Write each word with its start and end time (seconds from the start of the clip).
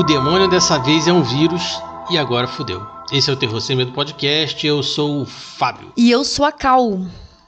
O 0.00 0.02
demônio 0.02 0.48
dessa 0.48 0.78
vez 0.78 1.06
é 1.06 1.12
um 1.12 1.22
vírus 1.22 1.78
e 2.10 2.16
agora 2.16 2.48
fudeu. 2.48 2.82
Esse 3.12 3.28
é 3.28 3.34
o 3.34 3.36
Terror 3.36 3.60
Sem 3.60 3.76
Medo 3.76 3.92
Podcast, 3.92 4.66
eu 4.66 4.82
sou 4.82 5.20
o 5.20 5.26
Fábio. 5.26 5.92
E 5.94 6.10
eu 6.10 6.24
sou 6.24 6.46
a 6.46 6.50
Cal. 6.50 7.02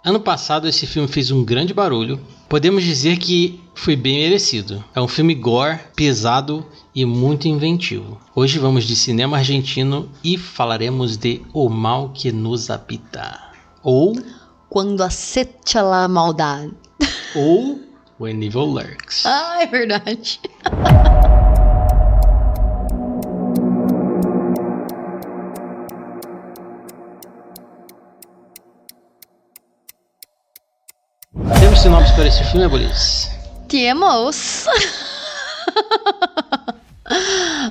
Ano 0.04 0.20
passado 0.20 0.68
esse 0.68 0.86
filme 0.86 1.08
fez 1.08 1.30
um 1.30 1.42
grande 1.42 1.72
barulho. 1.72 2.20
Podemos 2.50 2.84
dizer 2.84 3.16
que 3.16 3.58
foi 3.74 3.96
bem 3.96 4.18
merecido. 4.18 4.84
É 4.94 5.00
um 5.00 5.08
filme 5.08 5.34
gore, 5.34 5.80
pesado 5.96 6.62
e 6.94 7.06
muito 7.06 7.48
inventivo. 7.48 8.20
Hoje 8.34 8.58
vamos 8.58 8.84
de 8.84 8.96
cinema 8.96 9.38
argentino 9.38 10.10
e 10.22 10.36
falaremos 10.36 11.16
de 11.16 11.40
O 11.54 11.70
Mal 11.70 12.10
que 12.10 12.30
nos 12.30 12.68
habita. 12.68 13.40
Ou 13.82 14.14
Quando 14.68 15.00
acecha 15.00 15.80
la 15.80 16.06
maldade. 16.06 16.70
ou 17.34 17.80
When 18.20 18.44
Evil 18.44 18.66
Lurks. 18.66 19.24
Ah, 19.24 19.62
é 19.62 19.66
verdade. 19.66 20.38
para 32.22 32.28
esse 32.28 32.44
filme, 32.44 32.64
Abolis? 32.64 33.32
Temos. 33.66 34.64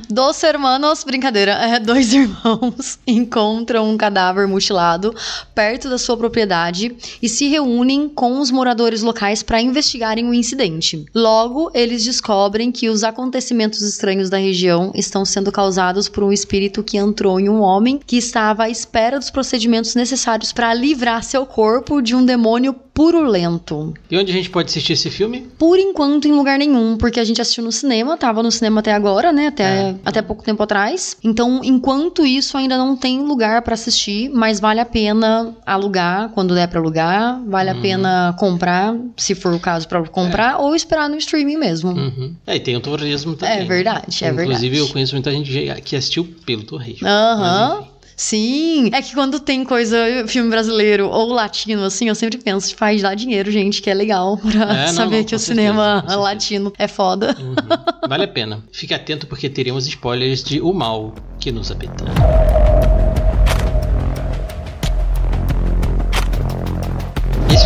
Dos 0.09 0.43
hermanos, 0.43 1.05
brincadeira, 1.05 1.53
é, 1.53 1.79
dois 1.79 2.13
irmãos 2.13 2.99
encontram 3.07 3.89
um 3.89 3.95
cadáver 3.95 4.45
mutilado 4.45 5.15
perto 5.55 5.89
da 5.89 5.97
sua 5.97 6.17
propriedade 6.17 6.93
e 7.21 7.29
se 7.29 7.47
reúnem 7.47 8.09
com 8.09 8.41
os 8.41 8.51
moradores 8.51 9.01
locais 9.01 9.41
para 9.41 9.61
investigarem 9.61 10.27
o 10.27 10.33
incidente. 10.33 11.05
Logo, 11.15 11.71
eles 11.73 12.03
descobrem 12.03 12.73
que 12.73 12.89
os 12.89 13.05
acontecimentos 13.05 13.81
estranhos 13.81 14.29
da 14.29 14.37
região 14.37 14.91
estão 14.93 15.23
sendo 15.23 15.49
causados 15.49 16.09
por 16.09 16.25
um 16.25 16.31
espírito 16.31 16.83
que 16.83 16.97
entrou 16.97 17.39
em 17.39 17.47
um 17.47 17.61
homem 17.61 18.01
que 18.05 18.17
estava 18.17 18.63
à 18.63 18.69
espera 18.69 19.17
dos 19.17 19.29
procedimentos 19.29 19.95
necessários 19.95 20.51
para 20.51 20.73
livrar 20.73 21.23
seu 21.23 21.45
corpo 21.45 22.01
de 22.01 22.13
um 22.13 22.25
demônio 22.25 22.75
purulento. 22.93 23.93
E 24.09 24.17
onde 24.17 24.31
a 24.31 24.35
gente 24.35 24.49
pode 24.49 24.69
assistir 24.69 24.93
esse 24.93 25.09
filme? 25.09 25.47
Por 25.57 25.77
enquanto, 25.79 26.27
em 26.27 26.31
lugar 26.31 26.57
nenhum, 26.59 26.97
porque 26.97 27.19
a 27.19 27.23
gente 27.23 27.41
assistiu 27.41 27.63
no 27.63 27.71
cinema, 27.71 28.17
tava 28.17 28.43
no 28.43 28.51
cinema 28.51 28.79
até 28.79 28.93
agora, 28.93 29.31
né? 29.31 29.47
Até, 29.47 29.63
É. 29.63 29.95
até 30.05 30.21
pouco 30.21 30.43
tempo 30.43 30.61
atrás. 30.63 31.17
Então, 31.23 31.61
enquanto 31.63 32.25
isso, 32.25 32.57
ainda 32.57 32.77
não 32.77 32.95
tem 32.95 33.21
lugar 33.21 33.61
pra 33.61 33.73
assistir, 33.73 34.29
mas 34.33 34.59
vale 34.59 34.79
a 34.79 34.85
pena 34.85 35.55
alugar 35.65 36.29
quando 36.29 36.53
der 36.53 36.67
pra 36.67 36.79
alugar, 36.79 37.41
vale 37.47 37.69
a 37.69 37.75
pena 37.75 38.35
comprar, 38.37 38.95
se 39.17 39.33
for 39.35 39.53
o 39.53 39.59
caso 39.59 39.87
pra 39.87 40.01
comprar, 40.07 40.59
ou 40.59 40.75
esperar 40.75 41.09
no 41.09 41.15
streaming 41.17 41.57
mesmo. 41.57 41.91
Uhum. 41.91 42.35
É, 42.45 42.55
e 42.55 42.59
tem 42.59 42.75
o 42.75 42.79
Torresmo 42.81 43.35
também. 43.35 43.55
É 43.55 43.59
né? 43.59 43.65
verdade, 43.65 44.23
é 44.23 44.29
Inclusive, 44.29 44.45
verdade. 44.69 44.77
eu 44.77 44.87
conheço 44.89 45.13
muita 45.15 45.31
gente 45.31 45.81
que 45.83 45.95
assistiu 45.95 46.27
pelo 46.45 46.63
Torresmo. 46.63 47.07
Aham. 47.07 47.79
Enfim. 47.81 47.91
Sim, 48.15 48.89
é 48.93 49.01
que 49.01 49.13
quando 49.13 49.39
tem 49.39 49.63
coisa, 49.63 49.97
filme 50.27 50.49
brasileiro 50.49 51.09
ou 51.09 51.31
latino, 51.33 51.83
assim, 51.83 52.07
eu 52.07 52.15
sempre 52.15 52.37
penso, 52.37 52.75
faz 52.75 53.01
dar 53.01 53.15
dinheiro, 53.15 53.49
gente, 53.51 53.81
que 53.81 53.89
é 53.89 53.93
legal 53.93 54.37
pra 54.51 54.73
É, 54.73 54.85
não, 54.87 54.93
saber 54.93 55.17
não, 55.17 55.23
que 55.23 55.35
o 55.35 55.39
certeza, 55.39 55.61
cinema 55.69 56.05
latino 56.15 56.73
é 56.77 56.87
foda. 56.87 57.35
Uhum. 57.39 57.55
Vale 58.07 58.23
a 58.23 58.27
pena. 58.27 58.63
Fique 58.71 58.93
atento 58.93 59.27
porque 59.27 59.49
teremos 59.49 59.87
spoilers 59.87 60.43
de 60.43 60.61
O 60.61 60.73
Mal 60.73 61.13
que 61.39 61.51
nos 61.51 61.71
habita. 61.71 62.05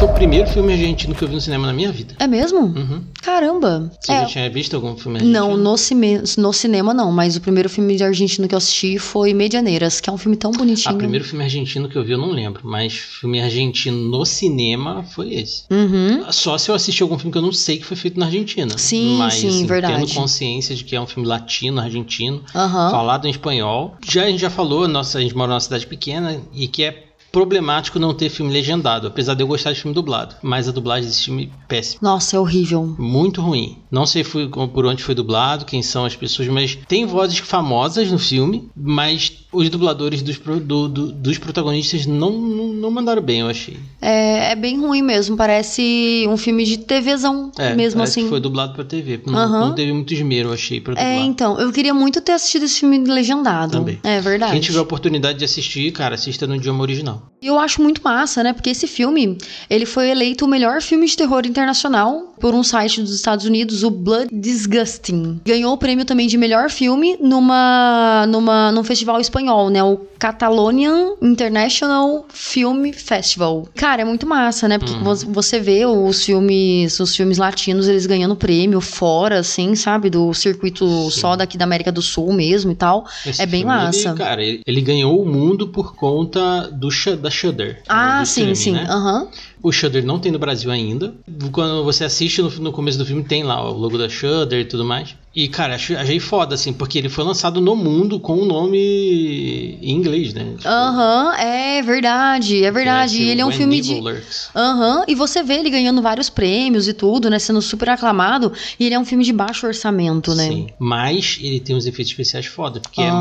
Foi 0.06 0.10
o 0.10 0.10
primeiro 0.10 0.48
filme 0.48 0.72
argentino 0.74 1.16
que 1.16 1.24
eu 1.24 1.28
vi 1.28 1.34
no 1.36 1.42
cinema 1.42 1.66
na 1.68 1.74
minha 1.74 1.92
vida. 1.92 2.16
É 2.20 2.28
mesmo? 2.28 2.60
Uhum. 2.60 3.02
Caramba. 3.22 3.92
Você 4.00 4.12
É, 4.12 4.22
já 4.22 4.26
tinha 4.26 4.50
visto 4.50 4.76
algum 4.76 4.96
filme 4.96 5.18
argentino? 5.20 5.40
Não, 5.40 5.58
no, 5.58 5.78
cime- 5.78 6.22
no 6.38 6.54
cinema 6.54 6.94
não, 6.94 7.12
mas 7.12 7.36
o 7.36 7.42
primeiro 7.42 7.70
filme 7.70 7.96
de 7.96 8.04
argentino 8.04 8.48
que 8.48 8.54
eu 8.54 8.58
assisti 8.58 9.00
foi 9.00 9.34
Medianeiras, 9.34 10.00
que 10.00 10.10
é 10.10 10.14
um 10.14 10.18
filme 10.18 10.38
tão 10.38 10.52
Ah, 10.54 10.58
bonitinho. 10.58 10.96
o 10.96 10.98
primeiro 10.98 11.26
filme 11.26 11.44
argentino 11.44 11.90
que 11.90 11.98
eu 11.98 12.04
vi 12.04 12.12
eu 12.12 12.18
não 12.18 12.32
lembro, 12.32 12.62
mas 12.64 12.94
filme 12.94 13.42
argentino 13.42 13.98
no 13.98 14.26
cinema 14.26 15.04
foi 15.04 15.34
esse. 15.34 15.64
Uhum. 15.72 16.32
Só 16.32 16.58
se 16.58 16.70
eu 16.70 16.76
assisti 16.76 17.02
algum 17.02 17.18
filme 17.18 17.32
que 17.32 17.38
eu 17.38 17.42
não 17.42 17.52
sei 17.52 17.78
que 17.78 17.86
foi 17.86 17.98
feito 17.98 18.20
na 18.20 18.28
Argentina. 18.28 18.78
Sim, 18.78 19.18
mas, 19.18 19.34
sim, 19.36 19.48
assim, 19.48 19.66
verdade. 19.66 19.94
Tendo 20.06 20.14
consciência 20.14 20.76
de 20.76 20.84
que 20.84 20.96
é 20.96 21.02
um 21.02 21.08
filme 21.08 21.28
latino, 21.28 21.82
argentino, 21.82 22.44
Aham. 22.54 22.92
falado 22.92 23.26
em 23.28 23.32
espanhol. 23.32 23.96
Já 24.06 24.24
a 24.24 24.28
gente 24.28 24.40
já 24.42 24.50
falou, 24.50 24.88
nossa, 24.88 25.18
a 25.18 25.22
gente 25.22 25.36
mora 25.36 25.50
numa 25.50 25.60
cidade 25.60 25.88
pequena 25.88 26.40
e 26.54 26.68
que 26.68 26.84
é 26.84 27.04
problemático 27.36 28.00
não 28.00 28.14
ter 28.14 28.30
filme 28.30 28.50
legendado, 28.50 29.08
apesar 29.08 29.34
de 29.34 29.44
eu 29.44 29.48
gostar 29.48 29.74
de 29.74 29.82
filme 29.82 29.94
dublado. 29.94 30.36
Mas 30.42 30.70
a 30.70 30.72
dublagem 30.72 31.10
desse 31.10 31.26
filme 31.26 31.52
é 31.52 31.66
péssima. 31.68 32.00
Nossa, 32.02 32.38
é 32.38 32.40
horrível. 32.40 32.96
Muito 32.98 33.42
ruim. 33.42 33.78
Não 33.92 34.06
sei 34.06 34.24
por 34.24 34.86
onde 34.86 35.04
foi 35.04 35.14
dublado, 35.14 35.66
quem 35.66 35.84
são 35.84 36.06
as 36.06 36.16
pessoas, 36.16 36.48
mas 36.48 36.78
tem 36.88 37.06
vozes 37.06 37.40
famosas 37.40 38.10
no 38.10 38.18
filme, 38.18 38.70
mas 38.74 39.45
os 39.56 39.70
dubladores 39.70 40.22
dos, 40.22 40.38
do- 40.38 40.88
do- 40.88 41.12
dos 41.12 41.38
protagonistas 41.38 42.06
não, 42.06 42.32
não, 42.32 42.68
não 42.68 42.92
mandaram 42.92 43.22
bem, 43.22 43.40
eu 43.42 43.48
achei. 43.48 43.78
É, 44.02 44.52
é 44.52 44.56
bem 44.56 44.80
ruim 44.80 45.02
mesmo, 45.02 45.36
parece 45.38 46.26
um 46.30 46.38
filme 46.38 46.64
de 46.66 46.78
TVzão, 46.80 47.52
É, 47.58 47.74
mesmo 47.74 48.02
assim. 48.04 48.28
foi 48.30 48.40
dublado 48.40 48.74
pra 48.74 48.84
TV. 48.84 49.22
Não, 49.26 49.36
Aham. 49.38 49.60
não 49.68 49.76
teve 49.76 49.92
muito 49.94 50.14
esmero, 50.14 50.50
eu 50.50 50.54
achei, 50.54 50.80
pra 50.82 50.94
dublar. 50.94 51.08
É, 51.10 51.18
então, 51.20 51.60
eu 51.60 51.72
queria 51.72 51.94
muito 51.94 52.22
ter 52.22 52.34
assistido 52.34 52.64
esse 52.66 52.80
filme 52.80 52.98
legendado. 53.00 53.72
Também. 53.72 54.00
É 54.04 54.20
verdade. 54.22 54.52
Quem 54.52 54.62
tiver 54.62 54.80
a 54.80 54.82
oportunidade 54.84 55.40
de 55.40 55.46
assistir, 55.46 55.92
cara, 55.92 56.16
assista 56.16 56.46
no 56.46 56.56
idioma 56.56 56.82
original. 56.82 57.32
E 57.42 57.48
eu 57.48 57.60
acho 57.60 57.82
muito 57.82 58.02
massa, 58.04 58.44
né? 58.44 58.54
Porque 58.54 58.70
esse 58.72 58.88
filme, 58.88 59.38
ele 59.70 59.86
foi 59.86 60.10
eleito 60.10 60.46
o 60.46 60.48
melhor 60.48 60.82
filme 60.82 61.06
de 61.06 61.16
terror 61.16 61.46
internacional 61.46 62.34
por 62.40 62.54
um 62.56 62.64
site 62.64 63.02
dos 63.02 63.14
Estados 63.14 63.46
Unidos, 63.46 63.84
o 63.84 63.90
Blood 63.92 64.30
Disgusting. 64.32 65.40
Ganhou 65.46 65.74
o 65.74 65.78
prêmio 65.78 66.06
também 66.06 66.28
de 66.28 66.38
melhor 66.38 66.70
filme 66.70 67.18
numa, 67.22 68.26
numa, 68.28 68.72
num 68.72 68.84
festival 68.84 69.20
espanhol, 69.22 69.45
né? 69.70 69.84
O 69.84 69.98
Catalonian 70.20 71.16
International 71.22 72.26
Film 72.30 72.92
Festival. 72.94 73.68
Cara, 73.76 74.02
é 74.02 74.06
muito 74.06 74.26
massa, 74.28 74.68
né? 74.68 74.78
Porque 74.78 74.94
Uhum. 74.94 75.04
vo- 75.04 75.32
você 75.34 75.60
vê 75.60 75.86
os 75.86 76.24
filmes, 76.26 77.00
os 77.00 77.16
filmes 77.16 77.38
latinos, 77.38 77.88
eles 77.88 78.06
ganhando 78.06 78.36
prêmio 78.36 78.82
fora, 78.82 79.40
assim, 79.40 79.76
sabe? 79.76 80.10
Do 80.10 80.34
circuito 80.34 80.86
Sim. 80.86 81.20
só 81.22 81.36
daqui 81.36 81.58
da 81.58 81.66
América 81.66 81.92
do 81.92 82.02
Sul 82.02 82.34
mesmo 82.34 82.72
e 82.72 82.76
tal. 82.76 83.06
Esse 83.26 83.42
É 83.42 83.46
bem 83.46 83.62
filme, 83.62 83.76
massa. 83.76 84.10
Ele, 84.10 84.18
cara, 84.18 84.44
ele, 84.44 84.62
ele 84.66 84.82
ganhou 84.82 85.22
o 85.22 85.26
mundo 85.26 85.68
por 85.68 85.96
conta 85.96 86.70
do 86.72 86.90
da 87.22 87.30
Shudder. 87.30 87.82
Ah, 87.88 88.20
do 88.22 88.26
sim, 88.26 88.52
streaming, 88.52 88.56
sim. 88.56 88.72
né? 88.72 88.88
Aham. 88.90 89.28
O 89.62 89.72
Shudder 89.72 90.06
não 90.06 90.20
tem 90.20 90.32
no 90.32 90.38
Brasil 90.40 90.70
ainda. 90.72 91.14
Quando 91.52 91.84
você 91.84 92.04
assiste 92.04 92.42
no, 92.42 92.50
no 92.52 92.72
começo 92.72 92.98
do 92.98 93.06
filme, 93.06 93.24
tem 93.24 93.44
lá 93.44 93.68
o 93.70 93.74
logo 93.78 93.98
da 93.98 94.08
Shudder 94.08 94.60
e 94.62 94.66
tudo 94.66 94.86
mais. 94.86 95.16
E, 95.36 95.50
cara, 95.50 95.76
achei, 95.76 96.20
foda, 96.20 96.56
assim, 96.56 96.72
porque 96.72 96.98
ele 96.98 97.10
foi 97.10 97.24
lançado 97.26 97.60
no 97.60 97.76
mundo 97.76 98.20
com 98.22 98.38
o 98.38 98.46
nome 98.46 99.78
em 99.82 99.92
inglês, 99.92 100.34
né? 100.34 100.54
Tipo, 100.56 100.68
Aham, 100.70 101.34
é 101.38 101.82
verdade, 101.82 102.64
é 102.64 102.72
verdade. 102.72 103.22
E 103.22 103.30
ele 103.30 103.42
é 103.42 103.46
um 103.46 103.50
When 103.50 103.58
filme 103.58 103.80
Evil 103.80 104.02
de. 104.02 104.22
Aham, 104.56 105.04
e 105.08 105.14
você 105.14 105.44
vê 105.44 105.56
ele 105.56 105.70
ganhando 105.70 106.02
vários 106.02 106.30
prêmios 106.30 106.88
e 106.88 106.94
tudo, 106.94 107.30
né? 107.30 107.38
Sendo 107.38 107.62
super 107.62 107.90
aclamado. 107.90 108.54
E 108.80 108.86
ele 108.86 108.96
é 108.96 109.00
um 109.00 109.04
filme 109.04 109.26
de 109.26 109.34
baixo 109.34 109.68
orçamento, 109.68 110.34
né? 110.34 110.48
Sim. 110.48 110.68
Mas 110.80 111.38
ele 111.42 111.60
tem 111.60 111.76
uns 111.76 111.86
efeitos 111.86 112.12
especiais 112.12 112.46
foda, 112.46 112.80
porque 112.80 113.02
é 113.02 113.12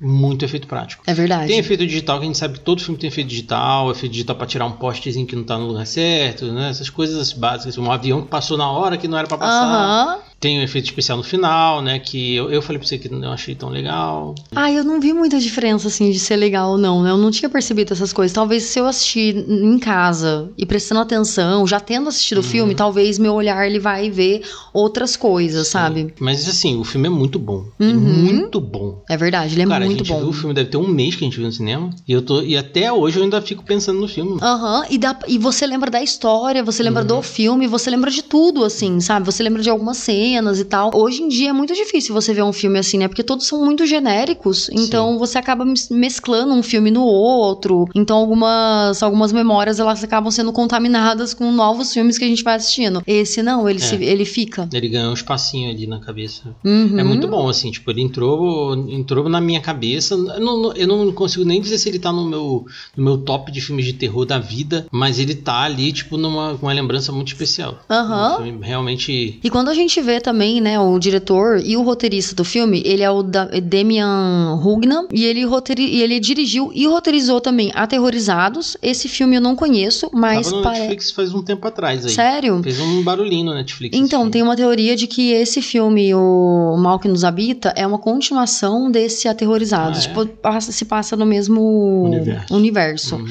muito 0.00 0.44
efeito 0.44 0.66
prático. 0.66 1.04
é 1.06 1.14
verdade. 1.14 1.46
Tem 1.46 1.58
efeito 1.58 1.86
digital, 1.86 2.18
que 2.18 2.24
a 2.24 2.26
gente 2.26 2.38
sabe 2.38 2.54
que 2.54 2.60
todo 2.64 2.82
filme 2.82 2.98
tem 2.98 3.06
efeito 3.08 3.28
digital, 3.28 3.90
efeito 3.92 4.12
digital 4.12 4.34
pra 4.34 4.46
tirar 4.46 4.66
um 4.66 4.72
postezinho 4.72 5.26
que 5.26 5.36
não 5.36 5.44
tá 5.44 5.56
no 5.56 5.66
lugar 5.68 5.86
certo, 5.86 6.46
né? 6.46 6.70
Essas 6.70 6.90
coisas 6.90 7.32
básicas, 7.32 7.78
um 7.78 7.90
avião 7.90 8.22
que 8.22 8.28
passou 8.28 8.58
na 8.58 8.68
hora 8.68 8.96
que 8.96 9.06
não 9.06 9.16
era 9.16 9.28
pra 9.28 9.38
passar. 9.38 9.64
Aham. 9.64 10.18
Tem 10.38 10.58
um 10.58 10.62
efeito 10.62 10.84
especial 10.84 11.16
no 11.16 11.24
final, 11.24 11.80
né? 11.80 11.98
Que 11.98 12.34
eu, 12.36 12.50
eu 12.50 12.60
falei 12.60 12.78
pra 12.78 12.86
você 12.86 12.98
que 12.98 13.08
não 13.08 13.32
achei 13.32 13.54
tão 13.54 13.68
legal. 13.70 14.34
Ah, 14.54 14.70
eu 14.70 14.84
não 14.84 15.00
vi 15.00 15.12
muita 15.14 15.40
diferença, 15.40 15.88
assim, 15.88 16.10
de 16.10 16.18
ser 16.18 16.36
legal 16.36 16.72
ou 16.72 16.78
não, 16.78 17.02
né? 17.02 17.10
Eu 17.10 17.16
não 17.16 17.30
tinha 17.30 17.48
percebido 17.48 17.92
essas 17.94 18.12
coisas. 18.12 18.34
Talvez 18.34 18.64
se 18.64 18.78
eu 18.78 18.86
assistir 18.86 19.34
em 19.48 19.78
casa 19.78 20.50
e 20.58 20.66
prestando 20.66 21.00
atenção, 21.00 21.66
já 21.66 21.80
tendo 21.80 22.08
assistido 22.08 22.38
o 22.38 22.42
filme, 22.42 22.72
Uhum. 22.72 22.76
talvez 22.76 23.18
meu 23.18 23.32
olhar 23.32 23.66
ele 23.66 23.78
vai 23.78 24.10
ver 24.10 24.42
outras 24.74 25.16
coisas, 25.16 25.68
sabe? 25.68 26.12
Mas 26.20 26.46
assim, 26.48 26.78
o 26.78 26.84
filme 26.84 27.06
é 27.06 27.10
muito 27.10 27.38
bom. 27.38 27.64
É 27.80 27.84
Uhum. 27.84 27.94
muito 27.98 28.60
bom. 28.60 29.02
É 29.08 29.16
verdade, 29.16 29.54
ele 29.54 29.62
é 29.62 29.66
Cara, 29.66 29.84
a 29.84 29.86
muito 29.86 29.98
gente 30.04 30.08
bom. 30.12 30.18
viu 30.20 30.28
o 30.28 30.32
filme, 30.32 30.54
deve 30.54 30.68
ter 30.70 30.76
um 30.76 30.86
mês 30.86 31.14
que 31.16 31.24
a 31.24 31.26
gente 31.26 31.36
viu 31.38 31.46
no 31.46 31.52
cinema. 31.52 31.90
E, 32.06 32.12
eu 32.12 32.20
tô, 32.22 32.42
e 32.42 32.56
até 32.56 32.92
hoje 32.92 33.18
eu 33.18 33.22
ainda 33.24 33.40
fico 33.40 33.64
pensando 33.64 34.00
no 34.00 34.06
filme. 34.08 34.38
Aham, 34.42 34.84
e, 34.90 34.98
dá- 34.98 35.18
e 35.26 35.38
você 35.38 35.66
lembra 35.66 35.90
da 35.90 36.02
história, 36.02 36.62
você 36.62 36.82
lembra 36.82 37.00
Uhum. 37.02 37.08
do 37.08 37.22
filme, 37.22 37.66
você 37.66 37.88
lembra 37.90 38.10
de 38.10 38.22
tudo, 38.22 38.64
assim, 38.64 39.00
sabe? 39.00 39.24
Você 39.24 39.42
lembra 39.42 39.62
de 39.62 39.70
algumas 39.70 39.96
cenas 40.26 40.58
e 40.58 40.64
tal. 40.64 40.90
Hoje 40.94 41.22
em 41.22 41.28
dia 41.28 41.50
é 41.50 41.52
muito 41.52 41.72
difícil 41.74 42.12
você 42.14 42.34
ver 42.34 42.42
um 42.42 42.52
filme 42.52 42.78
assim, 42.78 42.98
né? 42.98 43.06
Porque 43.08 43.22
todos 43.22 43.46
são 43.46 43.64
muito 43.64 43.86
genéricos, 43.86 44.68
então 44.70 45.18
você 45.18 45.38
acaba 45.38 45.64
mes- 45.64 45.88
mesclando 45.88 46.52
um 46.52 46.62
filme 46.62 46.90
no 46.90 47.02
outro. 47.04 47.86
Então 47.94 48.16
algumas, 48.18 49.02
algumas 49.02 49.32
memórias 49.32 49.78
elas 49.78 50.02
acabam 50.02 50.30
sendo 50.30 50.52
contaminadas 50.52 51.32
com 51.32 51.50
novos 51.52 51.92
filmes 51.92 52.18
que 52.18 52.24
a 52.24 52.28
gente 52.28 52.42
vai 52.42 52.56
assistindo. 52.56 53.02
Esse 53.06 53.42
não, 53.42 53.68
ele, 53.68 53.78
É. 53.78 53.82
se, 53.82 53.94
ele 54.02 54.24
fica. 54.24 54.68
Ele 54.72 54.88
ganhou 54.88 55.10
um 55.10 55.14
espacinho 55.14 55.70
ali 55.70 55.86
na 55.86 56.00
cabeça. 56.00 56.54
Uhum. 56.64 56.98
É 56.98 57.04
muito 57.04 57.28
bom, 57.28 57.48
assim, 57.48 57.70
tipo, 57.70 57.90
ele 57.90 58.02
entrou, 58.02 58.74
entrou 58.90 59.28
na 59.28 59.40
minha 59.40 59.60
cabeça. 59.60 60.14
Eu 60.14 60.40
não, 60.40 60.72
eu 60.74 60.86
não 60.88 61.12
consigo 61.12 61.44
nem 61.44 61.60
dizer 61.60 61.78
se 61.78 61.88
ele 61.88 61.98
tá 61.98 62.12
no 62.12 62.24
meu, 62.24 62.64
no 62.96 63.04
meu 63.04 63.18
top 63.18 63.52
de 63.52 63.60
filmes 63.60 63.84
de 63.84 63.92
terror 63.92 64.24
da 64.26 64.38
vida, 64.38 64.86
mas 64.90 65.18
ele 65.18 65.34
tá 65.34 65.60
ali, 65.62 65.92
tipo, 65.92 66.16
numa 66.16 66.52
uma 66.60 66.72
lembrança 66.72 67.12
muito 67.12 67.28
especial. 67.28 67.78
Aham. 67.88 68.34
Um 68.40 68.44
filme 68.44 68.66
realmente. 68.66 69.40
E 69.42 69.50
quando 69.50 69.68
a 69.68 69.74
gente 69.74 70.00
vê 70.00 70.15
vê 70.16 70.20
também, 70.20 70.60
né, 70.60 70.78
o 70.80 70.98
diretor 70.98 71.60
e 71.62 71.76
o 71.76 71.82
roteirista 71.82 72.34
do 72.34 72.44
filme, 72.44 72.82
ele 72.84 73.02
é 73.02 73.10
o 73.10 73.22
da 73.22 73.44
Demian 73.46 74.58
Hugna, 74.62 75.06
e 75.12 75.24
ele, 75.24 75.44
roteiri, 75.44 75.84
e 75.84 76.02
ele 76.02 76.18
dirigiu 76.18 76.70
e 76.74 76.86
roteirizou 76.86 77.40
também 77.40 77.70
Aterrorizados. 77.74 78.76
Esse 78.82 79.08
filme 79.08 79.36
eu 79.36 79.40
não 79.40 79.54
conheço, 79.54 80.08
mas... 80.12 80.46
Tava 80.46 80.56
no 80.56 80.62
pare- 80.62 80.78
Netflix 80.80 81.10
faz 81.10 81.34
um 81.34 81.42
tempo 81.42 81.66
atrás 81.66 82.04
aí. 82.04 82.12
Sério? 82.12 82.60
Fez 82.62 82.80
um 82.80 83.02
barulhinho 83.02 83.46
no 83.46 83.54
Netflix. 83.54 83.96
Então, 83.96 84.30
tem 84.30 84.42
uma 84.42 84.56
teoria 84.56 84.96
de 84.96 85.06
que 85.06 85.32
esse 85.32 85.60
filme, 85.60 86.14
O 86.14 86.76
Mal 86.78 86.98
que 86.98 87.08
Nos 87.08 87.24
Habita, 87.24 87.72
é 87.76 87.86
uma 87.86 87.98
continuação 87.98 88.90
desse 88.90 89.28
Aterrorizados. 89.28 90.06
Ah, 90.06 90.10
é? 90.10 90.24
Tipo, 90.24 90.60
se 90.72 90.84
passa 90.84 91.16
no 91.16 91.26
mesmo 91.26 92.04
Universo. 92.04 92.54
universo. 92.54 93.16
Hum, 93.16 93.26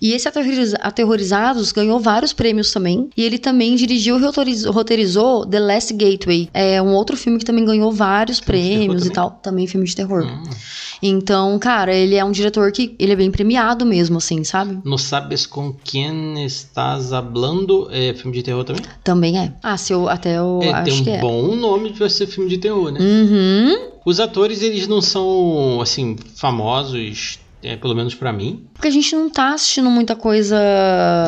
E 0.00 0.12
esse 0.12 0.26
Aterroriza- 0.28 0.78
Aterrorizados 0.80 1.72
ganhou 1.72 1.98
vários 2.00 2.32
prêmios 2.32 2.72
também. 2.72 3.08
E 3.16 3.22
ele 3.22 3.38
também 3.38 3.74
dirigiu 3.76 4.18
e 4.18 4.22
roteiriz- 4.22 4.64
roteirizou 4.64 5.44
The 5.46 5.60
Last 5.60 5.92
Gateway. 5.94 6.29
É 6.52 6.80
um 6.80 6.92
outro 6.92 7.16
filme 7.16 7.38
que 7.38 7.44
também 7.44 7.64
ganhou 7.64 7.92
vários 7.92 8.38
Filme 8.38 8.60
prêmios 8.60 9.06
e 9.06 9.10
tal. 9.10 9.30
Também 9.42 9.66
filme 9.66 9.86
de 9.86 9.94
terror. 9.94 10.24
hum. 10.24 10.42
Então, 11.02 11.58
cara, 11.58 11.94
ele 11.94 12.14
é 12.14 12.24
um 12.24 12.30
diretor 12.30 12.70
que 12.72 12.94
ele 12.98 13.12
é 13.12 13.16
bem 13.16 13.30
premiado 13.30 13.86
mesmo, 13.86 14.18
assim, 14.18 14.44
sabe? 14.44 14.78
No 14.84 14.98
Sabes 14.98 15.46
com 15.46 15.72
quem 15.72 16.44
estás 16.44 17.12
hablando? 17.12 17.88
É 17.90 18.12
filme 18.12 18.36
de 18.36 18.42
terror 18.42 18.64
também? 18.64 18.82
Também 19.02 19.38
é. 19.38 19.52
Ah, 19.62 19.76
se 19.76 19.92
eu 19.92 20.08
até 20.08 20.36
eu 20.36 20.60
é, 20.62 20.72
acho 20.72 21.02
tem 21.02 21.14
um 21.14 21.16
é. 21.16 21.20
bom 21.20 21.56
nome 21.56 21.90
de 21.90 22.10
ser 22.10 22.26
filme 22.26 22.50
de 22.50 22.58
terror, 22.58 22.92
né? 22.92 23.00
Uhum. 23.00 23.90
Os 24.04 24.20
atores, 24.20 24.62
eles 24.62 24.86
não 24.86 25.00
são, 25.00 25.80
assim, 25.80 26.16
famosos, 26.36 27.38
é, 27.62 27.76
pelo 27.76 27.94
menos 27.94 28.14
pra 28.14 28.32
mim. 28.32 28.64
Porque 28.74 28.88
a 28.88 28.90
gente 28.90 29.14
não 29.14 29.28
tá 29.28 29.54
assistindo 29.54 29.90
muita 29.90 30.16
coisa 30.16 30.56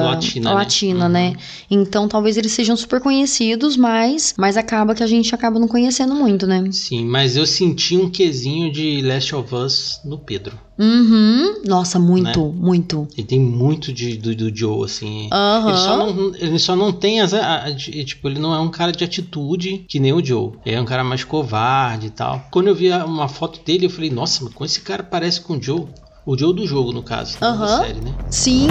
Latina, 0.02 0.50
né? 0.50 0.55
latina, 0.56 1.05
Uhum. 1.06 1.11
né? 1.12 1.32
Então 1.70 2.08
talvez 2.08 2.37
eles 2.37 2.52
sejam 2.52 2.76
super 2.76 3.00
conhecidos, 3.00 3.76
mas, 3.76 4.34
mas 4.38 4.56
acaba 4.56 4.94
que 4.94 5.02
a 5.02 5.06
gente 5.06 5.34
acaba 5.34 5.58
não 5.58 5.69
conhecendo 5.69 6.14
muito, 6.14 6.46
né? 6.46 6.64
Sim, 6.73 7.05
mas 7.06 7.37
eu 7.37 7.46
senti 7.46 7.96
um 7.96 8.08
quesinho 8.11 8.73
de 8.73 9.02
Last 9.02 9.34
of 9.34 9.55
Us 9.55 10.00
no 10.05 10.19
Pedro. 10.19 10.58
Uhum. 10.79 11.62
Nossa, 11.67 11.99
muito, 11.99 12.49
Né? 12.49 12.52
muito. 12.56 13.06
Ele 13.17 13.26
tem 13.26 13.38
muito 13.38 13.93
de, 13.93 14.17
do, 14.17 14.34
do 14.34 14.56
Joe, 14.56 14.84
assim. 14.84 15.29
Aham. 15.31 15.69
Ele, 15.69 15.79
só 15.79 15.96
não, 15.96 16.34
ele 16.34 16.58
só 16.58 16.76
não 16.76 16.93
tem 16.93 17.20
as. 17.20 17.34
a- 17.34 17.64
a- 17.67 17.75
tipo, 17.75 18.26
ele 18.29 18.38
não 18.40 18.55
é 18.55 18.58
um 18.58 18.70
cara 18.70 18.90
de 18.90 19.05
atitude 19.05 19.84
que 19.88 20.00
nem 20.00 20.12
o 20.12 20.25
Joe. 20.25 20.52
Ele 20.64 20.76
é 20.76 20.81
um 20.81 20.84
cara 20.84 21.05
mais 21.05 21.23
covarde 21.25 22.06
e 22.06 22.11
tal. 22.11 22.43
Quando 22.50 22.69
eu 22.69 22.75
vi 22.75 22.90
uma 22.90 23.29
foto 23.29 23.61
dele, 23.64 23.87
eu 23.87 23.90
falei, 23.90 24.11
nossa, 24.11 24.43
mas 24.43 24.52
como 24.55 24.64
esse 24.67 24.81
cara 24.81 25.02
parece 25.02 25.40
com 25.43 25.56
o 25.56 25.62
Joe? 25.62 25.84
O 26.25 26.39
Joe 26.39 26.55
do 26.55 26.65
jogo, 26.67 26.93
no 26.93 27.03
caso, 27.03 27.39
da 27.41 27.49
Aham. 27.49 27.83
série, 27.83 28.01
né? 28.01 28.15
Sim. 28.31 28.69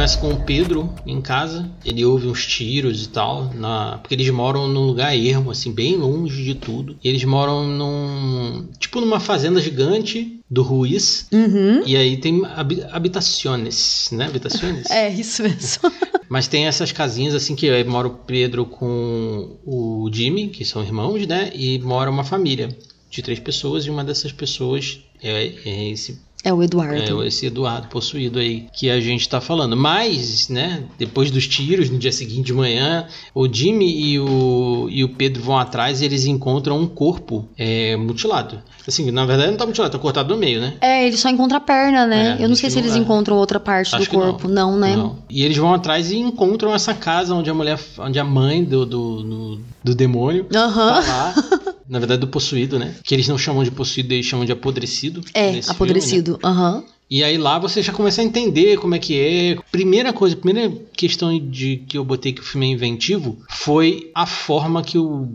Começa 0.00 0.18
com 0.18 0.30
o 0.32 0.44
Pedro 0.44 0.90
em 1.06 1.20
casa. 1.20 1.70
Ele 1.84 2.02
ouve 2.06 2.26
uns 2.26 2.46
tiros 2.46 3.04
e 3.04 3.08
tal. 3.10 3.52
Na... 3.52 3.98
Porque 3.98 4.14
eles 4.14 4.30
moram 4.30 4.66
num 4.66 4.80
lugar 4.86 5.14
ermo, 5.14 5.50
assim, 5.50 5.70
bem 5.72 5.94
longe 5.94 6.42
de 6.42 6.54
tudo. 6.54 6.96
E 7.04 7.08
eles 7.08 7.22
moram 7.24 7.68
num. 7.68 8.66
Tipo 8.78 8.98
numa 9.02 9.20
fazenda 9.20 9.60
gigante 9.60 10.40
do 10.50 10.62
Ruiz. 10.62 11.26
Uhum. 11.30 11.82
E 11.84 11.98
aí 11.98 12.16
tem 12.16 12.42
habi- 12.46 12.82
habitações, 12.90 14.08
né? 14.12 14.24
Habitações? 14.24 14.90
É 14.90 15.10
isso 15.12 15.42
mesmo. 15.42 15.92
Mas 16.30 16.48
tem 16.48 16.66
essas 16.66 16.92
casinhas 16.92 17.34
assim 17.34 17.54
que 17.54 17.68
aí 17.68 17.84
mora 17.84 18.08
o 18.08 18.14
Pedro 18.14 18.64
com 18.64 19.58
o 19.66 20.08
Jimmy, 20.10 20.48
que 20.48 20.64
são 20.64 20.82
irmãos, 20.82 21.26
né? 21.26 21.52
E 21.54 21.78
mora 21.80 22.10
uma 22.10 22.24
família 22.24 22.74
de 23.10 23.20
três 23.20 23.38
pessoas 23.38 23.84
e 23.84 23.90
uma 23.90 24.02
dessas 24.02 24.32
pessoas 24.32 25.00
é, 25.22 25.52
é 25.66 25.90
esse 25.90 26.18
É 26.42 26.52
o 26.52 26.62
Eduardo. 26.62 27.22
é 27.22 27.26
esse 27.26 27.46
Eduardo 27.46 27.88
possuído 27.88 28.38
aí 28.38 28.66
que 28.72 28.88
a 28.88 28.98
gente 29.00 29.28
tá 29.28 29.40
falando. 29.40 29.76
Mas, 29.76 30.48
né, 30.48 30.84
depois 30.98 31.30
dos 31.30 31.46
tiros, 31.46 31.90
no 31.90 31.98
dia 31.98 32.12
seguinte 32.12 32.46
de 32.46 32.54
manhã, 32.54 33.06
o 33.34 33.46
Jimmy 33.52 33.90
e 33.90 34.18
o, 34.18 34.88
e 34.90 35.04
o 35.04 35.10
Pedro 35.10 35.42
vão 35.42 35.58
atrás 35.58 36.00
e 36.00 36.04
eles 36.04 36.24
encontram 36.24 36.78
um 36.78 36.86
corpo 36.86 37.46
é, 37.58 37.96
mutilado. 37.96 38.62
Assim, 38.88 39.10
na 39.10 39.26
verdade 39.26 39.50
não 39.50 39.58
tá 39.58 39.66
mutilado, 39.66 39.92
tá 39.92 39.98
cortado 39.98 40.34
no 40.34 40.40
meio, 40.40 40.60
né? 40.60 40.74
É, 40.80 41.06
ele 41.06 41.16
só 41.16 41.28
encontra 41.28 41.58
a 41.58 41.60
perna, 41.60 42.06
né? 42.06 42.38
É, 42.40 42.44
Eu 42.44 42.48
não 42.48 42.56
sei 42.56 42.70
se 42.70 42.78
eles 42.78 42.96
encontram 42.96 43.36
outra 43.36 43.60
parte 43.60 43.94
Acho 43.94 44.04
do 44.04 44.10
que 44.10 44.16
não. 44.16 44.22
corpo. 44.32 44.48
Não, 44.48 44.78
né? 44.78 44.96
Não. 44.96 45.18
E 45.28 45.42
eles 45.44 45.56
vão 45.56 45.74
atrás 45.74 46.10
e 46.10 46.16
encontram 46.16 46.74
essa 46.74 46.94
casa 46.94 47.34
onde 47.34 47.50
a 47.50 47.54
mulher, 47.54 47.78
onde 47.98 48.18
a 48.18 48.24
mãe 48.24 48.64
do, 48.64 48.86
do, 48.86 49.22
do, 49.22 49.60
do 49.84 49.94
demônio 49.94 50.46
Aham. 50.54 51.02
tá 51.02 51.06
lá. 51.06 51.34
Na 51.90 51.98
verdade, 51.98 52.20
do 52.20 52.28
possuído, 52.28 52.78
né? 52.78 52.94
Que 53.02 53.14
eles 53.14 53.26
não 53.26 53.36
chamam 53.36 53.64
de 53.64 53.70
possuído, 53.70 54.14
eles 54.14 54.24
chamam 54.24 54.46
de 54.46 54.52
apodrecido. 54.52 55.22
É, 55.34 55.52
né? 55.52 55.60
apodrecido. 55.68 56.38
Aham. 56.42 56.84
E 57.10 57.24
aí 57.24 57.36
lá 57.36 57.58
você 57.58 57.82
já 57.82 57.92
começa 57.92 58.20
a 58.22 58.24
entender 58.24 58.78
como 58.78 58.94
é 58.94 58.98
que 59.00 59.18
é. 59.18 59.58
Primeira 59.72 60.12
coisa, 60.12 60.36
primeira 60.36 60.72
questão 60.96 61.36
de 61.36 61.78
que 61.88 61.98
eu 61.98 62.04
botei 62.04 62.32
que 62.32 62.40
o 62.40 62.44
filme 62.44 62.66
é 62.66 62.70
inventivo 62.70 63.38
foi 63.48 64.12
a 64.14 64.24
forma 64.24 64.80
que 64.80 64.96
o 64.96 65.28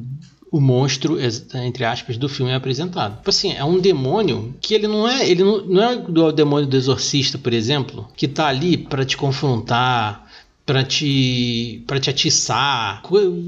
o 0.56 0.62
monstro, 0.62 1.18
entre 1.66 1.84
aspas, 1.84 2.18
do 2.18 2.30
filme 2.30 2.50
é 2.50 2.56
apresentado. 2.56 3.18
Tipo 3.18 3.30
assim, 3.30 3.52
é 3.52 3.64
um 3.66 3.78
demônio 3.78 4.56
que 4.62 4.74
ele 4.74 4.88
não 4.88 5.06
é, 5.06 5.30
ele 5.30 5.44
não, 5.44 5.66
não 5.66 5.84
é 5.84 5.96
o 5.98 6.32
demônio 6.32 6.66
do 6.66 6.78
exorcista, 6.78 7.38
por 7.38 7.52
exemplo, 7.52 8.08
que 8.16 8.26
tá 8.26 8.48
ali 8.48 8.78
pra 8.78 9.04
te 9.04 9.18
confrontar, 9.18 10.25
pra 10.66 10.84
te 10.84 11.84
para 11.86 12.00
te 12.00 12.10
atiçar, 12.10 13.02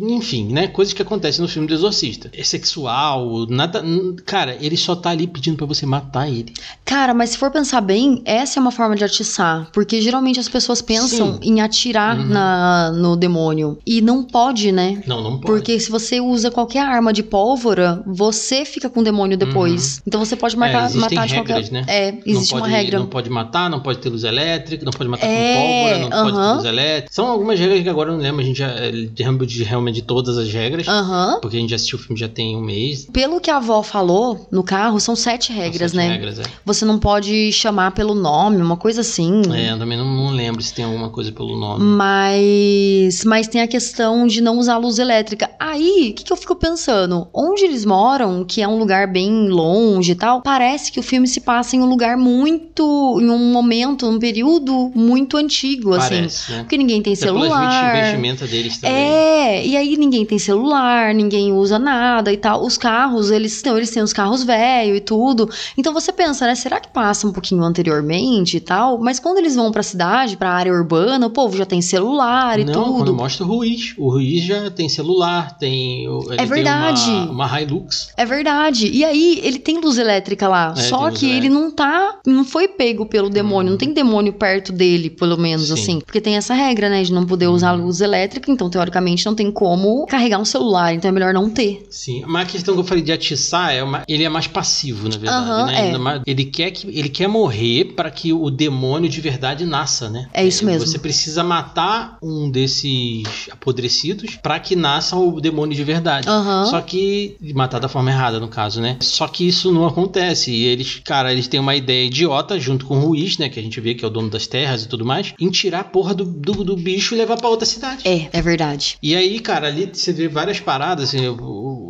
enfim, 0.07 0.45
né, 0.51 0.67
coisas 0.67 0.93
que 0.93 1.01
acontecem 1.01 1.41
no 1.41 1.47
filme 1.47 1.67
do 1.67 1.73
exorcista. 1.73 2.29
É 2.31 2.43
sexual, 2.43 3.47
nada, 3.49 3.83
cara, 4.25 4.55
ele 4.61 4.77
só 4.77 4.95
tá 4.95 5.09
ali 5.09 5.25
pedindo 5.25 5.57
pra 5.57 5.65
você 5.65 5.85
matar 5.85 6.29
ele. 6.29 6.53
Cara, 6.85 7.13
mas 7.13 7.31
se 7.31 7.37
for 7.37 7.49
pensar 7.49 7.81
bem, 7.81 8.21
essa 8.25 8.59
é 8.59 8.61
uma 8.61 8.71
forma 8.71 8.95
de 8.95 9.03
atiçar. 9.03 9.69
Porque 9.73 10.01
geralmente 10.01 10.39
as 10.39 10.47
pessoas 10.47 10.81
pensam 10.81 11.33
Sim. 11.33 11.39
em 11.41 11.61
atirar 11.61 12.17
Uhum. 12.19 12.25
na, 12.25 12.91
no 12.91 13.15
demônio. 13.15 13.77
E 13.85 13.99
não 14.01 14.23
pode, 14.23 14.71
né? 14.71 15.01
Não, 15.07 15.21
não 15.21 15.31
pode. 15.39 15.45
Porque 15.47 15.79
se 15.79 15.89
você 15.89 16.21
usa 16.21 16.51
qualquer 16.51 16.85
arma 16.85 17.11
de 17.11 17.23
pólvora, 17.23 18.03
você 18.05 18.63
fica 18.63 18.89
com 18.89 18.99
o 18.99 19.03
demônio 19.03 19.37
depois. 19.37 20.01
Então 20.05 20.23
você 20.23 20.35
pode 20.35 20.55
marcar, 20.55 20.89
Uhum. 20.91 20.97
É, 20.97 20.99
matar 20.99 21.27
de 21.27 21.33
regras, 21.35 21.69
qualquer. 21.69 21.71
né? 21.71 21.85
É, 21.87 22.11
não 22.11 22.21
existe 22.25 22.51
pode, 22.51 22.61
uma 22.61 22.67
regra. 22.67 22.99
Não 22.99 23.07
pode 23.07 23.29
matar, 23.29 23.69
não 23.69 23.79
pode 23.79 23.99
ter 23.99 24.09
luz 24.09 24.23
elétrica, 24.23 24.85
não 24.85 24.91
pode 24.91 25.09
matar 25.09 25.25
É, 25.25 25.53
com 25.53 25.61
pólvora, 25.61 25.97
não 25.99 26.09
pode 26.09 26.37
ter 26.47 26.53
luz 26.55 26.65
elétrica. 26.65 27.06
São 27.09 27.27
algumas 27.27 27.59
regras 27.59 27.81
que 27.81 27.89
agora 27.89 28.09
eu 28.09 28.13
não 28.15 28.21
lembro, 28.21 28.41
a 28.41 28.45
gente 28.45 28.59
já 28.59 28.69
é, 28.69 28.91
lembro 29.19 29.45
de 29.45 29.63
realmente 29.63 29.95
de 29.95 30.01
todas 30.01 30.37
as 30.37 30.51
regras. 30.51 30.87
Aham. 30.87 31.39
Porque 31.41 31.57
a 31.57 31.59
gente 31.59 31.73
assistiu 31.73 31.97
o 31.97 32.01
filme 32.01 32.19
já 32.19 32.27
tem 32.27 32.55
um 32.55 32.61
mês. 32.61 33.07
Pelo 33.11 33.39
que 33.39 33.49
a 33.49 33.57
avó 33.57 33.81
falou 33.81 34.47
no 34.51 34.63
carro, 34.63 34.99
são 34.99 35.15
sete 35.15 35.51
regras, 35.51 35.91
São 35.91 35.99
sete 35.99 36.09
né? 36.09 36.13
regras, 36.15 36.39
é. 36.39 36.43
Você 36.65 36.85
não 36.85 36.99
pode 36.99 37.51
chamar 37.51 37.91
pelo 37.91 38.13
nome, 38.13 38.61
uma 38.61 38.77
coisa 38.77 39.01
assim. 39.01 39.41
É, 39.53 39.71
eu 39.71 39.79
também 39.79 39.97
não, 39.97 40.05
não 40.05 40.31
lembro 40.31 40.61
se 40.61 40.73
tem 40.73 40.85
alguma 40.85 41.09
coisa 41.09 41.31
pelo 41.31 41.57
nome. 41.57 41.83
Mas, 41.83 43.23
mas 43.25 43.47
tem 43.47 43.61
a 43.61 43.67
questão 43.67 44.27
de 44.27 44.41
não 44.41 44.57
usar 44.57 44.77
luz 44.77 44.99
elétrica. 44.99 45.49
Aí, 45.59 46.09
o 46.11 46.13
que, 46.13 46.23
que 46.23 46.31
eu 46.33 46.37
fico 46.37 46.55
pensando? 46.55 47.27
Onde 47.33 47.63
eles 47.63 47.85
moram, 47.85 48.43
que 48.43 48.61
é 48.61 48.67
um 48.67 48.77
lugar 48.77 49.07
bem 49.07 49.49
longe 49.49 50.11
e 50.11 50.15
tal, 50.15 50.41
parece 50.41 50.91
que 50.91 50.99
o 50.99 51.03
filme 51.03 51.27
se 51.27 51.41
passa 51.41 51.75
em 51.75 51.81
um 51.81 51.85
lugar 51.85 52.17
muito. 52.17 53.19
em 53.21 53.29
um 53.29 53.51
momento, 53.51 54.07
um 54.07 54.19
período 54.19 54.91
muito 54.93 55.37
antigo, 55.37 55.93
assim. 55.93 56.15
Parece, 56.15 56.51
né? 56.51 56.59
Porque 56.59 56.77
ninguém 56.77 56.96
tem 57.01 57.13
Até 57.13 57.25
pelas 57.25 57.41
celular. 57.43 57.95
vestimenta 57.95 58.47
deles 58.47 58.77
também. 58.77 58.95
É, 58.97 59.65
e 59.65 59.77
aí 59.77 59.97
ninguém 59.97 60.25
tem 60.25 60.37
celular, 60.39 61.13
ninguém 61.13 61.51
usa 61.53 61.77
nada 61.79 62.31
e 62.31 62.37
tal. 62.37 62.63
Os 62.65 62.77
carros, 62.77 63.31
eles, 63.31 63.61
não, 63.65 63.77
eles 63.77 63.89
têm 63.91 64.03
os 64.03 64.13
carros 64.13 64.43
velhos 64.43 64.97
e 64.97 65.01
tudo. 65.01 65.49
Então 65.77 65.93
você 65.93 66.11
pensa, 66.11 66.45
né? 66.45 66.55
Será 66.55 66.79
que 66.79 66.89
passa 66.89 67.27
um 67.27 67.31
pouquinho 67.31 67.63
anteriormente 67.63 68.57
e 68.57 68.59
tal? 68.59 68.97
Mas 68.97 69.19
quando 69.19 69.37
eles 69.37 69.55
vão 69.55 69.71
pra 69.71 69.83
cidade, 69.83 70.37
pra 70.37 70.51
área 70.51 70.71
urbana, 70.73 71.27
o 71.27 71.29
povo 71.29 71.55
já 71.57 71.65
tem 71.65 71.81
celular 71.81 72.59
e 72.59 72.65
não, 72.65 72.73
quando 72.73 72.97
tudo. 73.05 73.13
mostra 73.15 73.45
o 73.45 73.47
Ruiz. 73.47 73.93
O 73.97 74.09
Ruiz 74.09 74.43
já 74.43 74.69
tem 74.71 74.89
celular, 74.89 75.57
tem. 75.57 76.05
ele 76.05 76.41
É 76.41 76.45
verdade. 76.45 77.03
Tem 77.05 77.13
uma, 77.29 77.31
uma 77.47 77.61
Hilux. 77.61 78.09
É 78.17 78.25
verdade. 78.25 78.87
E 78.87 79.03
aí, 79.03 79.39
ele 79.43 79.59
tem 79.59 79.79
luz 79.79 79.97
elétrica 79.97 80.47
lá. 80.47 80.73
É, 80.77 80.81
só 80.81 81.09
tem 81.09 81.13
que 81.17 81.25
ele 81.25 81.47
elétrica. 81.47 81.53
não 81.59 81.71
tá. 81.71 82.19
Não 82.25 82.43
foi 82.45 82.67
pego 82.67 83.05
pelo 83.05 83.29
demônio. 83.29 83.71
Não 83.71 83.77
tem 83.77 83.93
demônio 83.93 84.33
perto 84.33 84.71
dele, 84.71 85.09
pelo 85.09 85.37
menos, 85.37 85.67
Sim. 85.67 85.73
assim. 85.73 85.99
Porque 85.99 86.21
tem 86.21 86.35
essa 86.35 86.53
regra, 86.53 86.86
né? 86.89 87.03
De 87.03 87.11
não 87.13 87.25
poder 87.25 87.47
usar 87.47 87.71
luz 87.73 88.01
elétrica. 88.01 88.51
Então, 88.51 88.69
teoricamente, 88.69 89.25
não 89.25 89.35
tem 89.35 89.51
como 89.51 90.05
carregar 90.07 90.39
um 90.39 90.45
celular. 90.45 90.93
Então, 90.93 91.09
é 91.09 91.11
melhor 91.11 91.33
não 91.33 91.49
ter. 91.49 91.85
Sim, 91.89 92.23
mas 92.27 92.47
a 92.47 92.51
questão 92.51 92.73
que 92.73 92.79
eu 92.79 92.83
falei 92.83 93.03
de 93.03 93.11
atiçar 93.11 93.73
é 93.73 93.83
uma, 93.83 94.03
ele 94.07 94.23
é 94.23 94.29
mais 94.29 94.47
passivo, 94.47 95.07
na 95.09 95.17
verdade, 95.17 95.49
Aham, 95.49 95.65
né? 95.67 95.89
é. 95.93 95.97
Mais- 95.97 96.21
Ele 96.25 96.45
quer 96.45 96.71
que 96.71 96.87
ele 96.97 97.09
quer 97.09 97.27
morrer 97.27 97.93
para 97.95 98.09
que 98.11 98.31
o 98.33 98.49
demônio 98.49 99.09
de 99.09 99.19
verdade 99.21 99.65
nasça, 99.65 100.09
né? 100.09 100.27
É 100.33 100.45
isso 100.45 100.65
mesmo. 100.65 100.87
Você 100.87 100.99
precisa 100.99 101.43
matar 101.43 102.17
um 102.21 102.49
desses 102.49 103.23
apodrecidos 103.51 104.35
para 104.41 104.59
que 104.59 104.75
nasça 104.75 105.15
o 105.15 105.39
demônio 105.41 105.75
de 105.75 105.83
verdade. 105.83 106.27
Aham. 106.27 106.65
Só 106.65 106.81
que 106.81 107.35
matar 107.53 107.79
da 107.79 107.87
forma 107.87 108.09
errada, 108.11 108.39
no 108.39 108.47
caso, 108.47 108.79
né? 108.81 108.97
Só 109.01 109.27
que 109.27 109.47
isso 109.47 109.71
não 109.71 109.85
acontece. 109.85 110.51
E 110.51 110.65
eles, 110.65 111.01
cara, 111.03 111.31
eles 111.31 111.47
têm 111.47 111.59
uma 111.59 111.75
ideia 111.75 112.05
idiota 112.05 112.59
junto 112.59 112.85
com 112.85 112.97
o 112.97 113.01
Ruiz, 113.07 113.37
né, 113.37 113.49
que 113.49 113.59
a 113.59 113.63
gente 113.63 113.79
vê 113.81 113.93
que 113.93 114.03
é 114.05 114.07
o 114.07 114.11
dono 114.11 114.29
das 114.29 114.47
terras 114.47 114.83
e 114.83 114.87
tudo 114.87 115.05
mais, 115.05 115.33
em 115.39 115.49
tirar 115.49 115.79
a 115.81 115.83
porra 115.83 116.13
do, 116.13 116.23
do, 116.25 116.63
do 116.63 116.76
bicho 116.77 117.15
e 117.15 117.17
levar 117.17 117.37
para 117.37 117.49
outra 117.49 117.65
cidade. 117.65 118.07
É, 118.07 118.29
é 118.31 118.41
verdade. 118.41 118.97
E 119.01 119.15
aí, 119.15 119.39
cara, 119.39 119.67
ali 119.67 119.89
você 119.91 120.13
vê 120.13 120.27
várias 120.27 120.59
paradas, 120.59 121.09
assim, 121.09 121.23
eu, 121.23 121.37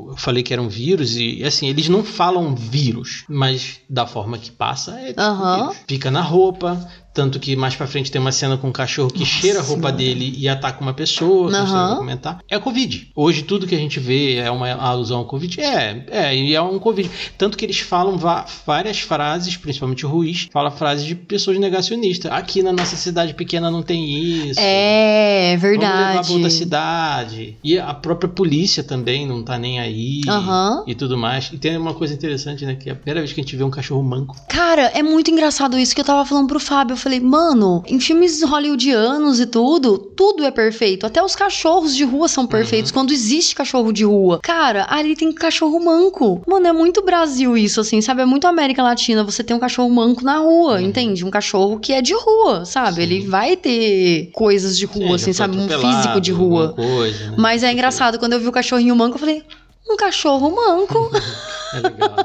eu 0.10 0.15
falei 0.17 0.44
que 0.44 0.53
era 0.53 0.62
um 0.62 0.67
vírus, 0.70 1.15
e 1.17 1.44
assim, 1.44 1.67
eles 1.67 1.89
não 1.89 2.03
falam 2.03 2.56
vírus, 2.56 3.24
mas 3.29 3.79
da 3.89 4.06
forma 4.06 4.38
que 4.38 4.51
passa 4.51 5.00
é 5.00 5.08
tipo 5.08 5.22
Aham. 5.22 5.58
vírus. 5.70 5.77
Fica 5.88 6.12
na 6.12 6.22
roupa, 6.22 6.89
Tanto 7.18 7.40
que 7.40 7.56
mais 7.56 7.76
pra 7.76 7.88
frente 7.88 8.12
tem 8.12 8.22
uma 8.22 8.32
cena 8.32 8.58
com 8.58 8.68
um 8.68 8.72
cachorro 8.72 9.10
que 9.10 9.26
cheira 9.26 9.58
a 9.60 9.64
roupa 9.64 9.92
dele 9.92 10.36
e 10.38 10.48
ataca 10.48 10.80
uma 10.82 10.94
pessoa. 10.94 11.50
você 11.50 11.58
Aham. 11.58 11.88
vai 11.88 11.98
comentar. 11.98 12.38
É 12.48 12.60
Covid. 12.60 13.10
Hoje 13.16 13.42
tudo 13.42 13.66
que 13.66 13.74
a 13.74 13.78
gente 13.80 14.00
vê 14.00 14.36
é 14.36 14.52
uma 14.52 14.70
alusão 14.72 15.18
ao 15.18 15.26
Covid. 15.26 15.60
É, 15.60 16.06
é, 16.12 16.36
e 16.38 16.54
é 16.54 16.62
um 16.62 16.78
Covid. 16.78 17.10
Tanto 17.36 17.58
que 17.58 17.66
eles 17.66 17.80
falam 17.80 18.20
várias 18.68 19.00
frases, 19.00 19.58
principalmente 19.58 20.06
o 20.06 20.10
Ruiz, 20.10 20.48
fala 20.54 20.70
frases 20.70 21.08
de 21.08 21.16
pessoas 21.16 21.58
negacionistas. 21.58 22.32
Aqui 22.32 22.62
na 22.62 22.72
nossa 22.72 22.96
cidade 22.96 23.34
pequena 23.34 23.72
não 23.72 23.82
tem 23.82 24.50
isso. 24.50 24.60
É, 24.60 25.58
Vamos 25.60 25.78
levar 25.80 25.90
pra 25.90 26.06
verdade. 26.12 26.34
outra 26.34 26.50
cidade. 26.52 27.58
E 27.64 27.80
a 27.80 27.96
própria 27.96 28.30
polícia 28.30 28.84
também 28.84 29.26
não 29.26 29.42
tá 29.42 29.58
nem 29.58 29.80
aí. 29.80 30.22
Aham. 30.28 30.84
E 30.86 30.94
tudo 30.94 31.18
mais. 31.18 31.50
E 31.52 31.58
tem 31.58 31.76
uma 31.78 31.96
coisa 31.96 32.14
interessante, 32.14 32.64
né? 32.64 32.76
Que 32.76 32.90
é 32.90 32.92
a 32.92 32.96
primeira 32.96 33.22
vez 33.22 33.34
que 33.34 33.40
a 33.42 33.44
gente 33.44 33.56
vê 33.56 33.64
um 33.64 33.72
cachorro 33.72 34.04
manco. 34.04 34.36
Cara, 34.48 34.84
é 34.94 35.02
muito 35.02 35.32
engraçado 35.32 35.80
isso 35.80 35.96
que 35.96 36.02
eu 36.02 36.06
tava 36.06 36.24
falando 36.24 36.48
pro 36.48 36.60
Fábio. 36.60 36.94
Eu 36.94 36.98
falei, 37.08 37.20
mano, 37.22 37.82
em 37.88 38.00
filmes 38.00 38.44
hollywoodianos 38.44 39.40
e 39.40 39.46
tudo, 39.46 39.98
tudo 39.98 40.44
é 40.44 40.52
perfeito. 40.52 41.06
Até 41.06 41.24
os 41.24 41.36
cachorros 41.36 41.96
de 41.96 42.04
rua 42.04 42.28
são 42.28 42.46
perfeitos. 42.46 42.92
Quando 42.92 43.14
existe 43.14 43.56
cachorro 43.56 43.94
de 43.94 44.04
rua. 44.04 44.40
Cara, 44.44 44.86
ali 44.90 45.16
tem 45.16 45.32
cachorro 45.32 45.80
manco. 45.84 46.42
Mano, 46.46 46.68
é 46.68 46.74
muito 46.74 47.02
Brasil 47.04 47.56
isso, 47.58 47.80
assim, 47.80 48.02
sabe? 48.02 48.22
É 48.22 48.26
muito 48.26 48.46
América 48.46 48.84
Latina. 48.84 49.24
Você 49.24 49.44
tem 49.44 49.56
um 49.56 49.60
cachorro 49.60 49.90
manco 49.90 50.24
na 50.24 50.40
rua, 50.40 50.74
Uhum. 50.76 50.80
entende? 50.82 51.24
Um 51.24 51.30
cachorro 51.32 51.80
que 51.80 51.94
é 51.94 52.02
de 52.02 52.14
rua, 52.14 52.66
sabe? 52.66 52.96
Sim. 52.98 53.02
Ele 53.04 53.28
vai 53.28 53.56
ter 53.56 54.30
coisas 54.34 54.78
de 54.78 54.86
rua, 54.86 55.12
É, 55.12 55.16
assim, 55.16 55.32
sabe? 55.34 55.58
Um 55.58 55.68
físico 55.68 56.20
de 56.20 56.32
rua. 56.34 56.74
Coisa, 56.76 57.32
né? 57.32 57.36
Mas 57.38 57.64
é 57.64 57.72
engraçado, 57.72 58.20
quando 58.20 58.34
eu 58.34 58.40
vi 58.40 58.48
o 58.48 58.52
cachorrinho 58.52 58.96
manco, 58.96 59.16
eu 59.16 59.20
falei, 59.20 59.44
um 59.90 59.96
cachorro 59.96 60.54
manco. 60.54 61.10
É 61.74 61.82
legal. 61.82 62.16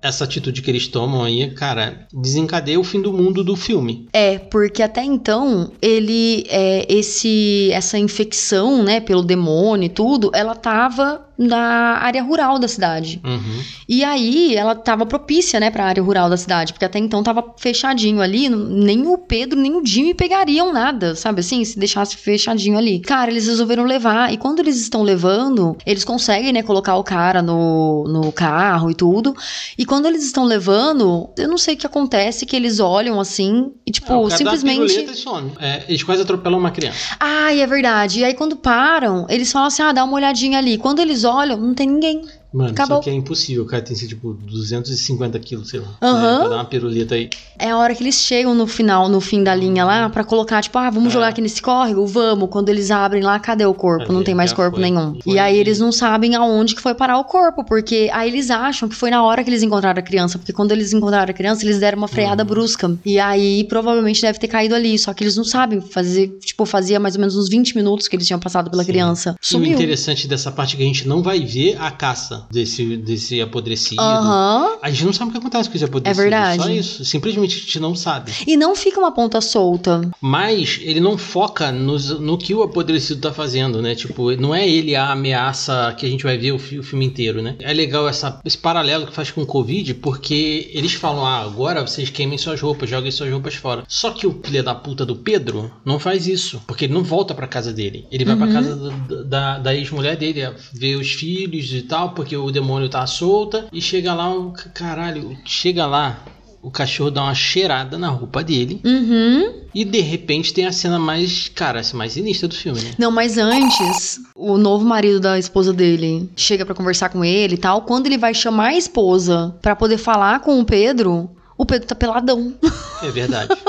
Essa 0.00 0.24
atitude 0.24 0.62
que 0.62 0.70
eles 0.70 0.86
tomam 0.86 1.24
aí, 1.24 1.50
cara, 1.50 2.06
desencadeia 2.12 2.78
o 2.78 2.84
fim 2.84 3.00
do 3.00 3.12
mundo 3.12 3.42
do 3.42 3.56
filme. 3.56 4.08
É, 4.12 4.38
porque 4.38 4.82
até 4.82 5.02
então, 5.02 5.72
ele, 5.82 6.44
é, 6.48 6.86
esse, 6.88 7.70
essa 7.72 7.98
infecção, 7.98 8.82
né, 8.82 9.00
pelo 9.00 9.22
demônio 9.22 9.86
e 9.86 9.90
tudo, 9.90 10.30
ela 10.34 10.54
tava 10.54 11.27
na 11.38 11.98
área 11.98 12.22
rural 12.22 12.58
da 12.58 12.66
cidade. 12.66 13.20
Uhum. 13.24 13.62
E 13.88 14.02
aí, 14.02 14.56
ela 14.56 14.74
tava 14.74 15.06
propícia, 15.06 15.60
né, 15.60 15.70
pra 15.70 15.84
área 15.84 16.02
rural 16.02 16.28
da 16.28 16.36
cidade, 16.36 16.72
porque 16.72 16.84
até 16.84 16.98
então 16.98 17.22
tava 17.22 17.54
fechadinho 17.56 18.20
ali, 18.20 18.48
nem 18.48 19.06
o 19.06 19.16
Pedro, 19.16 19.58
nem 19.58 19.74
o 19.76 19.86
Jimmy 19.86 20.14
pegariam 20.14 20.72
nada, 20.72 21.14
sabe 21.14 21.40
assim, 21.40 21.64
se 21.64 21.78
deixasse 21.78 22.16
fechadinho 22.16 22.76
ali. 22.76 22.98
Cara, 23.00 23.30
eles 23.30 23.46
resolveram 23.46 23.84
levar, 23.84 24.32
e 24.32 24.36
quando 24.36 24.58
eles 24.58 24.80
estão 24.80 25.02
levando, 25.02 25.76
eles 25.86 26.04
conseguem, 26.04 26.52
né, 26.52 26.62
colocar 26.62 26.96
o 26.96 27.04
cara 27.04 27.40
no, 27.40 28.04
no 28.08 28.32
carro 28.32 28.90
e 28.90 28.94
tudo, 28.94 29.34
e 29.78 29.84
quando 29.86 30.06
eles 30.06 30.24
estão 30.24 30.44
levando, 30.44 31.30
eu 31.36 31.48
não 31.48 31.58
sei 31.58 31.74
o 31.74 31.78
que 31.78 31.86
acontece, 31.86 32.44
que 32.44 32.56
eles 32.56 32.80
olham 32.80 33.20
assim, 33.20 33.70
e 33.86 33.90
tipo, 33.92 34.12
Ah, 34.12 34.18
o 34.18 34.28
dá 34.28 34.36
simplesmente... 34.36 34.86
piruleta 34.86 35.12
e 35.12 35.14
some. 35.14 35.52
É, 35.60 35.84
eles 35.88 36.02
quase 36.02 36.22
atropelam 36.22 36.58
uma 36.58 36.70
criança. 36.70 37.16
Ai, 37.20 37.60
é 37.60 37.66
verdade. 37.66 38.20
E 38.20 38.24
aí, 38.24 38.34
quando 38.34 38.56
param, 38.56 39.26
eles 39.28 39.52
falam 39.52 39.68
assim: 39.68 39.82
ah, 39.82 39.92
dá 39.92 40.04
uma 40.04 40.14
olhadinha 40.14 40.58
ali. 40.58 40.78
Quando 40.78 41.00
eles 41.00 41.24
olham, 41.28 41.58
não 41.58 41.74
tem 41.74 41.86
ninguém. 41.86 42.26
Mano, 42.52 42.70
Acabou. 42.70 42.96
só 42.96 43.02
que 43.02 43.10
é 43.10 43.12
impossível. 43.12 43.64
O 43.64 43.66
cara 43.66 43.82
tem 43.82 43.94
assim, 43.94 44.06
tipo 44.06 44.32
250 44.32 45.38
quilos, 45.38 45.68
sei 45.68 45.80
lá. 45.80 45.88
Aham. 46.02 46.32
Né, 46.32 46.38
pra 46.40 46.48
dar 46.48 46.54
uma 46.56 46.64
piruleta 46.64 47.14
aí. 47.14 47.28
É 47.58 47.70
a 47.70 47.76
hora 47.76 47.94
que 47.94 48.02
eles 48.02 48.14
chegam 48.14 48.54
no 48.54 48.66
final, 48.66 49.08
no 49.08 49.20
fim 49.20 49.42
da 49.42 49.54
linha 49.54 49.84
lá, 49.84 50.08
pra 50.08 50.24
colocar, 50.24 50.62
tipo, 50.62 50.78
ah, 50.78 50.88
vamos 50.90 51.10
É. 51.10 51.12
jogar 51.12 51.28
aqui 51.28 51.40
nesse 51.40 51.60
córrego? 51.60 52.06
Vamos. 52.06 52.48
Quando 52.50 52.68
eles 52.68 52.90
abrem 52.90 53.22
lá, 53.22 53.38
cadê 53.38 53.64
o 53.66 53.74
corpo? 53.74 54.04
Cadê? 54.04 54.14
Não 54.14 54.22
tem 54.22 54.34
mais 54.34 54.52
corpo 54.52 54.76
foi. 54.76 54.82
nenhum. 54.90 55.18
Foi. 55.22 55.34
E 55.34 55.38
aí 55.38 55.56
eles 55.58 55.78
não 55.78 55.92
sabem 55.92 56.34
aonde 56.36 56.74
que 56.74 56.80
foi 56.80 56.94
parar 56.94 57.18
o 57.18 57.24
corpo, 57.24 57.64
porque 57.64 58.08
aí 58.12 58.28
eles 58.30 58.50
acham 58.50 58.88
que 58.88 58.94
foi 58.94 59.10
na 59.10 59.22
hora 59.22 59.42
que 59.44 59.50
eles 59.50 59.62
encontraram 59.62 59.98
a 59.98 60.02
criança, 60.02 60.38
porque 60.38 60.52
quando 60.52 60.72
eles 60.72 60.92
encontraram 60.92 61.30
a 61.30 61.34
criança, 61.34 61.64
eles 61.64 61.78
deram 61.78 61.98
uma 61.98 62.08
freada 62.08 62.42
Uhum. 62.44 62.48
brusca. 62.48 62.96
E 63.04 63.18
aí 63.18 63.64
provavelmente 63.64 64.22
deve 64.22 64.38
ter 64.38 64.48
caído 64.48 64.74
ali, 64.74 64.98
só 64.98 65.12
que 65.12 65.22
eles 65.22 65.36
não 65.36 65.44
sabem 65.44 65.80
fazer, 65.80 66.28
tipo, 66.40 66.64
fazia 66.64 66.98
mais 67.00 67.14
ou 67.14 67.20
menos 67.20 67.36
uns 67.36 67.48
20 67.48 67.76
minutos 67.76 68.08
que 68.08 68.16
eles 68.16 68.26
tinham 68.26 68.40
passado 68.40 68.70
pela 68.70 68.84
Sim. 68.84 68.90
criança. 68.92 69.30
E 69.30 69.44
o 69.44 69.46
Sumiu. 69.46 69.72
interessante 69.72 70.26
dessa 70.26 70.50
parte 70.50 70.74
é 70.74 70.76
que 70.78 70.82
a 70.82 70.86
gente 70.86 71.06
não 71.06 71.22
vai 71.22 71.40
ver 71.40 71.76
a 71.80 71.90
caça 71.90 72.37
desse, 72.50 72.96
desse 72.96 73.40
apodrecido. 73.40 74.00
Aham. 74.00 74.78
A 74.82 74.90
gente 74.90 75.04
não 75.04 75.12
sabe 75.12 75.30
o 75.30 75.32
que 75.32 75.38
acontece 75.38 75.68
com 75.68 75.76
esse 75.76 75.84
apodrecido. 75.84 76.20
É 76.20 76.22
verdade. 76.22 76.62
Só 76.62 76.70
isso. 76.70 77.04
Simplesmente 77.04 77.56
a 77.56 77.58
gente 77.60 77.80
não 77.80 77.94
sabe. 77.94 78.32
E 78.46 78.56
não 78.56 78.74
fica 78.76 78.98
uma 79.00 79.12
ponta 79.12 79.40
solta. 79.40 80.00
Mas 80.20 80.78
ele 80.82 81.00
não 81.00 81.16
foca 81.18 81.70
nos- 81.72 82.18
no, 82.20 82.36
que 82.38 82.54
o 82.54 82.62
apodrecido 82.62 83.20
tá 83.20 83.32
fazendo, 83.32 83.80
né? 83.82 83.94
Tipo, 83.94 84.30
não 84.36 84.54
é 84.54 84.68
ele 84.68 84.94
a 84.94 85.10
ameaça 85.12 85.94
que 85.98 86.06
a 86.06 86.08
gente 86.08 86.24
vai 86.24 86.36
ver 86.38 86.52
o, 86.52 86.56
o 86.56 86.82
filme 86.82 87.04
inteiro, 87.04 87.42
né? 87.42 87.56
É 87.60 87.72
legal 87.72 88.08
essa, 88.08 88.40
esse 88.44 88.58
paralelo 88.58 89.06
que 89.06 89.12
faz 89.14 89.30
com 89.30 89.42
o 89.42 89.46
Covid, 89.46 89.94
porque 89.94 90.70
eles 90.72 90.92
falam, 90.94 91.24
ah, 91.24 91.40
agora 91.42 91.86
vocês 91.86 92.10
queimem 92.10 92.38
suas 92.38 92.60
roupas, 92.60 92.88
joguem 92.90 93.10
suas 93.10 93.30
roupas 93.30 93.54
fora. 93.54 93.84
Só 93.88 94.10
que 94.10 94.26
o 94.26 94.40
filho 94.44 94.62
da 94.62 94.74
puta 94.74 95.04
do 95.04 95.16
Pedro 95.16 95.70
não 95.84 95.98
faz 95.98 96.26
isso, 96.26 96.60
porque 96.66 96.84
ele 96.86 96.94
não 96.94 97.02
volta 97.02 97.34
pra 97.34 97.46
casa 97.46 97.72
dele. 97.72 98.06
Ele 98.10 98.24
vai 98.24 98.36
pra 98.36 98.46
Uhum. 98.46 98.52
casa 98.52 98.76
da, 98.76 99.22
da, 99.22 99.58
da 99.58 99.74
ex-mulher 99.74 100.16
dele, 100.16 100.48
ver 100.72 100.96
os 100.96 101.10
filhos 101.12 101.72
e 101.72 101.82
tal, 101.82 102.10
porque 102.10 102.27
o 102.36 102.50
demônio 102.50 102.88
tá 102.88 103.06
solta. 103.06 103.66
E 103.72 103.80
chega 103.80 104.14
lá, 104.14 104.32
o 104.34 104.52
caralho, 104.74 105.36
chega 105.44 105.86
lá. 105.86 106.22
O 106.60 106.70
cachorro 106.70 107.10
dá 107.10 107.22
uma 107.22 107.34
cheirada 107.34 107.96
na 107.96 108.08
roupa 108.08 108.42
dele. 108.42 108.80
Uhum. 108.84 109.62
E 109.72 109.84
de 109.84 110.00
repente 110.00 110.52
tem 110.52 110.66
a 110.66 110.72
cena 110.72 110.98
mais, 110.98 111.48
cara, 111.48 111.80
mais 111.94 112.14
sinistra 112.14 112.48
do 112.48 112.54
filme, 112.54 112.80
né? 112.80 112.90
Não, 112.98 113.12
mas 113.12 113.38
antes, 113.38 114.20
o 114.34 114.58
novo 114.58 114.84
marido 114.84 115.20
da 115.20 115.38
esposa 115.38 115.72
dele 115.72 116.28
chega 116.34 116.66
pra 116.66 116.74
conversar 116.74 117.10
com 117.10 117.24
ele 117.24 117.54
e 117.54 117.58
tal. 117.58 117.82
Quando 117.82 118.06
ele 118.06 118.18
vai 118.18 118.34
chamar 118.34 118.68
a 118.68 118.76
esposa 118.76 119.54
pra 119.62 119.76
poder 119.76 119.98
falar 119.98 120.40
com 120.40 120.58
o 120.58 120.64
Pedro, 120.64 121.30
o 121.58 121.66
Pedro 121.66 121.86
tá 121.88 121.94
peladão. 121.94 122.54
É 123.02 123.10
verdade. 123.10 123.50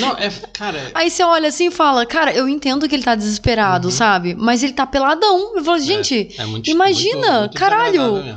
Não, 0.00 0.10
é, 0.18 0.28
cara, 0.52 0.90
Aí 0.94 1.08
você 1.10 1.22
olha 1.22 1.48
assim 1.48 1.68
e 1.68 1.70
fala, 1.70 2.04
cara, 2.04 2.32
eu 2.34 2.48
entendo 2.48 2.88
que 2.88 2.94
ele 2.94 3.04
tá 3.04 3.14
desesperado, 3.14 3.86
Uhum. 3.88 3.92
sabe? 3.92 4.34
Mas 4.34 4.62
ele 4.62 4.72
tá 4.72 4.84
peladão. 4.86 5.56
Eu 5.56 5.62
falo, 5.64 5.78
gente, 5.78 6.34
é 6.36 6.44
muito 6.44 6.68
imagina, 6.68 7.16
muito- 7.16 7.38
muito 7.40 7.54
caralho. 7.54 8.36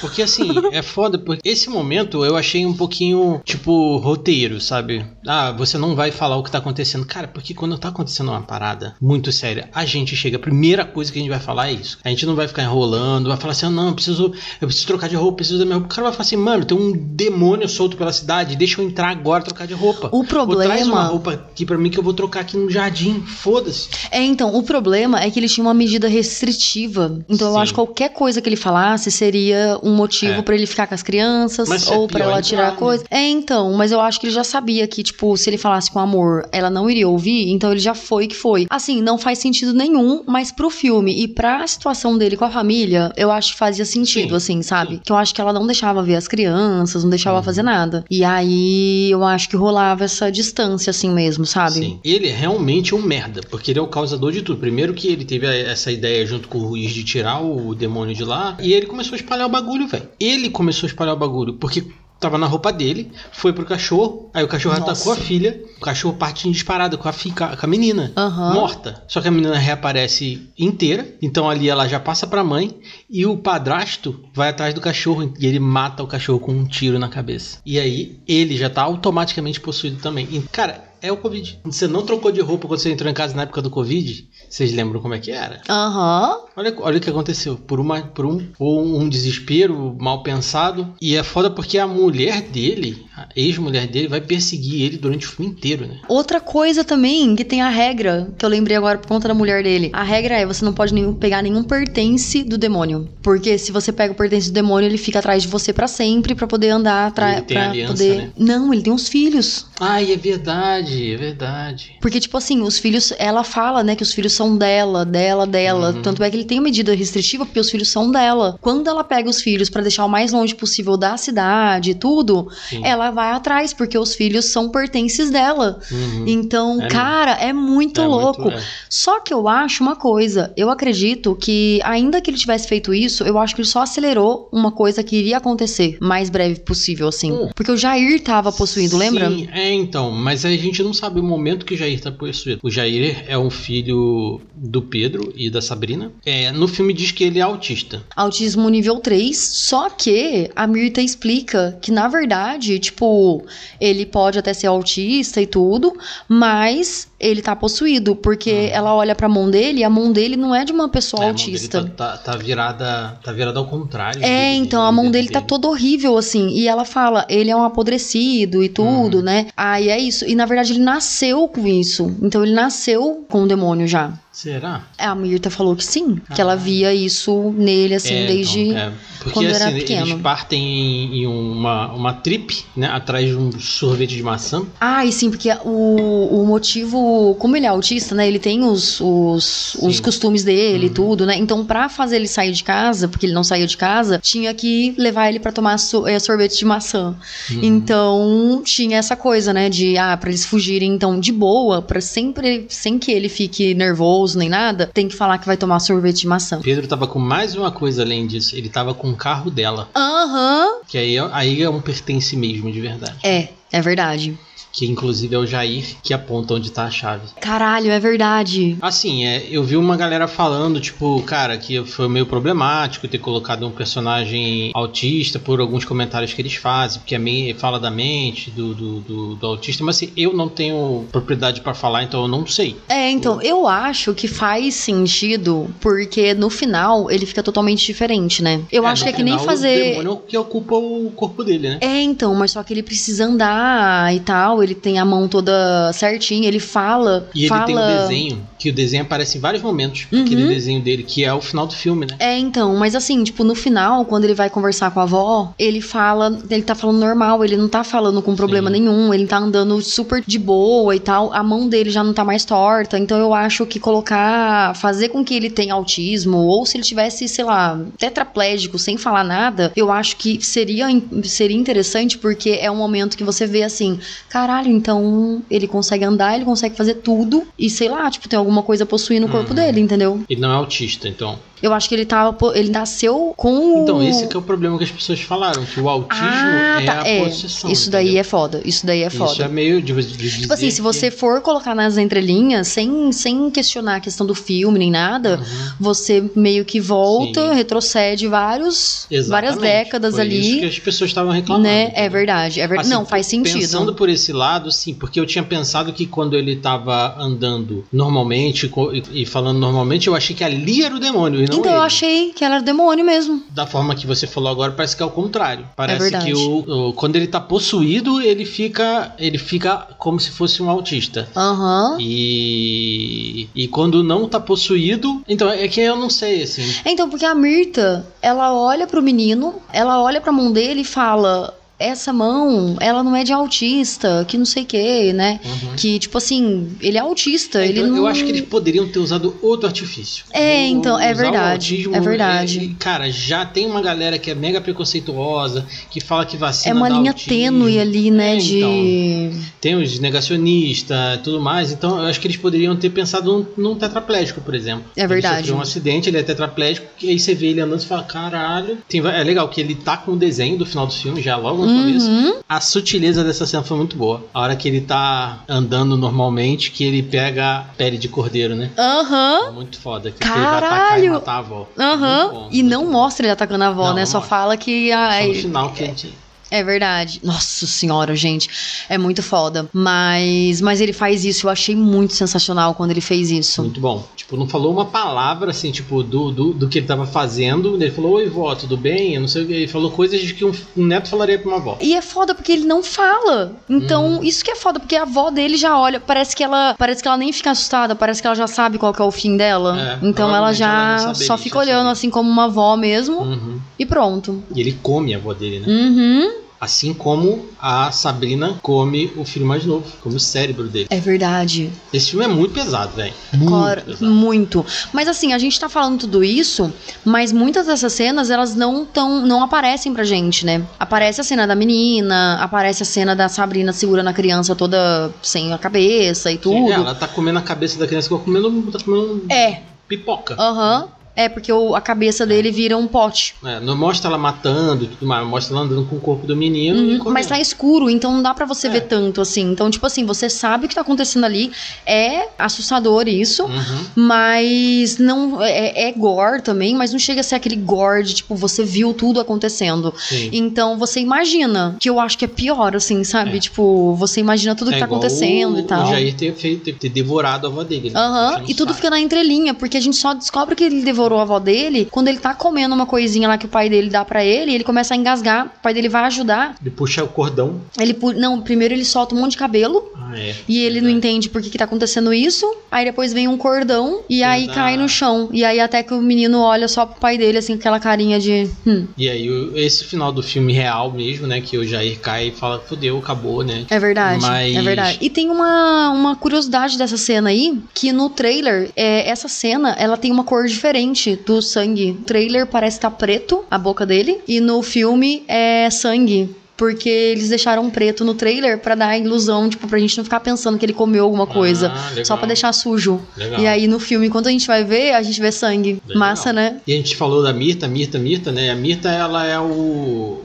Porque 0.00 0.20
assim, 0.22 0.48
é 0.72 0.82
foda, 0.82 1.16
porque 1.18 1.48
esse 1.48 1.70
momento 1.70 2.24
eu 2.24 2.36
achei 2.36 2.66
um 2.66 2.74
pouquinho, 2.74 3.40
tipo, 3.44 3.96
roteiro, 3.98 4.60
sabe? 4.60 5.06
Ah, 5.26 5.52
você 5.52 5.78
não 5.78 5.94
vai 5.94 6.10
falar 6.10 6.36
o 6.36 6.42
que 6.42 6.50
tá 6.50 6.58
acontecendo. 6.58 7.06
Cara, 7.06 7.28
porque 7.28 7.54
quando 7.54 7.78
tá 7.78 7.88
acontecendo 7.88 8.30
uma 8.30 8.42
parada 8.42 8.94
muito 9.00 9.30
séria, 9.30 9.68
a 9.72 9.84
gente 9.84 10.16
chega, 10.16 10.36
a 10.36 10.40
primeira 10.40 10.84
coisa 10.84 11.12
que 11.12 11.18
a 11.18 11.22
gente 11.22 11.30
vai 11.30 11.40
falar 11.40 11.68
é 11.68 11.72
isso. 11.74 11.98
A 12.04 12.08
gente 12.08 12.26
não 12.26 12.34
vai 12.34 12.48
ficar 12.48 12.62
enrolando, 12.64 13.28
vai 13.28 13.36
falar 13.38 13.52
assim, 13.52 13.66
ah, 13.66 13.70
não, 13.70 13.88
eu 13.88 13.94
preciso, 13.94 14.32
eu 14.60 14.66
preciso 14.66 14.86
trocar 14.88 15.08
de 15.08 15.14
roupa, 15.16 15.36
preciso 15.36 15.58
da 15.60 15.64
minha 15.64 15.76
roupa. 15.78 15.92
O 15.92 15.94
cara 15.96 16.08
vai 16.08 16.12
falar 16.12 16.24
assim, 16.24 16.36
mano, 16.36 16.64
tem 16.64 16.76
um 16.76 16.92
demônio 16.92 17.68
solto 17.68 17.96
pela 17.96 18.12
deixa 18.56 18.80
eu 18.80 18.86
entrar 18.86 19.08
agora 19.10 19.42
trocar 19.42 19.66
de 19.66 19.74
roupa. 19.74 20.08
O 20.12 20.18
Ou 20.18 20.24
traz 20.24 20.40
uma 20.40 20.46
problema. 20.46 21.02
roupa 21.04 21.32
aqui 21.32 21.64
pra 21.66 21.76
mim 21.78 21.90
que 21.90 21.98
eu 21.98 22.02
vou 22.02 22.12
trocar 22.14 22.40
aqui 22.40 22.56
no 22.56 22.70
jardim, 22.70 23.20
foda-se. 23.20 23.88
É, 24.10 24.22
então, 24.22 24.54
o 24.54 24.62
problema 24.62 25.20
é 25.22 25.30
que 25.30 25.38
ele 25.38 25.48
tinha 25.48 25.64
uma 25.64 25.74
medida 25.74 26.08
restritiva. 26.08 27.18
Então 27.28 27.48
eu 27.48 27.54
Sim. 27.54 27.60
acho 27.60 27.72
que 27.72 27.76
qualquer 27.76 28.10
coisa 28.10 28.40
que 28.40 28.48
ele 28.48 28.56
falasse 28.56 29.10
seria 29.10 29.78
um 29.82 29.94
motivo 29.94 30.40
É. 30.40 30.42
pra 30.42 30.54
ele 30.54 30.66
ficar 30.66 30.86
com 30.86 30.94
as 30.94 31.02
crianças 31.02 31.68
Mas 31.68 31.86
é 31.86 31.94
ou 31.94 32.06
pra 32.06 32.18
pior 32.18 32.28
ela 32.30 32.38
entrar, 32.38 32.48
tirar 32.48 32.70
né? 32.72 32.76
coisa. 32.76 33.04
É, 33.10 33.28
então, 33.28 33.72
mas 33.74 33.92
eu 33.92 34.00
acho 34.00 34.20
que 34.20 34.26
ele 34.26 34.34
já 34.34 34.44
sabia 34.44 34.86
que, 34.86 35.02
tipo, 35.02 35.36
se 35.36 35.48
ele 35.50 35.58
falasse 35.58 35.90
com 35.90 35.98
amor, 35.98 36.48
ela 36.52 36.70
não 36.70 36.88
iria 36.90 37.08
ouvir, 37.08 37.50
então 37.50 37.70
ele 37.70 37.80
já 37.80 37.94
foi 37.94 38.26
que 38.26 38.36
foi. 38.36 38.66
Assim, 38.70 39.00
não 39.02 39.18
faz 39.18 39.38
sentido 39.38 39.72
nenhum, 39.72 40.22
mas 40.26 40.50
pro 40.52 40.70
filme 40.70 41.22
e 41.22 41.28
pra 41.28 41.66
situação 41.66 42.16
dele 42.18 42.36
com 42.36 42.44
a 42.44 42.50
família, 42.50 43.12
eu 43.16 43.30
acho 43.30 43.52
que 43.52 43.58
fazia 43.58 43.84
sentido, 43.84 44.30
Sim, 44.30 44.36
assim, 44.36 44.62
sabe? 44.62 44.94
sim. 44.96 45.00
Que 45.04 45.12
eu 45.12 45.16
acho 45.16 45.34
que 45.34 45.40
ela 45.40 45.52
não 45.52 45.66
deixava 45.66 46.02
ver 46.02 46.16
as 46.16 46.26
crianças, 46.28 47.02
não 47.02 47.10
deixava 47.10 47.38
Uhum. 47.38 47.42
fazer 47.42 47.62
nada. 47.62 48.04
E 48.10 48.24
aí 48.24 49.08
eu 49.10 49.22
acho 49.22 49.48
que 49.48 49.56
rolava 49.56 50.04
essa 50.04 50.32
distância, 50.32 50.90
assim 50.90 51.10
mesmo, 51.10 51.46
sabe? 51.46 51.74
Sim. 51.74 52.00
Ele 52.02 52.28
é 52.28 52.34
realmente 52.34 52.92
um 52.94 53.00
merda, 53.00 53.40
porque 53.48 53.70
ele 53.70 53.78
é 53.78 53.82
o 53.82 53.86
causador 53.86 54.32
de 54.32 54.42
tudo. 54.42 54.58
Primeiro 54.58 54.92
que 54.92 55.06
ele 55.06 55.24
teve 55.24 55.46
essa 55.46 55.92
ideia 55.92 56.26
junto 56.26 56.48
com 56.48 56.58
o 56.58 56.66
Ruiz 56.66 56.90
de 56.92 57.04
tirar 57.04 57.40
o 57.40 57.74
demônio 57.74 58.14
de 58.14 58.24
lá, 58.24 58.56
e 58.60 58.72
ele 58.72 58.86
começou 58.86 59.14
a 59.14 59.16
espalhar 59.16 59.46
o 59.46 59.50
bagulho, 59.50 59.86
velho. 59.86 60.08
Ele 60.18 60.50
começou 60.50 60.86
a 60.86 60.90
espalhar 60.90 61.14
o 61.14 61.18
bagulho, 61.18 61.54
porque 61.54 61.84
tava 62.20 62.36
na 62.36 62.46
roupa 62.46 62.70
dele, 62.72 63.10
foi 63.32 63.52
pro 63.52 63.64
cachorro, 63.64 64.30
aí 64.34 64.44
o 64.44 64.48
cachorro 64.48 64.78
Nossa. 64.78 64.92
atacou 64.92 65.12
a 65.14 65.16
filha, 65.16 65.58
o 65.78 65.80
cachorro 65.80 66.14
parte 66.16 66.46
em 66.46 66.52
disparada 66.52 66.96
com 66.98 67.08
a, 67.08 67.12
fi- 67.12 67.32
com 67.32 67.44
a 67.44 67.66
menina. 67.66 68.12
Aham. 68.16 68.52
Morta. 68.54 69.02
Só 69.08 69.20
que 69.22 69.28
a 69.28 69.30
menina 69.30 69.56
reaparece 69.58 70.50
inteira, 70.58 71.08
então 71.22 71.48
ali 71.48 71.68
ela 71.68 71.88
já 71.88 71.98
passa 71.98 72.26
pra 72.26 72.44
mãe 72.44 72.78
e 73.08 73.24
o 73.24 73.38
padrasto 73.38 74.20
vai 74.34 74.50
atrás 74.50 74.74
do 74.74 74.80
cachorro 74.80 75.32
e 75.38 75.46
ele 75.46 75.58
mata 75.58 76.02
o 76.02 76.06
cachorro 76.06 76.38
com 76.40 76.52
um 76.52 76.66
tiro 76.66 76.98
na 76.98 77.08
cabeça. 77.08 77.58
E 77.64 77.78
aí 77.80 78.18
ele 78.28 78.56
já 78.56 78.68
tá 78.68 78.82
automaticamente 78.82 79.60
possuído 79.60 79.96
também. 79.96 80.28
E, 80.30 80.40
cara, 80.52 80.89
é 81.02 81.10
o 81.12 81.16
Covid. 81.16 81.58
Você 81.64 81.86
não 81.86 82.04
trocou 82.04 82.30
de 82.32 82.40
roupa 82.40 82.66
quando 82.68 82.80
você 82.80 82.90
entrou 82.90 83.10
em 83.10 83.14
casa 83.14 83.34
na 83.34 83.42
época 83.42 83.62
do 83.62 83.70
Covid? 83.70 84.28
Vocês 84.48 84.72
lembram 84.72 85.00
como 85.00 85.14
é 85.14 85.18
que 85.18 85.30
era? 85.30 85.60
Aham. 85.68 86.40
Olha, 86.56 86.74
olha 86.78 86.98
o 86.98 87.00
que 87.00 87.08
aconteceu. 87.08 87.56
Por, 87.56 87.78
uma, 87.78 88.02
por 88.02 88.26
um, 88.26 88.44
ou 88.58 88.84
um 88.98 89.08
desespero 89.08 89.96
mal 90.00 90.22
pensado. 90.22 90.92
E 91.00 91.14
é 91.16 91.22
foda 91.22 91.50
porque 91.50 91.78
a 91.78 91.86
mulher 91.86 92.42
dele, 92.42 93.06
a 93.16 93.28
ex-mulher 93.36 93.86
dele, 93.86 94.08
vai 94.08 94.20
perseguir 94.20 94.82
ele 94.82 94.96
durante 94.98 95.26
o 95.26 95.30
filme 95.30 95.52
inteiro, 95.52 95.86
né? 95.86 96.00
Outra 96.08 96.40
coisa 96.40 96.82
também, 96.82 97.36
que 97.36 97.44
tem 97.44 97.62
a 97.62 97.68
regra, 97.68 98.28
que 98.36 98.44
eu 98.44 98.48
lembrei 98.48 98.76
agora 98.76 98.98
por 98.98 99.06
conta 99.06 99.28
da 99.28 99.34
mulher 99.34 99.62
dele. 99.62 99.90
A 99.92 100.02
regra 100.02 100.36
é, 100.36 100.44
você 100.44 100.64
não 100.64 100.72
pode 100.72 100.92
nenhum, 100.92 101.14
pegar 101.14 101.42
nenhum 101.42 101.62
pertence 101.62 102.42
do 102.42 102.58
demônio. 102.58 103.08
Porque 103.22 103.56
se 103.56 103.70
você 103.70 103.92
pega 103.92 104.12
o 104.12 104.16
pertence 104.16 104.50
do 104.50 104.54
demônio, 104.54 104.88
ele 104.88 104.98
fica 104.98 105.20
atrás 105.20 105.42
de 105.42 105.48
você 105.48 105.72
pra 105.72 105.86
sempre, 105.86 106.34
pra 106.34 106.46
poder 106.48 106.70
andar 106.70 107.06
atrás. 107.06 107.36
Ele 107.38 107.46
tem 107.46 107.56
pra 107.56 107.70
aliança, 107.70 107.92
poder. 107.92 108.16
né? 108.16 108.30
Não, 108.36 108.72
ele 108.72 108.82
tem 108.82 108.92
uns 108.92 109.08
filhos. 109.08 109.66
Ai, 109.78 110.12
é 110.12 110.16
verdade, 110.16 110.89
é 110.92 111.16
verdade. 111.16 111.96
Porque, 112.00 112.20
tipo 112.20 112.36
assim, 112.36 112.60
os 112.62 112.78
filhos, 112.78 113.12
ela 113.18 113.44
fala, 113.44 113.82
né, 113.82 113.94
que 113.96 114.02
os 114.02 114.12
filhos 114.12 114.32
são 114.32 114.56
dela, 114.56 115.04
dela, 115.04 115.46
dela. 115.46 115.90
Uhum. 115.90 116.02
Tanto 116.02 116.22
é 116.22 116.30
que 116.30 116.36
ele 116.36 116.44
tem 116.44 116.58
uma 116.58 116.64
medida 116.64 116.94
restritiva 116.94 117.44
porque 117.44 117.60
os 117.60 117.70
filhos 117.70 117.88
são 117.88 118.10
dela. 118.10 118.58
Quando 118.60 118.88
ela 118.88 119.02
pega 119.04 119.28
os 119.28 119.40
filhos 119.42 119.68
pra 119.70 119.82
deixar 119.82 120.04
o 120.04 120.08
mais 120.08 120.32
longe 120.32 120.54
possível 120.54 120.96
da 120.96 121.16
cidade 121.16 121.90
e 121.90 121.94
tudo, 121.94 122.48
Sim. 122.68 122.84
ela 122.84 123.10
vai 123.10 123.30
atrás, 123.32 123.72
porque 123.72 123.98
os 123.98 124.14
filhos 124.14 124.46
são 124.46 124.68
pertences 124.70 125.30
dela. 125.30 125.80
Uhum. 125.90 126.24
Então, 126.26 126.80
É 126.82 126.88
cara, 126.88 127.32
é 127.32 127.52
muito 127.52 128.00
É 128.00 128.06
louco. 128.06 128.42
muito- 128.42 128.56
é. 128.58 128.62
Só 128.88 129.20
que 129.20 129.32
eu 129.32 129.48
acho 129.48 129.82
uma 129.82 129.96
coisa, 129.96 130.52
eu 130.56 130.70
acredito 130.70 131.34
que, 131.36 131.80
ainda 131.84 132.20
que 132.20 132.30
ele 132.30 132.38
tivesse 132.38 132.66
feito 132.68 132.92
isso, 132.94 133.24
eu 133.24 133.38
acho 133.38 133.54
que 133.54 133.60
ele 133.60 133.68
só 133.68 133.82
acelerou 133.82 134.48
uma 134.52 134.70
coisa 134.72 135.02
que 135.02 135.16
iria 135.16 135.36
acontecer 135.38 135.98
mais 136.00 136.30
breve 136.30 136.60
possível, 136.60 137.08
assim. 137.08 137.32
Hum. 137.32 137.48
Porque 137.54 137.70
o 137.70 137.76
Jair 137.76 138.22
tava 138.22 138.52
possuído, 138.52 138.96
lembra? 138.96 139.28
Sim, 139.28 139.48
é 139.52 139.72
então, 139.72 140.10
mas 140.10 140.44
a 140.44 140.50
gente 140.50 140.79
não 140.82 140.92
sabe 140.92 141.20
o 141.20 141.22
momento 141.22 141.66
que 141.66 141.76
Jair 141.76 142.00
tá 142.00 142.10
possuído. 142.10 142.60
O 142.62 142.70
Jair 142.70 143.24
é 143.26 143.36
um 143.36 143.50
filho 143.50 144.40
do 144.54 144.82
Pedro 144.82 145.32
e 145.36 145.50
da 145.50 145.60
Sabrina. 145.60 146.12
É, 146.24 146.50
no 146.52 146.68
filme 146.68 146.92
diz 146.92 147.12
que 147.12 147.24
ele 147.24 147.38
é 147.38 147.42
autista. 147.42 148.02
Autismo 148.14 148.68
nível 148.68 149.00
3, 149.00 149.36
só 149.36 149.90
que 149.90 150.50
a 150.54 150.66
Mirta 150.66 151.00
explica 151.00 151.78
que, 151.80 151.90
na 151.90 152.08
verdade, 152.08 152.78
tipo, 152.78 153.44
ele 153.80 154.06
pode 154.06 154.38
até 154.38 154.52
ser 154.52 154.66
autista 154.68 155.40
e 155.40 155.46
tudo, 155.46 155.96
mas 156.28 157.09
ele 157.20 157.42
tá 157.42 157.54
possuído, 157.54 158.16
porque 158.16 158.70
ela 158.72 158.94
olha 158.94 159.14
pra 159.14 159.28
mão 159.28 159.50
dele 159.50 159.80
e 159.80 159.84
a 159.84 159.90
mão 159.90 160.10
dele 160.10 160.36
não 160.36 160.54
é 160.54 160.64
de 160.64 160.72
uma 160.72 160.88
pessoa 160.88 161.24
É, 161.24 161.28
a 161.28 161.32
dele 161.32 161.42
autista. 161.52 161.84
Tá, 161.84 162.16
tá- 162.16 162.16
tá 162.16 162.36
virada, 162.38 163.18
tá 163.22 163.30
virada 163.32 163.58
ao 163.58 163.66
contrário. 163.66 164.24
É, 164.24 164.52
do- 164.56 164.64
então 164.64 164.82
a 164.82 164.90
mão 164.90 165.04
do- 165.06 165.10
dele 165.12 165.28
tá 165.28 165.40
toda 165.40 165.68
horrível, 165.68 166.16
assim. 166.16 166.48
E 166.48 166.66
ela 166.66 166.84
fala, 166.84 167.26
ele 167.28 167.50
é 167.50 167.56
um 167.56 167.62
apodrecido 167.64 168.62
e 168.64 168.68
tudo, 168.68 169.18
Uhum. 169.18 169.22
né? 169.22 169.46
Aí 169.56 169.88
é 169.90 169.98
isso. 170.00 170.24
E 170.26 170.34
na 170.34 170.46
verdade 170.46 170.72
ele 170.72 170.80
nasceu 170.80 171.46
com 171.46 171.66
isso. 171.66 172.14
Então 172.22 172.42
ele 172.42 172.54
nasceu 172.54 173.24
com 173.28 173.42
o 173.42 173.46
demônio 173.46 173.86
já. 173.86 174.12
Será? 174.32 174.82
A 174.96 175.12
Mirta 175.14 175.50
falou 175.50 175.74
que 175.74 175.84
sim, 175.84 176.16
que 176.34 176.40
ela 176.40 176.52
Ah. 176.52 176.56
via 176.56 176.94
isso 176.94 177.52
nele, 177.56 177.96
assim, 177.96 178.14
É, 178.14 178.26
desde. 178.28 178.60
então, 178.60 178.78
é. 178.78 178.92
Porque 179.18 179.32
quando 179.34 179.48
era 179.48 179.66
assim, 179.66 179.74
pequeno. 179.80 180.06
eles 180.06 180.22
partem 180.22 180.62
em, 180.62 181.22
em 181.22 181.26
uma, 181.26 181.92
uma 181.92 182.12
trip, 182.14 182.64
né? 182.76 182.86
Atrás 182.86 183.26
de 183.28 183.34
um 183.36 183.50
sorvete 183.60 184.14
de 184.14 184.22
maçã. 184.22 184.62
Ah, 184.80 185.04
e 185.04 185.10
sim, 185.12 185.30
porque 185.30 185.50
o, 185.64 186.40
o 186.42 186.46
motivo. 186.46 187.34
Como 187.40 187.56
ele 187.56 187.66
é 187.66 187.68
autista, 187.68 188.14
né? 188.14 188.26
Ele 188.28 188.38
tem 188.38 188.62
os, 188.62 188.98
os, 189.00 189.74
os 189.82 189.98
costumes 190.00 190.44
dele 190.44 190.84
e 190.84 190.88
Uhum. 190.88 190.94
tudo, 190.94 191.26
né? 191.26 191.36
Então, 191.36 191.66
pra 191.66 191.88
fazer 191.88 192.16
ele 192.16 192.28
sair 192.28 192.52
de 192.52 192.62
casa, 192.64 193.08
porque 193.08 193.26
ele 193.26 193.34
não 193.34 193.44
saía 193.44 193.66
de 193.66 193.76
casa, 193.76 194.18
tinha 194.22 194.54
que 194.54 194.94
levar 194.96 195.28
ele 195.28 195.40
pra 195.40 195.50
tomar 195.52 195.76
so- 195.76 196.06
eh, 196.06 196.18
sorvete 196.20 196.56
de 196.56 196.64
maçã. 196.64 197.14
Uhum. 197.50 197.58
Então, 197.62 198.62
tinha 198.64 198.96
essa 198.96 199.16
coisa, 199.16 199.52
né? 199.52 199.68
De, 199.68 199.98
ah, 199.98 200.16
pra 200.16 200.30
eles 200.30 200.46
fugirem, 200.46 200.94
então, 200.94 201.18
de 201.18 201.32
boa, 201.32 201.82
pra 201.82 202.00
sempre, 202.00 202.66
sem 202.70 202.96
que 202.98 203.10
ele 203.10 203.28
fique 203.28 203.74
nervoso 203.74 204.19
nem 204.38 204.48
nada, 204.48 204.90
tem 204.92 205.08
que 205.08 205.16
falar 205.16 205.38
que 205.38 205.46
vai 205.46 205.56
tomar 205.56 205.78
sorvete 205.80 206.20
de 206.20 206.26
maçã. 206.26 206.60
Pedro 206.60 206.86
tava 206.86 207.06
com 207.06 207.18
mais 207.18 207.54
uma 207.54 207.70
coisa 207.70 208.02
além 208.02 208.26
disso. 208.26 208.54
Ele 208.56 208.68
tava 208.68 208.94
com 208.94 209.10
o 209.10 209.16
carro 209.16 209.50
dela. 209.50 209.88
Aham. 209.94 210.80
Que 210.88 210.98
aí, 210.98 211.16
é- 211.16 211.28
aí 211.32 211.62
é 211.62 211.70
um 211.70 211.80
pertence 211.80 212.36
mesmo, 212.36 212.70
de 212.70 212.80
verdade. 212.80 213.16
É, 213.22 213.48
é 213.72 213.80
verdade. 213.80 214.38
Que 214.72 214.86
inclusive 214.86 215.34
é 215.34 215.38
o 215.38 215.46
Jair 215.46 215.84
que 216.02 216.14
aponta 216.14 216.54
onde 216.54 216.70
tá 216.70 216.84
a 216.84 216.90
chave. 216.90 217.22
Caralho, 217.40 217.90
é 217.90 217.98
verdade. 217.98 218.76
Assim, 218.80 219.24
é, 219.24 219.46
eu 219.50 219.62
vi 219.64 219.76
uma 219.76 219.96
galera 219.96 220.28
falando, 220.28 220.80
tipo, 220.80 221.20
cara, 221.22 221.56
que 221.56 221.84
foi 221.84 222.08
meio 222.08 222.26
problemático 222.26 223.08
ter 223.08 223.18
colocado 223.18 223.66
um 223.66 223.70
personagem 223.70 224.70
autista 224.74 225.38
por 225.38 225.60
alguns 225.60 225.84
comentários 225.84 226.32
que 226.32 226.40
eles 226.40 226.54
fazem, 226.54 227.00
porque 227.00 227.14
a 227.14 227.18
me, 227.18 227.54
fala 227.54 227.78
da 227.78 227.90
mente 227.90 228.50
do, 228.50 228.74
do, 228.74 229.00
do, 229.00 229.34
do 229.36 229.46
autista, 229.46 229.84
mas 229.84 229.96
assim, 229.96 230.12
eu 230.16 230.32
não 230.32 230.48
tenho 230.48 231.04
propriedade 231.10 231.60
pra 231.60 231.74
falar, 231.74 232.02
então 232.04 232.22
eu 232.22 232.28
não 232.28 232.46
sei. 232.46 232.76
É, 232.88 233.10
então, 233.10 233.40
eu 233.42 233.66
acho 233.66 234.14
que 234.14 234.28
faz 234.28 234.74
sentido, 234.74 235.68
porque 235.80 236.34
no 236.34 236.50
final 236.50 237.10
ele 237.10 237.26
fica 237.26 237.42
totalmente 237.42 237.84
diferente, 237.84 238.42
né? 238.42 238.60
Eu 238.70 238.86
acho 238.86 239.02
no 239.02 239.08
que 239.08 239.14
é 239.14 239.16
que 239.16 239.22
nem 239.22 239.34
final, 239.34 239.44
O 239.44 239.48
fazer. 239.48 239.90
demônio 239.90 240.22
que 240.26 240.36
ocupa 240.36 240.74
o 240.74 241.10
corpo 241.14 241.44
dele, 241.44 241.70
né? 241.70 241.78
É, 241.80 242.00
então, 242.00 242.34
mas 242.34 242.52
só 242.52 242.62
que 242.62 242.72
ele 242.72 242.82
precisa 242.82 243.24
andar 243.24 244.14
e 244.14 244.20
tal, 244.20 244.49
ele 244.62 244.74
tem 244.74 244.98
a 244.98 245.04
mão 245.04 245.28
toda 245.28 245.92
certinha, 245.92 246.48
ele 246.48 246.60
fala. 246.60 247.28
E 247.34 247.40
ele 247.40 247.48
fala... 247.48 247.66
tem 247.66 247.76
um 247.76 247.98
desenho, 248.02 248.48
que 248.60 248.68
o 248.68 248.72
desenho 248.72 249.02
aparece 249.02 249.38
em 249.38 249.40
vários 249.40 249.62
momentos. 249.62 250.06
Uhum. 250.12 250.22
Aquele 250.22 250.46
desenho 250.46 250.82
dele, 250.82 251.02
que 251.02 251.24
é 251.24 251.32
o 251.32 251.40
final 251.40 251.66
do 251.66 251.74
filme, 251.74 252.06
né? 252.06 252.14
É, 252.18 252.38
então, 252.38 252.76
mas 252.76 252.94
assim, 252.94 253.24
tipo, 253.24 253.42
no 253.42 253.54
final, 253.54 254.04
quando 254.04 254.24
ele 254.24 254.34
vai 254.34 254.50
conversar 254.50 254.90
com 254.90 255.00
a 255.00 255.04
avó, 255.04 255.54
ele 255.58 255.80
fala, 255.80 256.38
ele 256.50 256.62
tá 256.62 256.74
falando 256.74 256.98
normal, 256.98 257.42
ele 257.42 257.56
não 257.56 257.68
tá 257.68 257.82
falando 257.82 258.20
com 258.20 258.36
problema 258.36 258.70
Sim. 258.70 258.80
nenhum, 258.80 259.14
ele 259.14 259.26
tá 259.26 259.38
andando 259.38 259.80
super 259.80 260.22
de 260.26 260.38
boa 260.38 260.94
e 260.94 261.00
tal, 261.00 261.32
a 261.32 261.42
mão 261.42 261.68
dele 261.68 261.88
já 261.88 262.04
não 262.04 262.12
tá 262.12 262.22
mais 262.22 262.44
torta, 262.44 262.98
então 262.98 263.18
eu 263.18 263.32
acho 263.32 263.64
que 263.64 263.80
colocar, 263.80 264.76
fazer 264.76 265.08
com 265.08 265.24
que 265.24 265.34
ele 265.34 265.48
tenha 265.48 265.72
autismo, 265.72 266.36
ou 266.36 266.66
se 266.66 266.76
ele 266.76 266.84
tivesse, 266.84 267.26
sei 267.28 267.44
lá, 267.44 267.80
tetraplégico, 267.96 268.78
sem 268.78 268.98
falar 268.98 269.24
nada, 269.24 269.72
eu 269.74 269.90
acho 269.90 270.16
que 270.16 270.44
seria, 270.44 270.86
seria 271.24 271.56
interessante, 271.56 272.18
porque 272.18 272.58
é 272.60 272.70
um 272.70 272.76
momento 272.76 273.16
que 273.16 273.24
você 273.24 273.46
vê 273.46 273.62
assim, 273.62 273.98
caralho, 274.28 274.70
então 274.70 275.42
ele 275.50 275.66
consegue 275.66 276.04
andar, 276.04 276.34
ele 276.34 276.44
consegue 276.44 276.76
fazer 276.76 276.96
tudo, 276.96 277.44
e 277.58 277.70
sei 277.70 277.88
lá, 277.88 278.10
tipo, 278.10 278.28
tem 278.28 278.38
alguma 278.50 278.62
coisa 278.64 278.84
possuindo 278.84 279.26
o 279.26 279.30
corpo 279.30 279.50
Uhum. 279.50 279.54
dele, 279.54 279.80
entendeu? 279.80 280.20
Ele 280.28 280.40
não 280.40 280.50
é 280.50 280.54
autista, 280.56 281.08
então. 281.08 281.38
Eu 281.62 281.72
acho 281.74 281.88
que 281.88 281.94
ele 281.94 282.04
tava. 282.06 282.36
Ele 282.54 282.70
nasceu 282.70 283.34
com. 283.36 283.82
Então, 283.82 284.02
esse 284.02 284.26
que 284.26 284.36
é 284.36 284.38
o 284.38 284.42
problema 284.42 284.78
que 284.78 284.84
as 284.84 284.90
pessoas 284.90 285.20
falaram, 285.20 285.64
que 285.64 285.80
o 285.80 285.88
autismo 285.88 286.24
ah, 286.26 286.78
é 286.82 286.84
tá. 286.86 287.02
a 287.02 287.08
É. 287.08 287.24
possessão. 287.24 287.70
Isso 287.70 287.90
daí 287.90 288.04
entendeu? 288.06 288.20
é 288.20 288.24
foda. 288.24 288.62
Isso 288.64 288.86
daí 288.86 289.02
é 289.02 289.10
foda. 289.10 289.32
Isso 289.32 289.42
é 289.42 289.48
meio 289.48 289.82
de, 289.82 289.92
de 289.92 290.40
Tipo 290.40 290.52
assim, 290.54 290.70
se 290.70 290.76
que- 290.76 290.82
você 290.82 291.10
for 291.10 291.40
colocar 291.40 291.74
nas 291.74 291.96
entrelinhas, 291.98 292.68
sem, 292.68 293.12
sem 293.12 293.50
questionar 293.50 293.96
a 293.96 294.00
questão 294.00 294.26
do 294.26 294.34
filme 294.34 294.78
nem 294.78 294.90
nada, 294.90 295.38
Uhum. 295.38 295.72
você 295.78 296.24
meio 296.34 296.64
que 296.64 296.80
volta, 296.80 297.48
Sim. 297.50 297.54
retrocede 297.54 298.26
vários, 298.26 299.06
várias 299.28 299.56
décadas 299.56 300.14
Foi 300.14 300.26
Isso 300.26 300.48
que 300.52 300.58
ali. 300.60 300.68
as 300.68 300.78
pessoas 300.78 301.10
estavam 301.10 301.32
reclamando. 301.32 301.64
Né? 301.68 301.92
É 301.94 302.08
verdade. 302.08 302.60
É 302.60 302.66
ver... 302.66 302.80
Assim, 302.80 302.90
Não, 302.90 303.04
faz 303.04 303.26
sentido. 303.26 303.58
Pensando 303.60 303.94
por 303.94 304.08
esse 304.08 304.32
lado, 304.32 304.70
sim, 304.72 304.94
porque 304.94 305.18
eu 305.20 305.26
tinha 305.26 305.44
pensado 305.44 305.92
que 305.92 306.06
quando 306.06 306.36
ele 306.36 306.56
tava 306.56 307.16
andando 307.18 307.84
normalmente 307.92 308.70
e, 309.12 309.26
falando 309.26 309.58
normalmente, 309.58 310.08
eu 310.08 310.14
achei 310.14 310.34
que 310.34 310.42
ali 310.44 310.82
era 310.82 310.94
o 310.94 310.98
demônio 310.98 311.40
não 311.50 311.58
Então 311.58 311.72
eu 311.72 311.78
ele. 311.78 311.86
achei 311.86 312.32
que 312.32 312.44
ela 312.44 312.56
era 312.56 312.64
demônio 312.64 313.04
mesmo. 313.04 313.42
Da 313.50 313.66
forma 313.66 313.94
que 313.94 314.06
você 314.06 314.26
falou 314.26 314.50
agora, 314.50 314.72
parece 314.72 314.96
que 314.96 315.02
é 315.02 315.06
o 315.06 315.10
contrário. 315.10 315.66
Parece 315.76 315.98
verdade. 316.10 316.24
que 316.26 316.34
o, 316.34 316.88
o- 316.88 316.92
quando 316.94 317.16
ele 317.16 317.26
tá 317.26 317.40
possuído, 317.40 318.20
ele 318.20 318.44
fica 318.44 319.14
ele 319.18 319.38
fica 319.38 319.88
como 319.98 320.18
se 320.20 320.30
fosse 320.30 320.62
um 320.62 320.70
autista. 320.70 321.28
Aham. 321.36 321.96
E, 322.00 323.48
e 323.54 323.68
quando 323.68 324.02
não 324.02 324.28
tá 324.28 324.38
possuído, 324.40 325.22
então 325.28 325.50
é 325.50 325.66
que 325.68 325.80
eu 325.80 325.96
não 325.96 326.10
sei 326.10 326.42
assim. 326.42 326.62
Então, 326.84 327.08
porque 327.08 327.24
a 327.24 327.34
Mirta, 327.34 328.06
ela 328.22 328.52
olha 328.54 328.86
pro 328.86 329.02
menino, 329.02 329.54
ela 329.72 330.02
olha 330.02 330.20
pra 330.20 330.32
mão 330.32 330.50
dele 330.52 330.80
e 330.80 330.84
fala: 330.84 331.54
Essa 331.80 332.12
mão, 332.12 332.76
ela 332.78 333.02
não 333.02 333.16
é 333.16 333.24
de 333.24 333.32
autista, 333.32 334.24
que 334.28 334.36
não 334.36 334.44
sei 334.44 334.64
o 334.64 334.66
que, 334.66 335.12
né? 335.14 335.40
Uhum. 335.42 335.76
Que, 335.76 335.98
tipo 335.98 336.18
assim, 336.18 336.68
ele 336.80 336.98
é 336.98 337.00
autista, 337.00 337.64
ele 337.64 337.80
Então, 337.80 337.90
não. 337.90 337.96
Eu 337.96 338.06
acho 338.06 338.22
que 338.22 338.28
eles 338.30 338.42
poderiam 338.42 338.86
ter 338.86 338.98
usado 338.98 339.34
outro 339.40 339.66
artifício. 339.66 340.24
É, 340.30 340.66
então, 340.66 341.00
é 341.00 341.14
verdade, 341.14 341.74
autismo, 341.74 341.96
é 341.96 342.00
verdade. 342.00 342.58
e- 342.64 342.74
cara, 342.74 343.10
já 343.10 343.46
tem 343.46 343.64
uma 343.66 343.80
galera 343.80 344.18
que 344.18 344.30
é 344.30 344.34
mega 344.34 344.60
preconceituosa, 344.60 345.66
que 345.90 346.00
fala 346.00 346.26
que 346.26 346.36
vacina 346.36 346.74
É 346.74 346.76
uma 346.76 346.88
linha 346.88 347.12
autismo. 347.12 347.32
tênue 347.32 347.78
ali, 347.80 348.10
né? 348.10 348.34
É, 348.34 348.38
de. 348.38 349.30
Tem 349.60 349.74
os 349.74 349.98
negacionistas 349.98 351.16
e 351.16 351.18
tudo 351.22 351.40
mais. 351.40 351.72
Então, 351.72 351.98
eu 351.98 352.04
acho 352.06 352.20
que 352.20 352.26
eles 352.26 352.36
poderiam 352.36 352.76
ter 352.76 352.90
pensado 352.90 353.32
num, 353.56 353.70
num 353.70 353.74
tetraplégico, 353.74 354.40
por 354.40 354.54
exemplo. 354.54 354.84
É 354.96 355.06
verdade. 355.06 355.34
Ele 355.36 355.40
sofreu 355.42 355.56
um 355.58 355.62
acidente, 355.62 356.08
ele 356.10 356.18
é 356.18 356.22
tetraplégico, 356.22 356.86
e 357.02 357.08
aí 357.08 357.18
você 357.18 357.34
vê 357.34 357.48
ele 357.48 357.60
andando 357.60 357.80
e 357.80 357.86
fala, 357.86 358.02
caralho. 358.02 358.78
Tem 358.88 359.00
é 359.00 359.24
legal 359.24 359.48
que 359.48 359.60
ele 359.60 359.74
tá 359.74 359.96
com 359.96 360.12
o 360.12 360.16
desenho 360.16 360.58
do 360.58 360.66
final 360.66 360.86
do 360.86 360.92
filme, 360.92 361.22
já 361.22 361.36
logo 361.36 361.69
começo. 361.76 362.08
Uhum. 362.10 362.34
A 362.48 362.60
sutileza 362.60 363.22
dessa 363.24 363.46
cena 363.46 363.62
foi 363.62 363.76
muito 363.76 363.96
boa. 363.96 364.24
A 364.34 364.40
hora 364.40 364.56
que 364.56 364.68
ele 364.68 364.80
tá 364.80 365.40
andando 365.48 365.96
normalmente, 365.96 366.70
que 366.70 366.84
ele 366.84 367.02
pega 367.02 367.58
a 367.58 367.60
pele 367.76 367.96
de 367.98 368.08
cordeiro, 368.08 368.54
né? 368.54 368.70
Aham. 368.78 369.52
Muito 369.52 369.78
foda. 369.80 370.10
Que 370.10 370.22
ele 370.22 370.32
vai 370.32 370.40
atacar 370.44 370.58
e 370.58 370.60
Caralho! 370.60 371.12
matar 371.12 371.32
a 371.32 371.38
avó. 371.38 371.68
Aham. 371.78 372.48
E 372.50 372.62
não 372.62 372.84
bom. 372.84 372.92
mostra 372.92 373.26
ele 373.26 373.32
atacando 373.32 373.64
a 373.64 373.68
avó, 373.68 373.88
Não, 373.88 373.94
né? 373.94 374.00
não 374.02 374.06
Só 374.06 374.18
mostra. 374.18 374.36
fala 374.36 374.56
que. 374.56 374.90
Só 374.90 374.96
A... 374.96 375.26
no 375.26 375.34
final 375.34 375.70
que 375.72 375.82
a 375.82 375.86
gente. 375.86 376.14
É 376.50 376.62
verdade. 376.64 377.20
Nossa 377.22 377.66
senhora, 377.66 378.14
gente. 378.16 378.48
É 378.88 378.98
muito 378.98 379.22
foda. 379.22 379.68
Mas, 379.72 380.60
mas 380.60 380.80
ele 380.80 380.92
faz 380.92 381.24
isso. 381.24 381.46
Eu 381.46 381.50
achei 381.50 381.76
muito 381.76 382.12
sensacional 382.14 382.74
quando 382.74 382.90
ele 382.90 383.00
fez 383.00 383.30
isso. 383.30 383.62
Muito 383.62 383.80
bom. 383.80 384.04
Tipo, 384.16 384.36
não 384.36 384.46
falou 384.48 384.72
uma 384.72 384.84
palavra 384.86 385.50
assim, 385.50 385.70
tipo, 385.70 386.02
do, 386.02 386.30
do, 386.30 386.52
do 386.52 386.68
que 386.68 386.78
ele 386.78 386.86
tava 386.86 387.06
fazendo. 387.06 387.76
Ele 387.76 387.90
falou, 387.90 388.12
oi, 388.14 388.28
vó, 388.28 388.54
tudo 388.54 388.76
bem? 388.76 389.14
Eu 389.14 389.20
não 389.20 389.28
sei 389.28 389.42
o 389.42 389.46
que. 389.46 389.52
Ele 389.52 389.68
falou 389.68 389.90
coisas 389.90 390.20
de 390.20 390.34
que 390.34 390.44
um, 390.44 390.52
um 390.76 390.84
neto 390.84 391.08
falaria 391.08 391.38
pra 391.38 391.48
uma 391.48 391.56
avó. 391.58 391.78
E 391.80 391.94
é 391.94 392.02
foda 392.02 392.34
porque 392.34 392.52
ele 392.52 392.64
não 392.64 392.82
fala. 392.82 393.52
Então, 393.68 394.00
Uhum. 394.16 394.24
isso 394.24 394.44
que 394.44 394.50
é 394.50 394.56
foda, 394.56 394.80
porque 394.80 394.96
a 394.96 395.02
avó 395.02 395.30
dele 395.30 395.56
já 395.56 395.78
olha, 395.78 396.00
parece 396.00 396.34
que 396.34 396.42
ela, 396.42 396.74
parece 396.78 397.02
que 397.02 397.08
ela 397.08 397.16
nem 397.16 397.32
fica 397.32 397.50
assustada, 397.50 397.94
parece 397.94 398.20
que 398.20 398.26
ela 398.26 398.34
já 398.36 398.46
sabe 398.46 398.78
qual 398.78 398.92
que 398.92 399.00
é 399.02 399.04
o 399.04 399.10
fim 399.10 399.36
dela. 399.36 399.98
É, 400.02 400.06
então 400.06 400.34
ela 400.34 400.52
já 400.52 400.90
ela 400.92 400.98
saberia, 400.98 401.26
só 401.26 401.36
fica 401.38 401.56
já 401.56 401.60
olhando 401.62 401.90
assim 401.90 402.10
como 402.10 402.28
uma 402.30 402.44
avó 402.44 402.76
mesmo 402.76 403.18
Uhum. 403.20 403.60
e 403.78 403.84
pronto. 403.86 404.42
E 404.54 404.60
ele 404.60 404.72
come 404.82 405.14
a 405.14 405.18
avó 405.18 405.32
dele, 405.34 405.60
né? 405.60 405.66
Uhum. 405.68 406.39
Assim 406.60 406.92
como 406.92 407.46
a 407.58 407.90
Sabrina 407.90 408.58
come 408.60 409.10
o 409.16 409.24
filho 409.24 409.46
mais 409.46 409.64
novo, 409.64 409.90
come 410.02 410.16
o 410.16 410.20
cérebro 410.20 410.68
dele. 410.68 410.88
É 410.90 411.00
verdade. 411.00 411.72
Esse 411.90 412.10
filme 412.10 412.24
é 412.26 412.28
muito 412.28 412.52
pesado, 412.52 412.94
velho. 412.94 413.14
Muito 413.32 413.82
pesado. 413.86 414.06
muito. 414.12 414.66
Mas 414.92 415.08
assim, 415.08 415.32
a 415.32 415.38
gente 415.38 415.58
tá 415.58 415.70
falando 415.70 416.00
tudo 416.00 416.22
isso, 416.22 416.70
mas 417.02 417.32
muitas 417.32 417.66
dessas 417.66 417.94
cenas, 417.94 418.28
elas 418.28 418.54
não 418.54 418.84
tão, 418.84 419.24
não 419.24 419.42
aparecem 419.42 419.94
pra 419.94 420.04
gente, 420.04 420.44
né? 420.44 420.62
Aparece 420.78 421.22
a 421.22 421.24
cena 421.24 421.46
da 421.46 421.54
menina, 421.54 422.36
aparece 422.42 422.82
a 422.82 422.86
cena 422.86 423.16
da 423.16 423.30
Sabrina 423.30 423.72
segurando 423.72 424.08
a 424.08 424.12
criança 424.12 424.54
toda 424.54 425.10
sem 425.22 425.54
a 425.54 425.58
cabeça 425.58 426.30
e 426.30 426.36
tudo. 426.36 426.70
É, 426.70 426.72
ela 426.74 426.94
tá 426.94 427.08
comendo 427.08 427.38
a 427.38 427.42
cabeça 427.42 427.78
da 427.78 427.86
criança 427.86 428.08
igual 428.08 428.20
comendo, 428.20 428.70
tá 428.70 428.78
comendo 428.84 429.24
É, 429.30 429.62
pipoca. 429.88 430.36
aham. 430.38 430.88
É, 431.16 431.28
porque 431.28 431.52
o- 431.52 431.74
a 431.74 431.80
cabeça 431.80 432.24
dele 432.26 432.50
vira 432.50 432.76
um 432.76 432.86
pote. 432.86 433.34
É, 433.44 433.60
não 433.60 433.76
mostra 433.76 434.08
ela 434.08 434.16
matando 434.18 434.84
e 434.84 434.86
tudo 434.86 435.06
mais, 435.06 435.26
mostra 435.26 435.54
ela 435.56 435.64
andando 435.66 435.84
com 435.86 435.96
o 435.96 436.00
corpo 436.00 436.26
do 436.26 436.36
menino 436.36 436.78
Uhum, 437.04 437.12
mas 437.12 437.26
tá 437.26 437.38
escuro, 437.40 437.90
então 437.90 438.12
não 438.12 438.22
dá 438.22 438.32
pra 438.32 438.46
você 438.46 438.68
É. 438.68 438.70
ver 438.70 438.80
tanto 438.82 439.20
assim. 439.20 439.42
Então, 439.50 439.70
tipo 439.70 439.84
assim, 439.86 440.04
você 440.06 440.28
sabe 440.30 440.66
o 440.66 440.68
que 440.68 440.74
tá 440.74 440.80
acontecendo 440.82 441.24
ali. 441.24 441.50
É 441.84 442.28
assustador 442.38 443.08
isso. 443.08 443.44
Uhum. 443.44 443.84
Mas 443.96 444.98
não. 444.98 445.42
É, 445.42 445.88
é 445.88 445.92
gore 445.92 446.42
também, 446.42 446.74
mas 446.74 446.92
não 446.92 446.98
chega 446.98 447.20
a 447.20 447.24
ser 447.24 447.34
aquele 447.34 447.56
gore 447.56 448.04
de 448.04 448.14
tipo, 448.14 448.34
você 448.36 448.64
viu 448.64 448.92
tudo 448.94 449.20
acontecendo. 449.20 449.92
Sim. 449.98 450.30
Então 450.32 450.78
você 450.78 451.00
imagina, 451.00 451.76
que 451.80 451.90
eu 451.90 451.98
acho 451.98 452.16
que 452.16 452.24
é 452.24 452.28
pior, 452.28 452.76
assim, 452.76 453.02
sabe? 453.04 453.36
É. 453.36 453.40
Tipo, 453.40 453.94
você 453.94 454.20
imagina 454.20 454.54
tudo 454.54 454.70
que 454.70 454.78
tá 454.78 454.84
acontecendo 454.84 455.56
o, 455.56 455.58
e 455.58 455.62
tal. 455.64 455.84
O 455.86 455.90
Jair 455.90 456.14
ter, 456.14 456.34
feito, 456.34 456.64
ter, 456.64 456.74
ter 456.74 456.88
devorado 456.88 457.46
a 457.46 457.50
avó 457.50 457.62
dele. 457.64 457.90
né? 457.90 457.98
Aham, 457.98 458.38
não 458.38 458.44
e 458.48 458.54
tudo 458.54 458.68
sabe. 458.68 458.76
fica 458.76 458.90
na 458.90 459.00
entrelinha, 459.00 459.52
porque 459.54 459.76
a 459.76 459.80
gente 459.80 459.96
só 459.96 460.14
descobre 460.14 460.54
que 460.54 460.64
ele 460.64 460.82
devorou 460.82 460.99
a 461.04 461.22
avó 461.22 461.38
dele 461.38 461.88
quando 461.90 462.08
ele 462.08 462.18
tá 462.18 462.34
comendo 462.34 462.74
uma 462.74 462.86
coisinha 462.86 463.28
lá 463.28 463.38
que 463.38 463.46
o 463.46 463.48
pai 463.48 463.68
dele 463.68 463.88
dá 463.90 464.04
pra 464.04 464.24
ele, 464.24 464.54
ele 464.54 464.64
começa 464.64 464.94
a 464.94 464.96
engasgar, 464.96 465.46
o 465.46 465.62
pai 465.62 465.74
dele 465.74 465.88
vai 465.88 466.04
ajudar. 466.04 466.54
Ele 466.60 466.70
puxa 466.70 467.02
o 467.04 467.08
cordão. 467.08 467.60
Ele 467.78 467.94
pu- 467.94 468.12
não, 468.12 468.40
primeiro 468.40 468.74
ele 468.74 468.84
solta 468.84 469.14
um 469.14 469.20
monte 469.20 469.32
de 469.32 469.36
cabelo 469.38 469.90
Ah, 469.96 470.18
é. 470.18 470.34
e 470.48 470.58
ele 470.62 470.80
não 470.80 470.88
entende 470.90 471.28
por 471.28 471.40
que, 471.42 471.50
que 471.50 471.58
tá 471.58 471.64
acontecendo 471.64 472.12
isso. 472.12 472.46
Aí 472.70 472.84
depois 472.84 473.12
vem 473.12 473.28
um 473.28 473.36
cordão 473.36 474.02
e 474.08 474.22
aí 474.22 474.46
cai 474.48 474.76
no 474.76 474.88
chão. 474.88 475.28
E 475.32 475.44
aí 475.44 475.60
até 475.60 475.82
que 475.82 475.94
o 475.94 476.00
menino 476.00 476.40
olha 476.40 476.68
só 476.68 476.84
pro 476.86 477.00
pai 477.00 477.16
dele, 477.18 477.38
assim, 477.38 477.54
com 477.54 477.60
aquela 477.60 477.80
carinha 477.80 478.18
de. 478.18 478.48
Hum, 478.66 478.86
E 478.96 479.08
aí, 479.08 479.28
esse 479.54 479.84
final 479.84 480.12
do 480.12 480.22
filme 480.22 480.52
real 480.52 480.90
mesmo, 480.92 481.26
né? 481.26 481.40
Que 481.40 481.56
o 481.58 481.64
Jair 481.64 481.98
cai 482.00 482.28
e 482.28 482.30
fala, 482.32 482.60
fudeu, 482.60 482.98
acabou, 482.98 483.42
né? 483.42 483.64
é 483.70 483.78
verdade. 483.78 484.20
Mas- 484.22 484.56
É 484.56 484.62
verdade. 484.62 484.98
E 485.00 485.08
tem 485.10 485.30
uma, 485.30 485.90
uma 485.90 486.16
curiosidade 486.16 486.76
dessa 486.78 486.96
cena 486.96 487.30
aí, 487.30 487.58
que 487.74 487.92
no 487.92 488.08
trailer, 488.10 488.70
é, 488.76 489.08
essa 489.08 489.28
cena, 489.28 489.74
ela 489.78 489.96
tem 489.96 490.10
uma 490.10 490.24
cor 490.24 490.46
diferente 490.46 490.89
do 491.24 491.40
sangue. 491.40 491.92
O 491.92 492.04
trailer 492.04 492.46
parece 492.46 492.78
estar 492.78 492.90
preto, 492.90 493.44
a 493.50 493.58
boca 493.58 493.86
dele, 493.86 494.20
e 494.26 494.40
no 494.40 494.62
filme 494.62 495.24
é 495.28 495.68
sangue. 495.70 496.34
Porque 496.56 496.90
eles 496.90 497.30
deixaram 497.30 497.70
preto 497.70 498.04
no 498.04 498.12
trailer 498.12 498.58
pra 498.58 498.74
dar 498.74 498.88
a 498.88 498.98
ilusão, 498.98 499.48
tipo, 499.48 499.66
pra 499.66 499.78
gente 499.78 499.96
não 499.96 500.04
ficar 500.04 500.20
pensando 500.20 500.58
que 500.58 500.66
ele 500.66 500.74
comeu 500.74 501.04
alguma 501.04 501.26
coisa. 501.26 501.72
Ah. 501.74 502.04
Só 502.04 502.18
pra 502.18 502.26
deixar 502.26 502.52
sujo. 502.52 503.00
Legal. 503.16 503.40
E 503.40 503.46
aí 503.46 503.66
no 503.66 503.80
filme, 503.80 504.06
enquanto 504.06 504.26
a 504.26 504.30
gente 504.30 504.46
vai 504.46 504.62
ver, 504.62 504.92
a 504.92 505.02
gente 505.02 505.18
vê 505.22 505.32
sangue. 505.32 505.80
Legal. 505.86 505.98
Massa, 505.98 506.34
né? 506.34 506.60
E 506.66 506.74
a 506.74 506.76
gente 506.76 506.96
falou 506.96 507.22
da 507.22 507.32
Mirta, 507.32 507.66
Mirta, 507.66 507.98
Mirta, 507.98 508.30
né? 508.30 508.50
A 508.50 508.54
Mirta, 508.54 508.90
ela 508.90 509.26
é 509.26 509.40
o. 509.40 510.20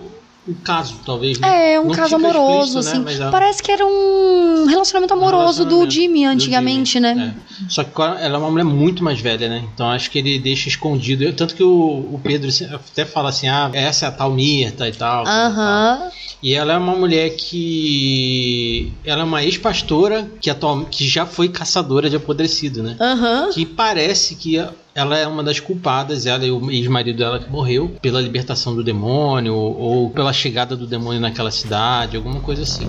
O 0.48 0.54
caso, 0.56 1.00
talvez, 1.04 1.40
né? 1.40 1.74
É, 1.74 1.80
um 1.80 1.86
Não 1.88 1.96
caso 1.96 2.16
amoroso, 2.16 2.76
né? 2.76 2.80
assim. 2.92 3.00
Mas 3.00 3.20
é- 3.20 3.32
Parece 3.32 3.64
que 3.64 3.72
era 3.72 3.84
um 3.86 4.66
relacionamento 4.68 5.12
amoroso 5.14 5.66
do 5.66 5.80
relacionamento 5.80 5.92
Jimmy 5.92 6.24
do 6.26 6.30
antigamente, 6.30 6.92
Jimmy, 6.94 7.16
né? 7.16 7.36
é. 7.64 7.66
Só 7.68 7.84
que 7.84 8.00
ela 8.00 8.36
é 8.36 8.38
uma 8.38 8.52
mulher 8.52 8.64
muito 8.64 9.04
mais 9.04 9.20
velha, 9.20 9.50
né? 9.50 9.64
Então 9.74 9.90
acho 9.90 10.12
que 10.12 10.20
ele 10.20 10.38
deixa 10.38 10.70
escondido. 10.70 11.24
Eu- 11.24 11.34
Tanto 11.36 11.56
que 11.56 11.64
o, 11.64 11.68
o 12.14 12.20
Pedro 12.24 12.50
até 12.74 13.06
fala 13.06 13.30
assim: 13.30 13.48
ah, 13.48 13.72
essa 13.74 14.06
é 14.06 14.10
a 14.10 14.12
tal 14.12 14.30
Mirta 14.32 14.88
e 14.88 14.92
tal. 14.92 15.24
coisa 15.24 15.32
e 15.32 15.42
tal. 15.42 15.52
Aham. 15.52 16.10
E 16.44 16.54
ela 16.54 16.74
é 16.74 16.78
uma 16.78 16.96
mulher 16.96 17.32
que. 17.36 18.94
Ela 19.04 19.22
é 19.22 19.24
uma 19.24 19.44
ex-pastora 19.44 20.30
que, 20.40 20.50
atual, 20.50 20.86
que 20.86 21.08
já 21.08 21.26
foi 21.26 21.50
caçadora 21.50 22.08
de 22.10 22.18
apodrecido, 22.18 22.84
né? 22.84 22.96
Aham. 23.00 23.50
Que 23.52 23.66
parece 23.66 24.36
que 24.36 24.64
ela 24.98 25.18
é 25.18 25.28
uma 25.28 25.44
das 25.44 25.60
culpadas, 25.60 26.26
ela 26.26 26.46
e 26.46 26.50
o 26.50 26.72
ex-marido 26.72 27.18
dela 27.18 27.38
que 27.38 27.52
morreu, 27.52 27.94
pela 28.02 28.22
libertação 28.22 28.74
do 28.74 28.82
demônio, 28.82 29.54
ou 29.54 30.10
pela 30.10 30.32
chegada 30.32 30.74
do 30.74 30.88
demônio 30.88 31.20
naquela 31.20 31.52
cidade, 31.52 32.16
alguma 32.16 32.40
coisa 32.40 32.64
assim? 32.64 32.88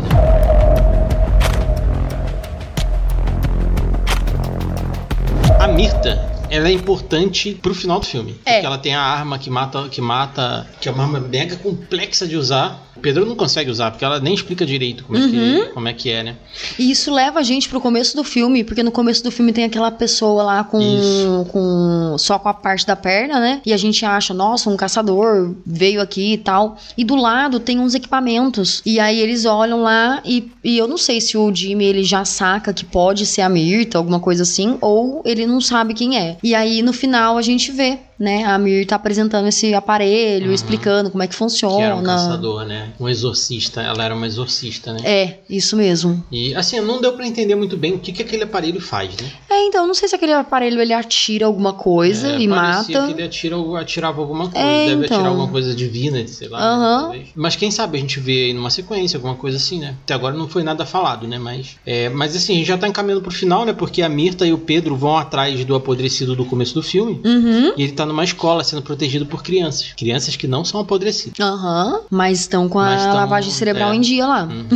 A 5.58 5.66
Mirta, 5.66 6.35
ela 6.50 6.68
é 6.68 6.72
importante 6.72 7.54
pro 7.60 7.74
final 7.74 8.00
do 8.00 8.06
filme. 8.06 8.36
É. 8.44 8.54
Porque 8.54 8.66
ela 8.66 8.78
tem 8.78 8.94
a 8.94 9.00
arma 9.02 9.38
que 9.38 9.50
mata, 9.50 9.88
que 9.88 10.00
mata, 10.00 10.66
que 10.80 10.88
é 10.88 10.92
uma 10.92 11.04
arma 11.04 11.20
mega 11.20 11.56
complexa 11.56 12.26
de 12.26 12.36
usar. 12.36 12.84
O 12.96 13.00
Pedro 13.00 13.26
não 13.26 13.36
consegue 13.36 13.70
usar, 13.70 13.90
porque 13.90 14.04
ela 14.06 14.18
nem 14.18 14.32
explica 14.32 14.64
direito 14.64 15.04
como, 15.04 15.18
é, 15.18 15.20
Uhum. 15.20 15.30
que, 15.30 15.64
como 15.74 15.86
é 15.88 15.92
que 15.92 16.10
é, 16.10 16.22
né? 16.22 16.36
E 16.78 16.90
isso 16.90 17.12
leva 17.12 17.40
a 17.40 17.42
gente 17.42 17.68
pro 17.68 17.78
começo 17.78 18.16
do 18.16 18.24
filme, 18.24 18.64
porque 18.64 18.82
no 18.82 18.90
começo 18.90 19.22
do 19.22 19.30
filme 19.30 19.52
tem 19.52 19.64
aquela 19.64 19.90
pessoa 19.90 20.42
lá 20.42 20.64
com, 20.64 20.80
Isso. 20.80 21.46
com 21.52 22.16
só 22.18 22.38
com 22.38 22.48
a 22.48 22.54
parte 22.54 22.86
da 22.86 22.96
perna, 22.96 23.38
né? 23.38 23.60
E 23.66 23.72
a 23.74 23.76
gente 23.76 24.02
acha, 24.06 24.32
nossa, 24.32 24.70
um 24.70 24.76
caçador 24.78 25.54
veio 25.66 26.00
aqui 26.00 26.32
e 26.32 26.38
tal. 26.38 26.78
E 26.96 27.04
do 27.04 27.16
lado 27.16 27.60
tem 27.60 27.78
uns 27.78 27.94
equipamentos. 27.94 28.80
E 28.86 28.98
aí 28.98 29.20
eles 29.20 29.44
olham 29.44 29.82
lá 29.82 30.22
e, 30.24 30.50
e 30.64 30.78
eu 30.78 30.88
não 30.88 30.96
sei 30.96 31.20
se 31.20 31.36
o 31.36 31.54
Jimmy 31.54 31.84
ele 31.84 32.02
já 32.02 32.24
saca 32.24 32.72
que 32.72 32.84
pode 32.84 33.26
ser 33.26 33.42
a 33.42 33.48
Mirta, 33.50 33.98
alguma 33.98 34.20
coisa 34.20 34.42
assim, 34.42 34.78
ou 34.80 35.20
ele 35.26 35.46
não 35.46 35.60
sabe 35.60 35.92
quem 35.92 36.18
é. 36.18 36.35
E 36.42 36.54
aí 36.54 36.82
no 36.82 36.92
final 36.92 37.36
a 37.38 37.42
gente 37.42 37.70
vê, 37.72 37.98
né? 38.18 38.44
A 38.44 38.58
Mirta 38.58 38.94
apresentando 38.94 39.46
esse 39.48 39.74
aparelho, 39.74 40.48
Uhum. 40.48 40.52
explicando 40.54 41.10
como 41.10 41.22
é 41.22 41.26
que 41.26 41.34
funciona. 41.34 41.76
Que 41.76 41.82
era 41.82 41.96
um 41.96 42.02
caçador, 42.02 42.64
né? 42.64 42.90
Um 42.98 43.08
exorcista. 43.08 43.80
Ela 43.82 44.04
era 44.04 44.14
uma 44.14 44.26
exorcista, 44.26 44.92
né? 44.92 45.00
É, 45.04 45.38
isso 45.48 45.76
mesmo. 45.76 46.24
E 46.30 46.54
assim, 46.54 46.80
não 46.80 47.00
deu 47.00 47.12
pra 47.12 47.26
entender 47.26 47.54
muito 47.54 47.76
bem 47.76 47.94
o 47.94 47.98
que, 47.98 48.12
que 48.12 48.22
aquele 48.22 48.44
aparelho 48.44 48.80
faz, 48.80 49.10
né? 49.16 49.30
É, 49.50 49.64
então, 49.66 49.86
não 49.86 49.94
sei 49.94 50.08
se 50.08 50.14
aquele 50.14 50.32
aparelho 50.32 50.80
ele 50.80 50.92
atira 50.92 51.46
alguma 51.46 51.72
coisa 51.72 52.28
É, 52.32 52.38
e 52.40 52.48
mata. 52.48 52.84
que 53.06 53.12
ele 53.12 53.22
atira, 53.22 53.56
atirava 53.80 54.20
alguma 54.20 54.48
coisa. 54.48 54.66
É, 54.66 54.86
Deve 54.86 55.04
então. 55.04 55.16
atirar 55.16 55.28
alguma 55.30 55.48
coisa 55.48 55.74
divina, 55.74 56.26
sei 56.26 56.48
lá. 56.48 56.58
né, 56.58 56.64
Aham. 56.66 57.00
talvez. 57.02 57.28
Mas 57.34 57.56
quem 57.56 57.70
sabe 57.70 57.98
a 57.98 58.00
gente 58.00 58.18
vê 58.20 58.46
aí 58.46 58.52
numa 58.52 58.70
sequência, 58.70 59.16
alguma 59.18 59.34
coisa 59.34 59.56
assim, 59.56 59.78
né? 59.80 59.94
Até 60.04 60.14
agora 60.14 60.34
não 60.36 60.48
foi 60.48 60.62
nada 60.62 60.86
falado, 60.86 61.26
né? 61.28 61.38
Mas, 61.38 61.76
é, 61.84 62.08
mas 62.08 62.34
assim, 62.36 62.54
a 62.54 62.56
gente 62.56 62.66
já 62.68 62.78
tá 62.78 62.88
encaminhando 62.88 63.20
pro 63.22 63.30
final, 63.30 63.64
né? 63.64 63.72
Porque 63.72 64.00
a 64.02 64.08
Mirta 64.08 64.46
e 64.46 64.52
o 64.52 64.58
Pedro 64.58 64.96
vão 64.96 65.16
atrás 65.16 65.64
do 65.64 65.74
apodrecido 65.74 66.34
do 66.34 66.44
começo 66.44 66.74
do 66.74 66.82
filme. 66.82 67.20
Uhum. 67.24 67.72
E 67.76 67.82
ele 67.82 67.92
tá 67.92 68.05
numa 68.06 68.24
escola 68.24 68.64
sendo 68.64 68.82
protegido 68.82 69.26
por 69.26 69.42
crianças. 69.42 69.92
Crianças 69.96 70.36
que 70.36 70.46
não 70.46 70.64
são 70.64 70.80
apodrecidas. 70.80 71.38
Aham. 71.40 72.00
Mas 72.10 72.40
estão 72.40 72.68
com 72.68 72.78
a 72.78 72.96
tão- 72.96 73.14
lavagem 73.14 73.50
cerebral 73.50 73.92
é. 73.92 73.96
em 73.96 74.00
dia 74.00 74.26
lá. 74.26 74.44
Uhum. 74.44 74.68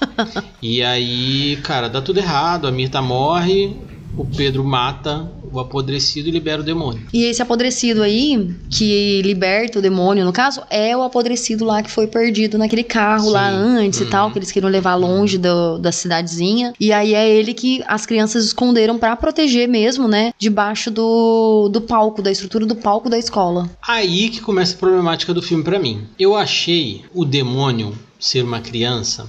e 0.62 0.82
aí, 0.82 1.56
cara, 1.62 1.88
dá 1.88 2.00
tudo 2.00 2.18
errado. 2.18 2.66
A 2.66 2.72
Mirta 2.72 3.00
morre, 3.02 3.76
o 4.16 4.24
Pedro 4.24 4.64
mata 4.64 5.30
o 5.52 5.58
apodrecido 5.60 6.28
e 6.28 6.30
libera 6.32 6.60
o 6.62 6.64
demônio. 6.64 7.02
E 7.12 7.24
esse 7.24 7.42
apodrecido 7.42 8.02
aí, 8.02 8.54
que 8.70 9.20
liberta 9.22 9.78
o 9.78 9.82
demônio, 9.82 10.24
no 10.24 10.32
caso, 10.32 10.62
é 10.70 10.96
o 10.96 11.02
apodrecido 11.02 11.64
lá 11.64 11.82
que 11.82 11.90
foi 11.90 12.06
perdido 12.06 12.56
naquele 12.56 12.84
carro 12.84 13.28
lá 13.30 13.50
Sim. 13.50 13.56
antes 13.56 14.00
e 14.00 14.04
Uhum. 14.04 14.10
tal, 14.10 14.30
que 14.30 14.38
eles 14.38 14.52
queriam 14.52 14.70
levar 14.70 14.94
longe 14.94 15.38
do- 15.38 15.78
da 15.78 15.90
cidadezinha. 15.92 16.72
E 16.78 16.92
aí 16.92 17.14
é 17.14 17.28
ele 17.28 17.52
que 17.54 17.82
as 17.86 18.06
crianças 18.06 18.44
esconderam 18.44 18.98
pra 18.98 19.16
proteger 19.16 19.68
mesmo, 19.68 20.06
né? 20.06 20.32
Debaixo 20.38 20.90
do, 20.90 21.68
do 21.68 21.80
palco, 21.80 22.22
da 22.22 22.30
estrutura 22.30 22.64
do 22.66 22.76
palco 22.76 23.08
da 23.10 23.18
escola. 23.18 23.68
Aí 23.86 24.28
que 24.30 24.40
começa 24.40 24.74
a 24.74 24.78
problemática 24.78 25.34
do 25.34 25.42
filme 25.42 25.64
pra 25.64 25.78
mim. 25.78 26.06
Eu 26.18 26.36
achei 26.36 27.04
o 27.12 27.24
demônio 27.24 27.92
ser 28.18 28.42
uma 28.44 28.60
criança 28.60 29.28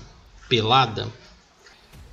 pelada 0.50 1.08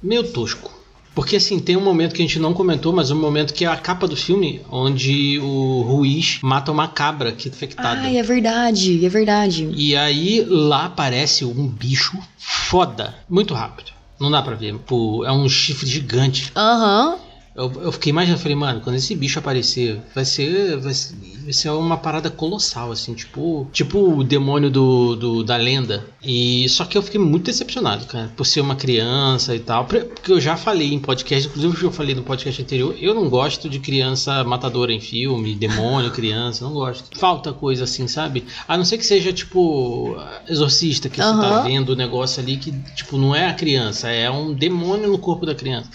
meio 0.03 0.23
tosco. 0.25 0.78
Porque 1.19 1.35
assim, 1.35 1.59
tem 1.59 1.77
um 1.77 1.81
momento 1.81 2.15
que 2.15 2.23
a 2.23 2.25
gente 2.25 2.39
não 2.39 2.55
comentou, 2.55 2.93
mas 2.93 3.11
um 3.11 3.21
momento 3.21 3.53
que 3.53 3.65
é 3.65 3.69
a 3.69 3.77
capa 3.77 4.07
do 4.07 4.15
filme, 4.15 4.61
onde 4.71 5.37
o 5.41 5.83
Ruiz 5.83 6.39
mata 6.43 6.71
uma 6.71 6.87
cabra 6.87 7.33
que 7.33 7.49
é 7.49 7.51
infectada. 7.51 8.03
Ai, 8.03 8.19
é 8.19 8.23
verdade, 8.23 9.05
é 9.05 9.09
verdade. 9.09 9.69
E 9.75 9.97
aí 9.97 10.47
lá 10.49 10.85
aparece 10.85 11.45
um 11.45 11.67
bicho 11.67 12.17
foda, 12.39 13.17
muito 13.29 13.53
rápido. 13.53 13.91
Não 14.21 14.31
dá 14.31 14.41
pra 14.41 14.55
ver. 14.55 14.77
Pô, 14.87 15.25
é 15.25 15.33
um 15.33 15.49
chifre 15.49 15.89
gigante. 15.89 16.53
Aham. 16.55 17.19
Eu, 17.59 17.73
eu 17.83 17.91
fiquei 17.91 18.11
imaginando, 18.11 18.41
falei, 18.41 18.55
mano, 18.55 18.81
quando 18.81 18.95
esse 18.95 19.17
bicho 19.17 19.41
aparecer, 19.41 20.01
vai 20.15 20.25
ser, 20.25 20.77
vai 20.77 20.95
ser, 20.95 21.17
vai 21.43 21.53
ser 21.53 21.71
uma 21.71 21.97
parada 21.97 22.31
colossal, 22.31 22.93
assim, 22.93 23.15
tipo, 23.15 23.67
tipo 23.73 23.99
o 23.99 24.23
demônio 24.23 24.71
do, 24.71 25.17
do, 25.17 25.43
da 25.43 25.57
lenda. 25.57 26.07
E 26.23 26.69
só 26.69 26.85
que 26.85 26.97
eu 26.97 27.03
fiquei 27.03 27.21
muito 27.21 27.47
decepcionado, 27.47 28.07
cara, 28.07 28.33
por 28.37 28.45
ser 28.45 28.61
uma 28.61 28.77
criança 28.77 29.57
e 29.57 29.59
tal. 29.59 29.87
Porque 29.87 30.31
eu 30.31 30.41
já 30.41 30.57
falei 30.57 30.95
em 30.95 31.01
podcast, 31.01 31.49
inclusive 31.49 31.83
eu 31.83 31.91
falei 31.91 32.15
no 32.15 32.23
podcast 32.23 32.63
anterior, 32.63 32.95
eu 33.01 33.13
não 33.13 33.29
gosto 33.29 33.69
de 33.69 33.81
criança 33.81 34.45
matadora 34.45 34.93
em 34.93 35.01
filme, 35.01 35.57
demônio, 35.57 36.13
criança, 36.13 36.65
não 36.65 36.73
gosto. 36.73 37.19
Falta 37.19 37.53
coisa 37.53 37.83
assim, 37.83 38.07
sabe? 38.07 38.45
A 38.69 38.77
não 38.77 38.85
ser 38.85 38.99
que 38.99 39.05
seja 39.05 39.33
tipo 39.33 40.17
exorcista, 40.49 41.09
que 41.09 41.21
uhum. 41.21 41.35
você 41.35 41.43
tá 41.43 41.63
vendo 41.63 41.89
o 41.89 41.97
negócio 41.97 42.41
ali 42.41 42.57
que, 42.57 42.71
tipo, 42.95 43.19
não 43.19 43.35
é 43.35 43.49
a 43.49 43.55
criança, 43.55 44.09
é 44.09 44.31
um 44.31 44.55
demônio 44.55 45.09
no 45.09 45.19
corpo 45.19 45.45
da 45.45 45.57
criança 45.57 45.91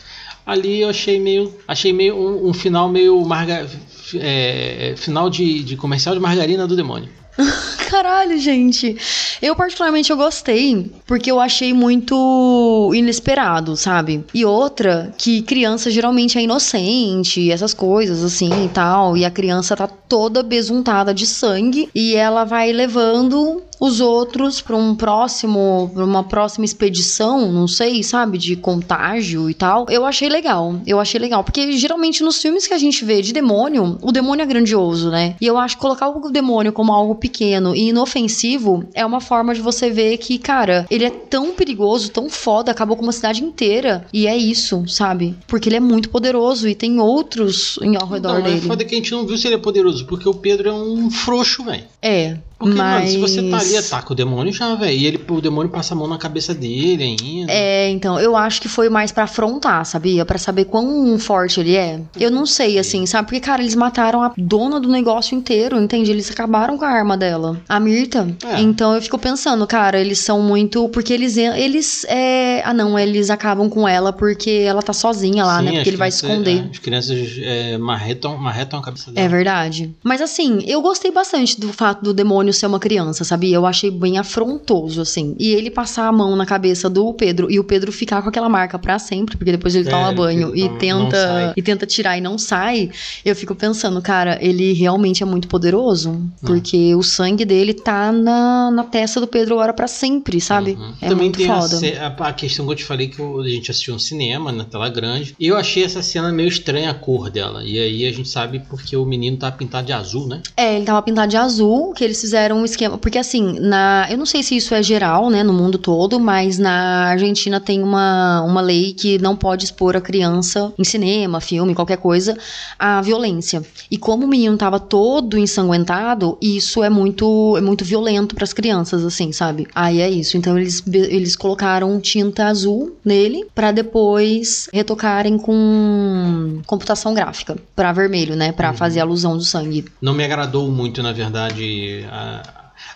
ali 0.46 0.82
eu 0.82 0.90
achei 0.90 1.20
meio 1.20 1.54
achei 1.68 1.94
meio 1.94 2.16
um, 2.16 2.50
um 2.50 2.54
final 2.54 2.90
meio 2.90 3.20
marga, 3.26 3.68
é, 4.16 4.94
final 4.98 5.30
de, 5.30 5.64
de 5.64 5.76
comercial 5.76 6.14
de 6.16 6.22
margarina 6.22 6.68
do 6.68 6.76
demônio 6.76 7.10
Caralho, 7.90 8.38
gente. 8.38 8.98
Eu 9.42 9.56
particularmente 9.56 10.12
eu 10.12 10.18
gostei, 10.18 10.92
porque 11.06 11.32
eu 11.32 11.40
achei 11.40 11.74
muito 11.74 12.92
inesperado, 12.94 13.76
sabe? 13.76 14.24
E 14.34 14.46
outra, 14.46 15.14
que 15.18 15.42
criança 15.42 15.90
geralmente 15.90 16.38
é 16.38 16.42
inocente, 16.42 17.52
essas 17.52 17.74
coisas 17.74 18.24
assim 18.24 18.66
e 18.66 18.70
tal, 18.70 19.18
e 19.18 19.26
a 19.26 19.32
criança 19.32 19.76
tá 19.76 19.88
toda 19.88 20.44
besuntada 20.44 21.14
de 21.14 21.26
sangue 21.26 21.90
e 21.94 22.16
ela 22.16 22.44
vai 22.44 22.72
levando 22.72 23.62
os 23.84 24.00
outros 24.00 24.62
para 24.62 24.78
um 24.78 24.96
próximo, 24.96 25.92
pra 25.94 26.06
uma 26.06 26.24
próxima 26.24 26.64
expedição, 26.64 27.52
não 27.52 27.68
sei, 27.68 28.02
sabe, 28.02 28.38
de 28.38 28.56
contágio 28.56 29.50
e 29.50 29.54
tal. 29.54 29.86
Eu 29.90 30.06
achei 30.06 30.30
legal. 30.30 30.80
Eu 30.88 31.02
achei 31.02 31.20
legal, 31.20 31.44
porque 31.44 31.74
geralmente 31.74 32.24
nos 32.24 32.42
filmes 32.42 32.66
que 32.66 32.74
a 32.74 32.78
gente 32.78 33.04
vê 33.04 33.22
de 33.22 33.34
demônio, 33.34 33.98
o 34.02 34.14
demônio 34.14 34.42
é 34.42 34.46
grandioso, 34.46 35.10
né? 35.10 35.36
E 35.42 35.46
eu 35.46 35.58
acho 35.58 35.76
que 35.76 35.82
colocar 35.82 36.08
o 36.08 36.32
demônio 36.32 36.72
como 36.72 36.94
algo 36.94 37.16
pequeno 37.16 37.76
e 37.76 37.90
inofensivo 37.90 38.86
é 38.94 39.06
uma 39.06 39.20
forma 39.20 39.54
de 39.54 39.60
você 39.60 39.90
ver 39.90 40.18
que, 40.18 40.38
cara, 40.38 40.86
ele 40.90 41.04
é 41.04 41.10
tão 41.10 41.52
perigoso, 41.52 42.10
tão 42.10 42.30
foda, 42.30 42.72
acabou 42.72 42.96
com 42.96 43.04
uma 43.04 43.12
cidade 43.12 43.44
inteira. 43.44 44.06
E 44.14 44.28
é 44.28 44.38
isso, 44.38 44.88
sabe? 44.88 45.36
Porque 45.46 45.68
ele 45.68 45.76
é 45.76 45.82
muito 45.82 46.10
poderoso 46.10 46.70
e 46.70 46.74
tem 46.74 47.02
outros 47.02 47.78
em 47.82 47.98
ao 47.98 48.08
redor 48.08 48.36
não, 48.36 48.44
dele. 48.44 48.60
É 48.60 48.62
foda 48.62 48.86
que 48.86 48.96
a 48.96 48.98
gente 48.98 49.12
não 49.12 49.28
viu 49.28 49.38
se 49.38 49.46
ele 49.46 49.56
é 49.56 49.60
poderoso, 49.60 50.06
porque 50.06 50.30
o 50.30 50.34
Pedro 50.34 50.70
é 50.70 50.74
um 50.74 51.12
frouxo, 51.12 51.66
velho. 51.66 51.84
É, 52.02 52.38
porque, 52.64 52.78
Mas... 52.78 52.96
mano, 52.96 53.08
se 53.08 53.18
você 53.18 53.50
tá 53.50 53.58
ali, 53.60 53.78
ataca 53.78 54.14
o 54.14 54.16
demônio 54.16 54.54
já, 54.54 54.76
velho. 54.76 54.98
E 54.98 55.06
ele, 55.06 55.22
o 55.30 55.42
demônio 55.42 55.72
passa 55.72 55.94
a 55.94 55.98
mão 55.98 56.08
na 56.08 56.18
cabeça 56.18 56.54
dele 56.54 57.04
ainda. 57.04 57.52
É, 57.52 57.90
então, 57.90 58.20
eu 58.20 58.36
acho 58.36 58.62
que 58.62 58.70
foi 58.70 58.90
mais 58.90 59.12
para 59.12 59.24
afrontar, 59.24 59.86
sabia? 59.86 60.24
para 60.26 60.38
saber 60.38 60.66
quão 60.66 61.18
forte 61.20 61.60
ele 61.60 61.76
é. 61.76 62.00
Eu 62.20 62.32
não 62.32 62.46
sei, 62.46 62.80
assim, 62.80 63.06
sabe? 63.06 63.28
Porque, 63.28 63.40
cara, 63.40 63.62
eles 63.62 63.76
mataram 63.76 64.22
a 64.22 64.34
dona 64.38 64.80
do 64.80 64.90
negócio 64.90 65.36
inteiro, 65.36 65.80
entende? 65.80 66.12
Eles 66.12 66.30
acabaram 66.32 66.78
com 66.78 66.86
a 66.86 66.90
arma 66.90 67.18
dela, 67.18 67.62
a 67.68 67.80
Mirta. 67.80 68.28
É. 68.46 68.62
Então 68.62 68.96
eu 68.96 69.02
fico 69.02 69.18
pensando, 69.18 69.66
cara, 69.68 70.00
eles 70.00 70.20
são 70.20 70.42
muito. 70.42 70.88
Porque 70.90 71.14
eles. 71.14 71.38
Eles. 71.38 72.06
É... 72.06 72.62
Ah, 72.64 72.74
não, 72.74 72.98
eles 72.98 73.30
acabam 73.30 73.70
com 73.70 73.88
ela 73.88 74.14
porque 74.14 74.50
ela 74.66 74.82
tá 74.82 74.94
sozinha 74.94 75.44
lá, 75.46 75.60
Sim, 75.60 75.66
né? 75.66 75.72
Porque 75.74 75.90
ele 75.90 75.98
vai 75.98 76.10
esconder. 76.10 76.58
É, 76.58 76.70
as 76.72 76.80
crianças 76.80 77.38
é, 77.40 77.78
marretam, 77.78 78.38
marretam 78.38 78.80
a 78.80 78.84
cabeça 78.84 79.12
dela. 79.12 79.26
É 79.26 79.30
verdade. 79.30 79.94
Mas 80.04 80.22
assim, 80.22 80.64
eu 80.68 80.82
gostei 80.82 81.12
bastante 81.12 81.60
do 81.60 81.74
fato 81.74 82.04
do 82.04 82.14
demônio 82.14 82.53
ser 82.54 82.68
uma 82.68 82.80
criança, 82.80 83.24
sabia? 83.24 83.56
Eu 83.56 83.66
achei 83.66 83.90
bem 83.92 84.18
afrontoso, 84.18 85.02
assim. 85.02 85.36
E 85.40 85.50
ele 85.50 85.70
passar 85.70 86.08
a 86.08 86.12
mão 86.12 86.36
na 86.36 86.46
cabeça 86.46 86.90
do 86.90 87.14
Pedro 87.14 87.50
e 87.52 87.60
o 87.60 87.64
Pedro 87.64 87.92
ficar 87.92 88.22
com 88.22 88.30
aquela 88.30 88.50
marca 88.50 88.78
para 88.80 88.98
sempre, 89.00 89.38
porque 89.38 89.52
depois 89.52 89.76
ele 89.76 89.88
é, 89.88 89.92
toma 89.92 90.12
banho 90.12 90.56
e 90.56 90.70
tenta 90.78 91.54
e 91.56 91.62
tenta 91.62 91.86
tirar 91.86 92.18
e 92.18 92.22
não 92.22 92.38
sai. 92.38 92.90
Eu 93.24 93.36
fico 93.36 93.56
pensando, 93.56 94.02
cara, 94.02 94.38
ele 94.42 94.74
realmente 94.74 95.24
é 95.24 95.26
muito 95.26 95.48
poderoso, 95.48 96.12
hum. 96.12 96.30
porque 96.42 96.96
o 96.96 97.04
sangue 97.04 97.46
dele 97.46 97.74
tá 97.74 98.12
na, 98.12 98.72
na 98.72 98.84
testa 98.84 99.20
do 99.20 99.28
Pedro 99.28 99.56
agora 99.56 99.74
para 99.74 99.88
sempre, 99.88 100.40
sabe? 100.40 100.72
Uhum. 100.72 100.94
É 101.02 101.10
Também 101.10 101.26
muito 101.26 101.38
tem 101.38 101.48
foda. 101.48 101.80
A, 102.00 102.30
a, 102.30 102.34
questão 102.34 102.66
que 102.66 102.72
eu 102.72 102.76
te 102.76 102.84
falei 102.84 103.08
que 103.08 103.22
a 103.22 103.48
gente 103.48 103.72
assistiu 103.72 103.96
um 103.96 104.00
cinema 104.00 104.52
na 104.52 104.66
tela 104.66 104.90
grande. 104.90 105.36
E 105.40 105.48
eu 105.48 105.58
achei 105.58 105.84
essa 105.84 106.02
cena 106.02 106.32
meio 106.32 106.48
estranha 106.48 106.92
a 106.92 106.94
cor 106.94 107.30
dela. 107.30 107.64
E 107.64 107.80
aí 107.80 108.06
a 108.06 108.12
gente 108.12 108.30
sabe 108.30 108.60
porque 108.70 108.96
o 108.96 109.06
menino 109.06 109.38
tá 109.38 109.52
pintado 109.52 109.88
de 109.88 109.94
azul, 109.94 110.28
né? 110.28 110.42
É, 110.56 110.76
ele 110.76 110.86
tava 110.86 111.02
pintado 111.02 111.30
de 111.30 111.38
azul, 111.38 111.94
que 111.94 112.04
eles 112.04 112.20
fizeram 112.20 112.43
um 112.52 112.66
esquema. 112.66 112.98
Porque 112.98 113.18
assim, 113.18 113.60
na. 113.60 114.08
Eu 114.10 114.18
não 114.18 114.26
sei 114.26 114.42
se 114.42 114.56
isso 114.56 114.74
é 114.74 114.82
geral, 114.82 115.30
né, 115.30 115.44
no 115.44 115.54
mundo 115.54 115.78
todo, 115.78 116.20
mas 116.20 116.58
na 116.58 117.06
Argentina 117.06 117.60
tem 117.60 117.84
uma, 117.84 118.42
uma 118.42 118.62
lei 118.62 118.94
que 118.94 119.20
não 119.20 119.36
pode 119.36 119.66
expor 119.66 119.96
a 119.96 120.02
criança 120.02 120.74
em 120.78 120.84
cinema, 120.84 121.40
filme, 121.40 121.76
qualquer 121.76 121.98
coisa, 121.98 122.38
a 122.80 123.02
violência. 123.02 123.64
E 123.92 123.98
como 123.98 124.26
o 124.26 124.28
menino 124.28 124.58
tava 124.58 124.80
todo 124.80 125.38
ensanguentado, 125.38 126.38
isso 126.42 126.84
é 126.84 126.90
muito, 126.90 127.56
é 127.58 127.62
muito 127.62 127.86
violento 127.86 128.34
para 128.34 128.44
as 128.44 128.54
crianças, 128.54 129.06
assim, 129.06 129.32
sabe? 129.32 129.68
Aí 129.76 130.02
é 130.02 130.10
isso. 130.10 130.38
Então 130.38 130.58
eles, 130.58 130.84
eles 130.92 131.36
colocaram 131.36 132.00
tinta 132.00 132.48
azul 132.48 132.96
nele 133.04 133.46
para 133.54 133.72
depois 133.72 134.70
retocarem 134.74 135.38
com 135.38 136.62
computação 136.66 137.14
gráfica 137.14 137.58
para 137.76 137.92
vermelho, 137.92 138.36
né, 138.36 138.52
para 138.52 138.70
uhum. 138.70 138.78
fazer 138.78 139.00
alusão 139.00 139.38
do 139.38 139.44
sangue. 139.44 139.86
Não 140.02 140.14
me 140.14 140.24
agradou 140.24 140.70
muito, 140.72 141.04
na 141.04 141.12
verdade, 141.12 142.06
a 142.12 142.23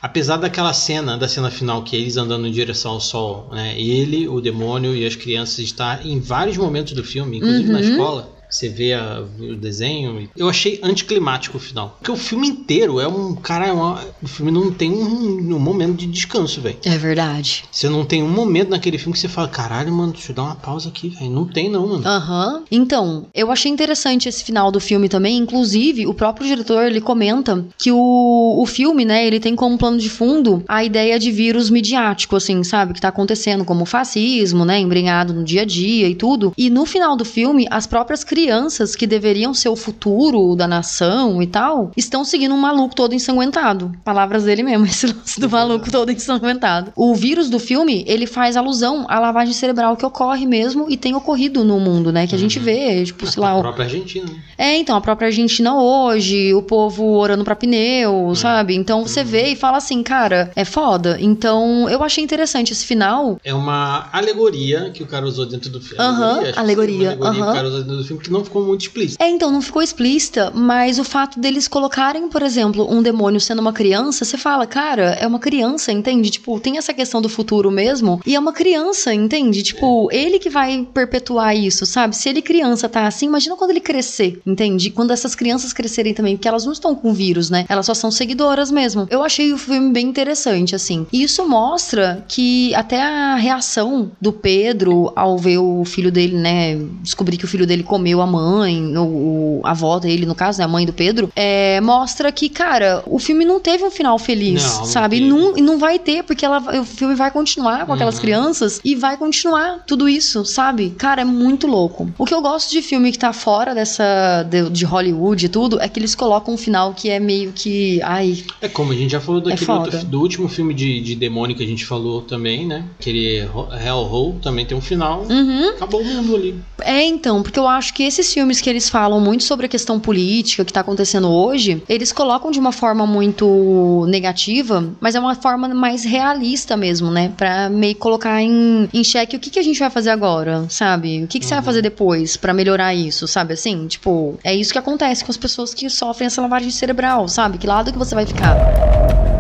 apesar 0.01 0.37
daquela 0.37 0.73
cena, 0.73 1.17
da 1.17 1.27
cena 1.27 1.49
final, 1.51 1.83
que 1.83 1.95
é 1.95 1.99
eles 1.99 2.17
andando 2.17 2.47
em 2.47 2.51
direção 2.51 2.91
ao 2.91 2.99
sol, 2.99 3.49
né? 3.51 3.79
Ele, 3.79 4.27
o 4.27 4.39
demônio 4.41 4.95
e 4.95 5.05
as 5.05 5.15
crianças 5.15 5.59
estão 5.59 6.01
em 6.03 6.19
vários 6.19 6.57
momentos 6.57 6.93
do 6.93 7.03
filme, 7.03 7.37
inclusive 7.37 7.67
uhum. 7.67 7.73
na 7.73 7.81
escola 7.81 8.36
você 8.49 8.69
vê 8.69 8.93
a, 8.93 9.23
o 9.39 9.55
desenho. 9.55 10.29
Eu 10.35 10.49
achei 10.49 10.79
anticlimático 10.81 11.57
o 11.57 11.59
final. 11.59 11.97
Porque 11.97 12.11
o 12.11 12.15
filme 12.15 12.47
inteiro 12.47 12.99
é 12.99 13.07
um. 13.07 13.35
Cara, 13.35 13.67
é 13.67 13.73
uma, 13.73 14.03
o 14.21 14.27
filme 14.27 14.51
não 14.51 14.71
tem 14.71 14.91
um, 14.91 15.55
um 15.55 15.59
momento 15.59 15.97
de 15.97 16.07
descanso, 16.07 16.61
velho. 16.61 16.77
É 16.83 16.97
verdade. 16.97 17.65
Você 17.71 17.89
não 17.89 18.05
tem 18.05 18.23
um 18.23 18.29
momento 18.29 18.69
naquele 18.69 18.97
filme 18.97 19.13
que 19.13 19.19
você 19.19 19.27
fala, 19.27 19.47
caralho, 19.47 19.91
mano, 19.91 20.13
deixa 20.13 20.31
eu 20.31 20.35
dar 20.35 20.43
uma 20.43 20.55
pausa 20.55 20.89
aqui, 20.89 21.09
velho. 21.09 21.29
Não 21.29 21.45
tem, 21.45 21.69
não, 21.69 21.87
mano. 21.87 22.07
Aham. 22.07 22.55
Uhum. 22.55 22.63
Então, 22.71 23.25
eu 23.33 23.51
achei 23.51 23.71
interessante 23.71 24.29
esse 24.29 24.43
final 24.43 24.71
do 24.71 24.79
filme 24.79 25.09
também. 25.09 25.37
Inclusive, 25.37 26.07
o 26.07 26.13
próprio 26.13 26.47
diretor 26.47 26.85
ele 26.85 27.01
comenta 27.01 27.65
que 27.77 27.91
o, 27.91 28.61
o 28.61 28.65
filme, 28.65 29.03
né, 29.03 29.25
ele 29.25 29.39
tem 29.39 29.55
como 29.55 29.77
plano 29.77 29.97
de 29.97 30.09
fundo 30.09 30.63
a 30.67 30.83
ideia 30.83 31.19
de 31.19 31.31
vírus 31.31 31.69
midiático, 31.69 32.35
assim, 32.35 32.63
sabe? 32.63 32.93
Que 32.93 33.01
tá 33.01 33.09
acontecendo, 33.09 33.65
como 33.65 33.85
fascismo, 33.85 34.63
né? 34.63 34.79
Embrenhado 34.79 35.33
no 35.33 35.43
dia 35.43 35.61
a 35.63 35.65
dia 35.65 36.07
e 36.07 36.15
tudo. 36.15 36.53
E 36.57 36.69
no 36.69 36.85
final 36.85 37.15
do 37.15 37.25
filme, 37.25 37.67
as 37.69 37.85
próprias 37.85 38.23
crianças 38.23 38.36
crianças 38.37 38.95
que 38.95 39.07
deveriam 39.07 39.51
ser 39.51 39.69
o 39.69 39.75
futuro 39.75 40.55
da 40.55 40.67
nação 40.67 41.41
e 41.41 41.47
tal, 41.47 41.91
estão 41.97 42.23
seguindo 42.23 42.53
um 42.53 42.57
maluco 42.57 42.93
todo 42.93 43.15
ensanguentado. 43.15 43.91
Palavras 44.03 44.43
dele 44.43 44.61
mesmo, 44.61 44.85
esse 44.85 45.07
lance 45.07 45.39
do 45.39 45.49
maluco 45.49 45.89
todo 45.89 46.11
ensanguentado. 46.11 46.93
O 46.95 47.15
vírus 47.15 47.49
do 47.49 47.57
filme, 47.57 48.05
ele 48.07 48.27
faz 48.27 48.55
alusão 48.55 49.07
à 49.09 49.19
lavagem 49.19 49.55
cerebral 49.55 49.97
que 49.97 50.05
ocorre 50.05 50.45
mesmo 50.45 50.85
e 50.87 50.95
tem 50.95 51.15
ocorrido 51.15 51.63
no 51.63 51.79
mundo, 51.79 52.11
né? 52.11 52.27
Que 52.27 52.35
a 52.35 52.37
gente 52.37 52.59
uhum. 52.59 52.65
vê, 52.65 53.03
tipo, 53.05 53.25
sei 53.25 53.41
lá. 53.41 53.57
A 53.57 53.59
própria 53.59 53.85
Argentina. 53.85 54.27
Né? 54.27 54.39
É, 54.55 54.77
então, 54.77 54.95
a 54.95 55.01
própria 55.01 55.29
Argentina 55.29 55.73
hoje, 55.75 56.53
o 56.53 56.61
povo 56.61 57.17
orando 57.17 57.43
pra 57.43 57.55
pneu, 57.55 58.13
uhum. 58.13 58.35
sabe? 58.35 58.75
Então 58.75 59.01
você 59.01 59.21
uhum. 59.21 59.25
vê 59.25 59.47
e 59.47 59.55
fala 59.55 59.77
assim, 59.77 60.03
cara, 60.03 60.51
é 60.55 60.63
foda. 60.63 61.17
Então 61.19 61.89
eu 61.89 62.03
achei 62.03 62.23
interessante 62.23 62.71
esse 62.71 62.85
final. 62.85 63.39
É 63.43 63.53
uma 63.53 64.09
alegoria 64.13 64.91
que 64.91 65.01
o 65.01 65.07
cara 65.07 65.25
usou 65.25 65.47
dentro 65.47 65.71
do 65.71 65.81
filme. 65.81 66.03
Aham, 66.03 66.33
alegoria. 66.33 66.59
alegoria. 66.59 67.07
alegoria 67.09 67.33
que 67.33 67.49
o 67.49 67.53
cara 67.53 67.67
usou 67.67 67.79
dentro 67.79 67.97
do 67.97 68.03
filme 68.03 68.26
que 68.27 68.33
não 68.33 68.43
ficou 68.43 68.63
muito 68.63 68.81
explícito. 68.81 69.21
É, 69.21 69.29
então, 69.29 69.51
não 69.51 69.61
ficou 69.61 69.81
explícita, 69.81 70.51
mas 70.53 70.99
o 70.99 71.03
fato 71.03 71.39
deles 71.39 71.67
colocarem, 71.67 72.27
por 72.29 72.41
exemplo, 72.41 72.87
um 72.89 73.01
demônio 73.01 73.39
sendo 73.39 73.59
uma 73.59 73.73
criança, 73.73 74.23
você 74.23 74.37
fala, 74.37 74.65
cara, 74.65 75.17
é 75.19 75.25
uma 75.25 75.39
criança, 75.39 75.91
entende? 75.91 76.29
Tipo, 76.29 76.59
tem 76.59 76.77
essa 76.77 76.93
questão 76.93 77.21
do 77.21 77.29
futuro 77.29 77.71
mesmo, 77.71 78.21
e 78.25 78.35
é 78.35 78.39
uma 78.39 78.53
criança, 78.53 79.13
entende? 79.13 79.63
Tipo, 79.63 80.09
ele 80.11 80.39
que 80.39 80.49
vai 80.49 80.87
perpetuar 80.93 81.55
isso, 81.55 81.85
sabe? 81.85 82.15
Se 82.15 82.29
ele 82.29 82.41
criança 82.41 82.89
tá 82.89 83.07
assim, 83.07 83.25
imagina 83.25 83.55
quando 83.55 83.71
ele 83.71 83.79
crescer, 83.79 84.41
entende? 84.45 84.89
Quando 84.89 85.11
essas 85.11 85.35
crianças 85.35 85.73
crescerem 85.73 86.13
também, 86.13 86.35
porque 86.35 86.47
elas 86.47 86.65
não 86.65 86.73
estão 86.73 86.95
com 86.95 87.13
vírus, 87.13 87.49
né? 87.49 87.65
Elas 87.69 87.85
só 87.85 87.93
são 87.93 88.11
seguidoras 88.11 88.71
mesmo. 88.71 89.07
Eu 89.09 89.23
achei 89.23 89.53
o 89.53 89.57
filme 89.57 89.91
bem 89.91 90.07
interessante, 90.07 90.75
assim. 90.75 91.05
E 91.11 91.23
isso 91.23 91.47
mostra 91.47 92.25
que 92.27 92.73
até 92.75 93.01
a 93.01 93.35
reação 93.35 94.11
do 94.19 94.33
Pedro 94.33 95.11
ao 95.15 95.37
ver 95.37 95.57
o 95.57 95.83
filho 95.85 96.11
dele, 96.11 96.37
né? 96.37 96.75
Descobrir 97.01 97.37
que 97.37 97.45
o 97.45 97.47
filho 97.47 97.65
dele 97.65 97.83
comeu 97.83 98.16
a 98.21 98.27
mãe, 98.27 98.95
ou 98.97 99.61
a 99.63 99.71
avó 99.71 99.99
dele, 99.99 100.25
no 100.25 100.35
caso, 100.35 100.59
né, 100.59 100.65
a 100.65 100.67
mãe 100.67 100.85
do 100.85 100.93
Pedro, 100.93 101.31
é, 101.35 101.79
mostra 101.81 102.31
que, 102.31 102.49
cara, 102.49 103.03
o 103.05 103.19
filme 103.19 103.45
não 103.45 103.59
teve 103.59 103.83
um 103.83 103.91
final 103.91 104.17
feliz, 104.17 104.63
não, 104.63 104.85
sabe? 104.85 105.19
Não 105.19 105.57
e, 105.57 105.61
não, 105.61 105.73
não 105.73 105.79
vai 105.79 105.99
ter, 105.99 106.23
porque 106.23 106.45
ela, 106.45 106.59
o 106.79 106.85
filme 106.85 107.15
vai 107.15 107.31
continuar 107.31 107.85
com 107.85 107.93
aquelas 107.93 108.15
uhum. 108.15 108.21
crianças 108.21 108.81
e 108.83 108.95
vai 108.95 109.17
continuar 109.17 109.83
tudo 109.85 110.07
isso, 110.07 110.45
sabe? 110.45 110.91
Cara, 110.97 111.21
é 111.21 111.25
muito 111.25 111.67
louco. 111.67 112.09
O 112.17 112.25
que 112.25 112.33
eu 112.33 112.41
gosto 112.41 112.71
de 112.71 112.81
filme 112.81 113.11
que 113.11 113.19
tá 113.19 113.33
fora 113.33 113.73
dessa. 113.75 114.43
de, 114.43 114.69
de 114.69 114.85
Hollywood 114.85 115.45
e 115.45 115.49
tudo, 115.49 115.79
é 115.79 115.87
que 115.87 115.99
eles 115.99 116.15
colocam 116.15 116.53
um 116.53 116.57
final 116.57 116.93
que 116.93 117.09
é 117.09 117.19
meio 117.19 117.51
que. 117.53 118.01
Ai. 118.03 118.43
É 118.61 118.67
como 118.67 118.91
a 118.91 118.95
gente 118.95 119.11
já 119.11 119.21
falou 119.21 119.41
daquele 119.41 119.69
é 119.69 119.73
outro, 119.73 120.05
do 120.05 120.21
último 120.21 120.47
filme 120.47 120.73
de, 120.73 121.01
de 121.01 121.15
demônio 121.15 121.55
que 121.55 121.63
a 121.63 121.67
gente 121.67 121.85
falou 121.85 122.21
também, 122.21 122.65
né? 122.65 122.85
Aquele 122.99 123.47
Hellhole 123.85 124.39
também 124.41 124.65
tem 124.65 124.77
um 124.77 124.81
final. 124.81 125.25
Uhum. 125.29 125.69
Acabou 125.69 126.01
o 126.01 126.05
mundo 126.05 126.35
ali. 126.35 126.55
É, 126.81 127.03
então, 127.03 127.43
porque 127.43 127.59
eu 127.59 127.67
acho 127.67 127.93
que 127.93 128.03
esses 128.07 128.33
filmes 128.33 128.61
que 128.61 128.69
eles 128.69 128.89
falam 128.89 129.19
muito 129.19 129.43
sobre 129.43 129.65
a 129.65 129.69
questão 129.69 129.99
política 129.99 130.65
que 130.65 130.73
tá 130.73 130.81
acontecendo 130.81 131.29
hoje, 131.29 131.83
eles 131.87 132.11
colocam 132.11 132.51
de 132.51 132.59
uma 132.59 132.71
forma 132.71 133.05
muito 133.05 134.05
negativa, 134.07 134.83
mas 134.99 135.15
é 135.15 135.19
uma 135.19 135.35
forma 135.35 135.67
mais 135.69 136.03
realista 136.03 136.77
mesmo, 136.77 137.11
né? 137.11 137.31
Pra 137.35 137.69
meio 137.69 137.95
colocar 137.95 138.41
em, 138.41 138.89
em 138.93 139.03
xeque 139.03 139.35
o 139.35 139.39
que, 139.39 139.49
que 139.49 139.59
a 139.59 139.63
gente 139.63 139.79
vai 139.79 139.89
fazer 139.89 140.09
agora, 140.09 140.65
sabe? 140.69 141.23
O 141.23 141.27
que, 141.27 141.39
que 141.39 141.45
você 141.45 141.55
vai 141.55 141.63
fazer 141.63 141.81
depois 141.81 142.37
pra 142.37 142.53
melhorar 142.53 142.93
isso, 142.93 143.27
sabe? 143.27 143.53
Assim, 143.53 143.87
tipo, 143.87 144.39
é 144.43 144.55
isso 144.55 144.71
que 144.71 144.79
acontece 144.79 145.23
com 145.23 145.31
as 145.31 145.37
pessoas 145.37 145.73
que 145.73 145.89
sofrem 145.89 146.27
essa 146.27 146.41
lavagem 146.41 146.71
cerebral, 146.71 147.27
sabe? 147.27 147.57
Que 147.57 147.67
lado 147.67 147.91
que 147.91 147.97
você 147.97 148.15
vai 148.15 148.25
ficar? 148.25 149.36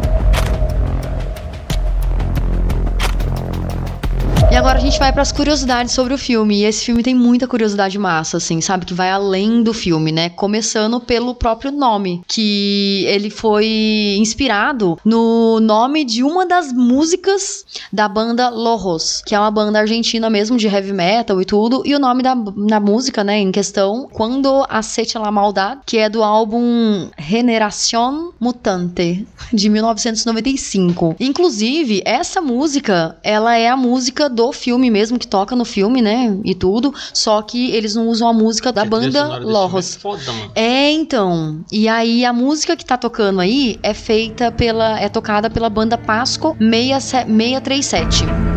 Gente 4.87 4.99
vai 4.99 5.11
pras 5.11 5.33
curiosidades 5.33 5.91
sobre 5.91 6.13
o 6.13 6.17
filme. 6.17 6.61
E 6.61 6.63
esse 6.63 6.85
filme 6.85 7.03
tem 7.03 7.13
muita 7.13 7.45
curiosidade 7.45 7.99
massa, 7.99 8.37
assim, 8.37 8.61
sabe? 8.61 8.85
Que 8.85 8.93
vai 8.93 9.11
além 9.11 9.61
do 9.61 9.73
filme, 9.73 10.13
né? 10.13 10.29
Começando 10.29 11.01
pelo 11.01 11.35
próprio 11.35 11.71
nome, 11.71 12.21
que 12.25 13.03
ele 13.05 13.29
foi 13.29 14.15
inspirado 14.17 14.97
no 15.03 15.59
nome 15.59 16.05
de 16.05 16.23
uma 16.23 16.45
das 16.45 16.71
músicas 16.71 17.65
da 17.91 18.07
banda 18.07 18.47
Lojos, 18.47 19.21
que 19.25 19.35
é 19.35 19.39
uma 19.39 19.51
banda 19.51 19.79
argentina 19.79 20.29
mesmo 20.29 20.57
de 20.57 20.67
heavy 20.67 20.93
metal 20.93 21.41
e 21.41 21.45
tudo. 21.45 21.83
E 21.85 21.93
o 21.93 21.99
nome 21.99 22.23
da, 22.23 22.33
da 22.33 22.79
música, 22.79 23.25
né, 23.25 23.39
em 23.39 23.51
questão, 23.51 24.07
Quando 24.09 24.65
Aceite 24.69 25.17
la 25.17 25.29
Maldade, 25.29 25.81
que 25.85 25.97
é 25.97 26.07
do 26.07 26.23
álbum 26.23 27.09
Generación 27.19 28.31
Mutante, 28.39 29.27
de 29.51 29.67
1995. 29.69 31.17
Inclusive, 31.19 32.01
essa 32.05 32.39
música, 32.39 33.17
ela 33.21 33.57
é 33.57 33.67
a 33.67 33.75
música 33.75 34.29
do 34.29 34.53
filme 34.53 34.76
mesmo, 34.89 35.17
que 35.17 35.27
toca 35.27 35.55
no 35.55 35.65
filme, 35.65 36.01
né? 36.01 36.37
E 36.43 36.53
tudo. 36.53 36.93
Só 37.13 37.41
que 37.41 37.71
eles 37.71 37.95
não 37.95 38.07
usam 38.07 38.27
a 38.27 38.33
música 38.33 38.71
da 38.71 38.85
banda 38.85 39.39
filme 39.39 39.97
É 39.97 39.99
foda, 39.99 40.31
mano. 40.31 40.51
É, 40.55 40.91
então. 40.91 41.63
E 41.71 41.87
aí 41.87 42.23
a 42.23 42.33
música 42.33 42.75
que 42.75 42.85
tá 42.85 42.97
tocando 42.97 43.39
aí 43.39 43.79
é 43.81 43.93
feita 43.93 44.51
pela. 44.51 44.99
é 44.99 45.09
tocada 45.09 45.49
pela 45.49 45.69
banda 45.69 45.97
Pasco 45.97 46.55
67 46.59 47.27
637. 47.27 48.56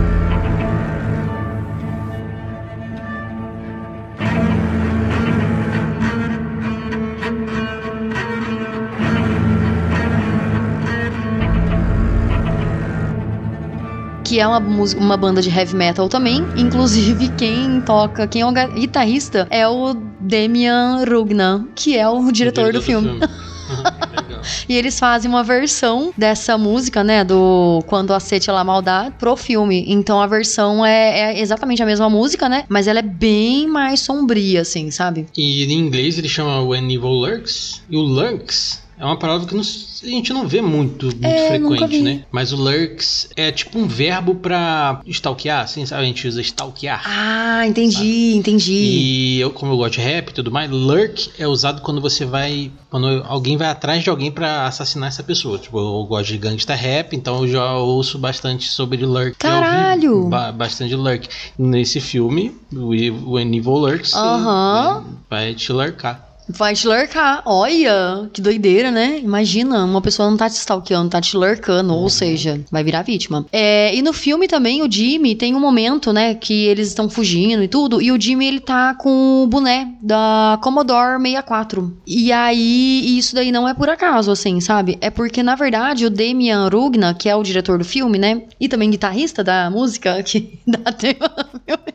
Que 14.30 14.38
é 14.38 14.46
uma, 14.46 14.58
uma 14.96 15.16
banda 15.16 15.42
de 15.42 15.50
heavy 15.50 15.74
metal 15.74 16.08
também. 16.08 16.46
Inclusive, 16.56 17.30
quem 17.30 17.80
toca, 17.80 18.28
quem 18.28 18.42
é 18.42 18.46
o 18.46 18.52
guitarrista 18.52 19.48
é 19.50 19.66
o 19.66 19.92
Demian 20.20 21.04
Rugna, 21.04 21.66
que 21.74 21.98
é 21.98 22.08
o 22.08 22.30
diretor, 22.30 22.72
do 22.72 22.80
filme. 22.80 23.18
Legal. 23.18 24.40
E 24.68 24.74
eles 24.74 24.98
fazem 24.98 25.28
uma 25.28 25.42
versão 25.42 26.12
dessa 26.16 26.56
música, 26.56 27.04
né, 27.04 27.22
do 27.22 27.82
Quando 27.86 28.14
Acete 28.14 28.50
La 28.50 28.64
Maldade, 28.64 29.14
pro 29.18 29.36
filme. 29.36 29.84
Então 29.86 30.20
a 30.20 30.26
versão 30.26 30.84
é, 30.84 31.34
é 31.34 31.40
exatamente 31.40 31.82
a 31.82 31.86
mesma 31.86 32.08
música, 32.08 32.48
né, 32.48 32.64
mas 32.68 32.86
ela 32.86 33.00
é 33.00 33.02
bem 33.02 33.68
mais 33.68 34.00
sombria, 34.00 34.62
assim, 34.62 34.90
sabe? 34.90 35.26
E 35.36 35.64
em 35.64 35.78
inglês 35.78 36.18
ele 36.18 36.28
chama 36.28 36.62
When 36.62 36.90
Evil 36.92 37.10
Lurks. 37.10 37.82
E 37.90 37.96
o 37.96 38.00
Lurks 38.00 38.80
é 39.00 39.04
uma 39.04 39.16
palavra 39.16 39.46
que 39.46 39.54
não- 39.54 39.62
a 39.62 40.06
gente 40.06 40.32
não 40.32 40.46
vê 40.46 40.60
muito, 40.60 41.06
muito 41.06 41.24
É, 41.24 41.48
frequente, 41.48 42.00
né? 42.02 42.24
Mas 42.30 42.52
o 42.52 42.56
Lurks 42.56 43.28
é 43.34 43.50
tipo 43.50 43.78
um 43.78 43.86
verbo 43.88 44.34
pra 44.36 45.00
stalkear, 45.06 45.62
assim, 45.64 45.84
sabe? 45.86 46.02
A 46.02 46.06
gente 46.06 46.26
usa 46.28 46.40
stalkear. 46.40 47.02
Ah, 47.06 47.66
entendi, 47.66 48.34
entendi. 48.36 48.72
E 48.72 49.40
eu, 49.40 49.50
como 49.50 49.72
eu 49.72 49.76
gosto 49.76 49.94
de 49.94 50.00
rap 50.00 50.28
e 50.28 50.32
tudo 50.34 50.50
mais, 50.50 50.70
lurk 50.70 51.30
é 51.38 51.46
usado 51.48 51.82
quando 51.82 52.00
você 52.00 52.24
vai. 52.24 52.70
Quando 52.90 53.06
alguém 53.26 53.56
vai 53.56 53.68
atrás 53.68 54.02
de 54.02 54.10
alguém 54.10 54.30
pra 54.30 54.66
assassinar 54.66 55.08
essa 55.08 55.22
pessoa. 55.22 55.58
Tipo, 55.58 55.78
eu 55.78 56.04
gosto 56.04 56.26
de 56.28 56.38
gangsta 56.38 56.74
rap, 56.74 57.14
então 57.14 57.42
eu 57.42 57.48
já 57.48 57.74
ouço 57.76 58.18
bastante 58.18 58.68
sobre 58.68 59.04
lurk. 59.06 59.36
Caralho! 59.38 60.28
ba- 60.28 60.52
bastante 60.52 60.94
lurk. 60.94 61.28
Nesse 61.58 62.00
filme, 62.00 62.52
o 62.72 62.94
Evil 63.38 63.70
Lurks, 63.76 64.14
Aham. 64.14 65.00
né, 65.00 65.06
vai 65.30 65.54
te 65.54 65.72
lurkar. 65.72 66.29
Vai 66.56 66.74
te 66.74 66.86
lurcar. 66.86 67.42
Olha, 67.44 68.28
que 68.32 68.40
doideira, 68.40 68.90
né? 68.90 69.20
Imagina, 69.22 69.84
uma 69.84 70.00
pessoa 70.00 70.28
não 70.30 70.36
tá 70.36 70.48
te 70.48 70.54
stalkeando, 70.54 71.10
tá 71.10 71.20
te 71.20 71.36
lurkando, 71.36 71.94
ou 71.94 72.08
seja, 72.08 72.60
vai 72.70 72.82
virar 72.82 73.02
vítima. 73.02 73.46
É, 73.52 73.94
e 73.94 74.02
no 74.02 74.12
filme 74.12 74.48
também, 74.48 74.82
o 74.82 74.90
Jimmy 74.90 75.34
tem 75.34 75.54
um 75.54 75.60
momento, 75.60 76.12
né, 76.12 76.34
que 76.34 76.66
eles 76.66 76.88
estão 76.88 77.08
fugindo 77.08 77.62
e 77.62 77.68
tudo, 77.68 78.00
e 78.00 78.10
o 78.10 78.20
Jimmy, 78.20 78.46
ele 78.46 78.60
tá 78.60 78.94
com 78.94 79.44
o 79.44 79.46
boné 79.46 79.94
da 80.02 80.58
Commodore 80.62 81.20
64. 81.20 81.96
E 82.06 82.32
aí, 82.32 83.18
isso 83.18 83.34
daí 83.34 83.52
não 83.52 83.68
é 83.68 83.74
por 83.74 83.88
acaso, 83.88 84.30
assim, 84.30 84.60
sabe? 84.60 84.98
É 85.00 85.10
porque, 85.10 85.42
na 85.42 85.54
verdade, 85.54 86.06
o 86.06 86.10
Demian 86.10 86.68
Rugna, 86.68 87.14
que 87.14 87.28
é 87.28 87.36
o 87.36 87.42
diretor 87.42 87.78
do 87.78 87.84
filme, 87.84 88.18
né, 88.18 88.42
e 88.58 88.68
também 88.68 88.90
guitarrista 88.90 89.44
da 89.44 89.70
música 89.70 90.20
que 90.24 90.58
dá 90.66 90.92
tema 90.92 91.30
filme, 91.66 91.89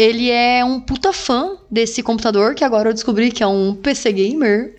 ele 0.00 0.30
é 0.30 0.64
um 0.64 0.78
puta 0.78 1.12
fã 1.12 1.56
desse 1.68 2.04
computador, 2.04 2.54
que 2.54 2.62
agora 2.62 2.90
eu 2.90 2.94
descobri 2.94 3.32
que 3.32 3.42
é 3.42 3.46
um 3.48 3.74
PC 3.74 4.12
gamer. 4.12 4.76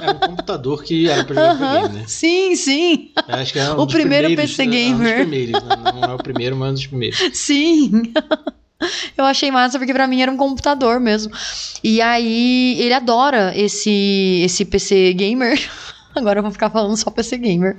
É 0.00 0.10
um 0.10 0.14
computador 0.30 0.82
que 0.82 1.06
era 1.06 1.22
pra 1.22 1.34
jogar 1.34 1.52
videogame, 1.54 1.98
né? 1.98 2.04
Sim, 2.06 2.56
sim. 2.56 3.10
Eu 3.28 3.34
Acho 3.34 3.52
que 3.52 3.58
é 3.58 3.70
um 3.70 3.78
O 3.80 3.86
primeiro 3.86 4.34
PC 4.34 4.62
é 4.62 4.64
um 4.64 4.68
dos 4.70 4.74
gamer. 4.78 5.16
primeiros, 5.16 5.62
né? 5.62 5.76
Não 5.94 6.04
é 6.04 6.14
o 6.14 6.16
primeiro, 6.16 6.56
mas 6.56 6.70
um 6.70 6.74
dos 6.74 6.86
primeiros. 6.86 7.18
Sim. 7.34 8.12
Eu 9.16 9.24
achei 9.24 9.50
massa 9.50 9.78
porque 9.78 9.92
pra 9.92 10.06
mim 10.06 10.20
era 10.22 10.30
um 10.32 10.36
computador 10.36 10.98
mesmo. 10.98 11.32
E 11.82 12.00
aí 12.00 12.76
ele 12.80 12.92
adora 12.94 13.52
esse 13.56 14.42
esse 14.44 14.64
PC 14.64 15.12
gamer. 15.12 15.60
Agora 16.14 16.38
eu 16.38 16.42
vou 16.42 16.52
ficar 16.52 16.70
falando 16.70 16.96
só 16.96 17.10
PC 17.10 17.36
gamer. 17.38 17.76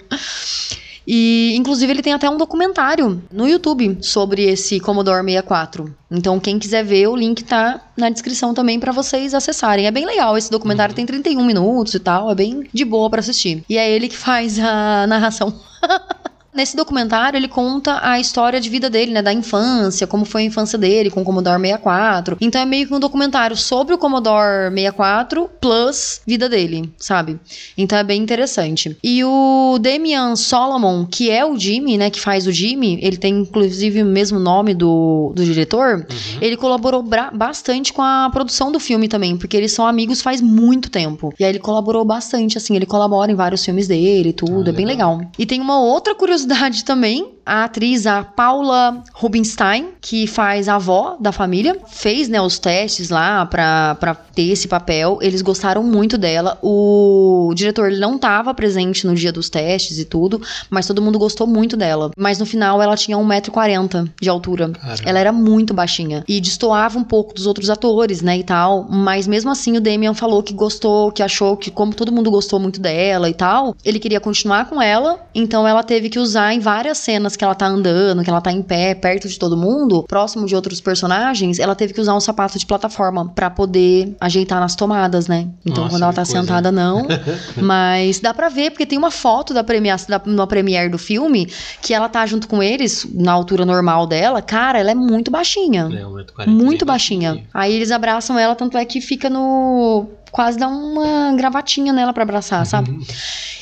E 1.08 1.54
inclusive 1.56 1.92
ele 1.92 2.02
tem 2.02 2.14
até 2.14 2.30
um 2.30 2.38
documentário 2.38 3.22
no 3.32 3.48
YouTube 3.48 3.98
sobre 4.02 4.44
esse 4.44 4.80
Commodore 4.80 5.24
64. 5.24 5.94
Então 6.10 6.40
quem 6.40 6.58
quiser 6.58 6.84
ver, 6.84 7.08
o 7.08 7.16
link 7.16 7.44
tá 7.44 7.82
na 7.96 8.10
descrição 8.10 8.54
também 8.54 8.80
pra 8.80 8.92
vocês 8.92 9.34
acessarem. 9.34 9.88
É 9.88 9.92
bem 9.92 10.06
legal 10.06 10.38
esse 10.38 10.50
documentário, 10.50 10.96
tem 10.96 11.06
31 11.06 11.44
minutos 11.46 11.94
e 11.94 12.00
tal, 12.00 12.32
é 12.32 12.36
bem 12.36 12.68
de 12.74 12.86
boa 12.86 13.10
pra 13.10 13.20
assistir. 13.20 13.64
E 13.70 13.78
é 13.78 13.90
ele 13.90 14.08
que 14.08 14.18
faz 14.18 14.58
a 14.60 15.06
narração. 15.08 15.54
Nesse 16.56 16.76
documentário, 16.78 17.38
ele 17.38 17.48
conta 17.48 18.00
a 18.02 18.20
história 18.20 18.62
de 18.62 18.70
vida 18.70 18.90
dele, 18.90 19.12
né? 19.12 19.22
Da 19.22 19.34
infância, 19.34 20.08
como 20.08 20.24
foi 20.24 20.44
a 20.44 20.46
infância 20.46 20.78
dele 20.78 21.10
com 21.10 21.22
o 21.22 21.26
Commodore 21.26 21.60
64. 21.60 22.38
Então 22.40 22.62
é 22.62 22.66
meio 22.66 22.88
que 22.88 22.94
um 22.94 23.00
documentário 23.00 23.58
sobre 23.58 23.94
o 23.94 23.98
Commodore 23.98 24.70
64 24.74 25.50
plus 25.60 26.22
vida 26.26 26.48
dele, 26.48 26.90
sabe? 26.98 27.40
Então 27.78 27.98
é 27.98 28.04
bem 28.04 28.22
interessante. 28.22 28.98
E 29.04 29.24
o 29.24 29.78
Damian 29.82 30.36
Solomon, 30.36 31.06
que 31.06 31.30
é 31.30 31.46
o 31.46 31.58
Jimmy, 31.58 31.98
né? 31.98 32.10
Que 32.10 32.20
faz 32.22 32.48
o 32.48 32.52
Jimmy, 32.52 33.00
ele 33.02 33.18
tem 33.18 33.40
inclusive 33.40 34.02
o 34.02 34.06
mesmo 34.06 34.40
nome 34.40 34.74
do, 34.74 35.34
do 35.36 35.44
diretor. 35.44 36.06
Ele 36.40 36.56
colaborou 36.56 37.04
bastante 37.34 37.92
com 37.92 38.02
a 38.02 38.30
produção 38.32 38.72
do 38.72 38.80
filme 38.80 39.08
também, 39.08 39.36
porque 39.38 39.58
eles 39.58 39.72
são 39.74 39.86
amigos 39.86 40.22
faz 40.22 40.40
muito 40.42 40.90
tempo. 40.90 41.34
E 41.38 41.44
aí 41.44 41.52
ele 41.52 41.60
colaborou 41.60 42.06
bastante, 42.06 42.58
assim, 42.58 42.76
ele 42.76 42.86
colabora 42.86 43.32
em 43.32 43.36
vários 43.36 43.64
filmes 43.66 43.88
dele 43.88 44.30
e 44.30 44.34
tudo, 44.34 44.68
Ah, 44.68 44.70
é 44.70 44.74
bem 44.74 44.86
legal. 44.86 45.18
legal. 45.18 45.32
E 45.38 45.46
tem 45.46 45.60
uma 45.60 45.80
outra 45.82 46.16
curiosidade 46.16 46.45
também. 46.84 47.35
A 47.46 47.66
atriz, 47.66 48.08
a 48.08 48.24
Paula 48.24 49.04
Rubinstein, 49.14 49.90
que 50.02 50.26
faz 50.26 50.68
a 50.68 50.76
avó 50.76 51.16
da 51.20 51.32
família, 51.32 51.78
fez, 51.88 52.28
né, 52.28 52.42
os 52.42 52.58
testes 52.58 53.10
lá 53.10 53.46
pra, 53.46 53.96
pra 53.96 54.16
ter 54.16 54.50
esse 54.50 54.68
papel. 54.68 55.20
Eles 55.22 55.42
gostaram 55.42 55.84
muito 55.84 56.18
dela. 56.18 56.58
O 56.62 57.54
diretor 57.56 57.92
não 57.92 58.18
tava 58.18 58.54
presente 58.54 59.06
no 59.06 59.14
dia 59.14 59.32
dos 59.32 59.50
testes 59.50 60.00
e 60.00 60.06
tudo, 60.06 60.42
mas 60.70 60.88
todo 60.88 61.02
mundo 61.02 61.20
gostou 61.20 61.46
muito 61.46 61.78
dela. 61.78 62.12
Mas 62.18 62.40
no 62.40 62.46
final 62.46 62.82
ela 62.82 62.96
tinha 62.96 63.18
1,40m 63.18 64.10
de 64.20 64.30
altura. 64.30 64.70
Caramba. 64.70 65.04
Ela 65.06 65.20
era 65.20 65.32
muito 65.32 65.74
baixinha. 65.74 66.24
E 66.28 66.42
destoava 66.42 66.98
um 66.98 67.04
pouco 67.04 67.34
dos 67.34 67.46
outros 67.46 67.70
atores, 67.70 68.22
né, 68.22 68.38
e 68.40 68.44
tal. 68.44 68.88
Mas 68.90 69.28
mesmo 69.28 69.52
assim, 69.52 69.78
o 69.78 69.82
Damian 69.82 70.14
falou 70.14 70.42
que 70.42 70.54
gostou, 70.54 71.12
que 71.12 71.22
achou 71.22 71.56
que, 71.56 71.70
como 71.70 71.94
todo 71.94 72.12
mundo 72.12 72.32
gostou 72.32 72.60
muito 72.60 72.80
dela 72.82 73.30
e 73.30 73.34
tal, 73.34 73.76
ele 73.86 74.00
queria 74.00 74.20
continuar 74.20 74.68
com 74.68 74.82
ela. 74.82 75.20
Então 75.34 75.68
ela 75.68 75.84
teve 75.84 76.10
que 76.10 76.18
usar 76.18 76.54
em 76.54 76.60
várias 76.60 76.98
cenas 76.98 77.35
que 77.36 77.44
ela 77.44 77.56
tá 77.56 77.68
andando, 77.68 78.24
que 78.24 78.30
ela 78.30 78.42
tá 78.42 78.52
em 78.52 78.62
pé, 78.62 78.94
perto 78.96 79.28
de 79.28 79.38
todo 79.38 79.56
mundo, 79.58 80.04
próximo 80.04 80.46
de 80.46 80.56
outros 80.56 80.82
personagens, 80.82 81.60
ela 81.60 81.76
teve 81.76 81.94
que 81.94 82.02
usar 82.02 82.16
um 82.16 82.20
sapato 82.20 82.58
de 82.58 82.66
plataforma 82.66 83.30
pra 83.30 83.50
poder 83.50 84.16
ajeitar 84.20 84.60
nas 84.60 84.76
tomadas, 84.76 85.28
né? 85.28 85.48
Então 85.66 85.84
Nossa, 85.84 85.96
quando 85.96 86.04
ela 86.04 86.14
tá 86.14 86.26
coisa. 86.26 86.42
sentada, 86.42 86.72
não. 86.72 87.08
Mas 87.62 88.20
dá 88.20 88.34
pra 88.34 88.50
ver, 88.50 88.72
porque 88.72 88.86
tem 88.86 88.98
uma 88.98 89.12
foto 89.12 89.54
da 89.54 89.64
premiação, 89.64 90.08
da, 90.10 90.22
na 90.26 90.48
premiere 90.48 90.90
do 90.90 90.98
filme, 90.98 91.48
que 91.82 91.94
ela 91.94 92.10
tá 92.10 92.26
junto 92.26 92.48
com 92.48 92.62
eles, 92.62 93.08
na 93.14 93.32
altura 93.32 93.66
normal 93.66 94.08
dela. 94.08 94.42
Cara, 94.42 94.80
ela 94.80 94.92
é 94.92 94.96
muito 94.96 95.32
baixinha. 95.32 95.90
É, 95.92 96.04
1,40m, 96.04 96.48
Muito 96.48 96.86
bem 96.86 96.94
baixinha. 96.94 97.44
Aí 97.54 97.74
eles 97.74 97.92
abraçam 97.92 98.38
ela, 98.38 98.56
tanto 98.56 98.78
é 98.78 98.86
que 98.86 99.02
fica 99.02 99.30
no 99.30 100.08
quase 100.36 100.58
dá 100.60 100.68
uma 100.68 101.32
gravatinha 101.38 101.94
nela 101.94 102.12
pra 102.12 102.24
abraçar, 102.24 102.66
sabe? 102.66 102.92
Uhum. 102.92 103.00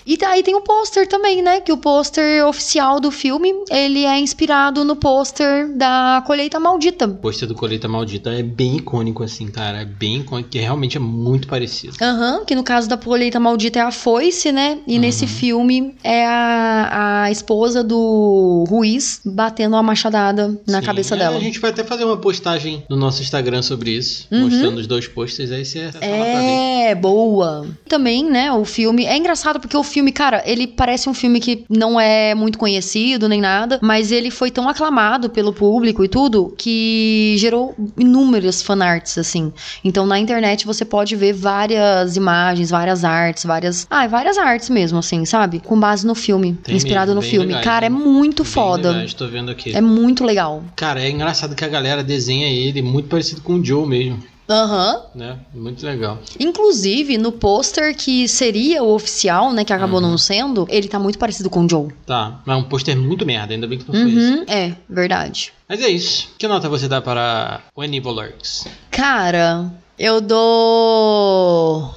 E 0.07 0.17
aí 0.26 0.41
tem 0.41 0.55
o 0.55 0.61
pôster 0.61 1.07
também, 1.07 1.43
né? 1.43 1.61
Que 1.61 1.71
o 1.71 1.78
pôster 1.78 2.43
oficial 2.47 2.99
do 2.99 3.11
filme, 3.11 3.53
ele 3.69 4.03
é 4.05 4.19
inspirado 4.19 4.84
no 4.84 4.95
pôster 4.95 5.71
da 5.78 6.24
Colheita 6.26 6.59
Maldita. 6.59 7.05
O 7.05 7.13
pôster 7.17 7.47
do 7.47 7.53
Colheita 7.53 7.88
Maldita 7.88 8.32
é 8.32 8.41
bem 8.41 8.78
icônico, 8.78 9.21
assim, 9.21 9.47
cara. 9.49 9.82
É 9.82 9.86
bem 9.86 10.21
icônico, 10.21 10.49
que 10.49 10.57
realmente 10.57 10.97
é 10.97 10.99
muito 10.99 11.47
parecido. 11.47 11.95
Aham, 12.01 12.43
que 12.43 12.55
no 12.55 12.63
caso 12.63 12.89
da 12.89 12.97
Colheita 12.97 13.39
Maldita 13.39 13.78
é 13.78 13.82
a 13.84 13.91
foice, 13.91 14.51
né? 14.51 14.80
E 14.88 14.95
Uhum. 14.95 15.01
nesse 15.01 15.28
filme 15.28 15.95
é 16.03 16.26
a, 16.26 17.24
a 17.26 17.32
esposa 17.32 17.84
do 17.84 18.65
Ruiz 18.67 19.21
batendo 19.24 19.74
uma 19.76 19.84
machadada 19.84 20.59
na 20.67 20.80
Sim, 20.80 20.86
cabeça 20.88 21.13
é, 21.13 21.19
dela. 21.19 21.38
A 21.38 21.39
gente 21.39 21.59
vai 21.59 21.69
até 21.69 21.84
fazer 21.84 22.03
uma 22.03 22.17
postagem 22.17 22.84
no 22.89 22.95
nosso 22.95 23.21
Instagram 23.21 23.61
sobre 23.61 23.91
isso, 23.91 24.28
Uhum. 24.32 24.45
mostrando 24.49 24.80
os 24.80 24.88
dois 24.88 25.07
posters, 25.07 25.51
aí 25.51 25.63
você 25.63 25.91
pra 25.91 26.41
ver. 26.41 26.62
É, 26.64 26.95
boa. 26.95 27.68
Também, 27.88 28.24
né, 28.24 28.51
o 28.51 28.64
filme. 28.64 29.05
É 29.05 29.18
engraçado 29.18 29.59
porque 29.59 29.76
o 29.76 29.84
filme, 29.84 30.11
cara, 30.11 30.41
ele 30.45 30.68
parece 30.68 31.09
um 31.09 31.14
filme 31.14 31.39
que 31.39 31.66
não 31.70 31.99
é 31.99 32.34
muito 32.34 32.57
conhecido 32.57 33.28
nem 33.28 33.41
nada, 33.41 33.80
mas 33.82 34.11
ele 34.11 34.32
foi 34.32 34.49
tão 34.49 34.70
aclamado 34.70 35.30
pelo 35.30 35.51
público 35.53 36.03
e 36.03 36.07
tudo 36.07 36.53
que 36.57 37.36
gerou 37.38 37.76
inúmeras 37.97 38.61
fanarts, 38.61 39.18
assim. 39.18 39.51
Então 39.84 40.05
na 40.05 40.20
internet 40.20 40.66
você 40.66 40.86
pode 40.86 41.16
ver 41.16 41.34
várias 41.34 42.16
imagens, 42.16 42.70
várias 42.70 43.03
artes, 43.03 43.43
várias. 43.43 43.88
Ah, 43.89 44.07
várias 44.07 44.38
artes 44.38 44.70
mesmo, 44.70 44.99
assim, 44.99 45.26
sabe? 45.26 45.59
Com 45.59 45.80
base 45.80 46.05
no 46.05 46.16
filme. 46.16 46.57
Tem 46.64 46.76
inspirado 46.76 47.14
mesmo, 47.14 47.22
no 47.22 47.22
filme. 47.22 47.47
legais, 47.47 47.66
cara, 47.66 47.86
é 47.86 47.89
muito 47.89 48.43
foda. 48.45 48.91
legais, 48.91 49.14
tô 49.14 49.28
vendo 49.28 49.51
aqui. 49.51 49.76
É 49.76 49.82
muito 49.82 50.24
legal. 50.24 50.64
Cara, 50.76 51.01
é 51.01 51.09
engraçado 51.09 51.55
que 51.55 51.66
a 51.66 51.68
galera 51.68 52.03
desenha 52.03 52.47
ele 52.47 52.82
muito 52.82 53.09
parecido 53.09 53.41
com 53.41 53.55
o 53.55 53.66
Joe 53.66 53.88
mesmo, 53.88 54.20
Aham. 54.49 55.03
né? 55.15 55.39
Muito 55.53 55.85
legal. 55.85 56.19
Inclusive, 56.39 57.17
no 57.17 57.31
pôster 57.31 57.95
que 57.95 58.27
seria 58.27 58.83
o 58.83 58.93
oficial, 58.93 59.53
né, 59.53 59.63
que 59.63 59.71
acabou 59.71 60.01
Uhum. 60.01 60.09
não 60.11 60.17
sendo, 60.17 60.67
ele 60.69 60.87
tá 60.89 60.99
muito 60.99 61.17
parecido 61.17 61.49
com 61.49 61.65
o 61.65 61.69
Joe. 61.69 61.89
Tá, 62.05 62.41
mas 62.45 62.57
é 62.57 62.59
um 62.59 62.63
pôster 62.63 62.97
muito 62.97 63.25
merda, 63.25 63.53
ainda 63.53 63.67
bem 63.67 63.79
que 63.79 63.85
não 63.87 63.93
foi 63.99 64.09
isso. 64.11 64.33
Uhum, 64.39 64.43
é, 64.47 64.75
verdade. 64.89 65.53
Mas 65.67 65.81
é 65.81 65.87
isso. 65.89 66.29
Que 66.37 66.47
nota 66.47 66.67
você 66.67 66.87
dá 66.89 67.01
para 67.01 67.61
When 67.77 67.95
Evil 67.95 68.11
Lurks? 68.11 68.65
Cara, 68.91 69.71
eu 69.97 70.19
dou. 70.21 71.93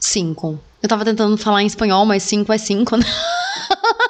Cinco. 0.00 0.58
Eu 0.82 0.88
tava 0.88 1.04
tentando 1.04 1.36
falar 1.38 1.62
em 1.62 1.66
espanhol, 1.66 2.04
mas 2.04 2.22
cinco 2.22 2.52
é 2.52 2.58
cinco, 2.58 2.96
né? 2.96 3.06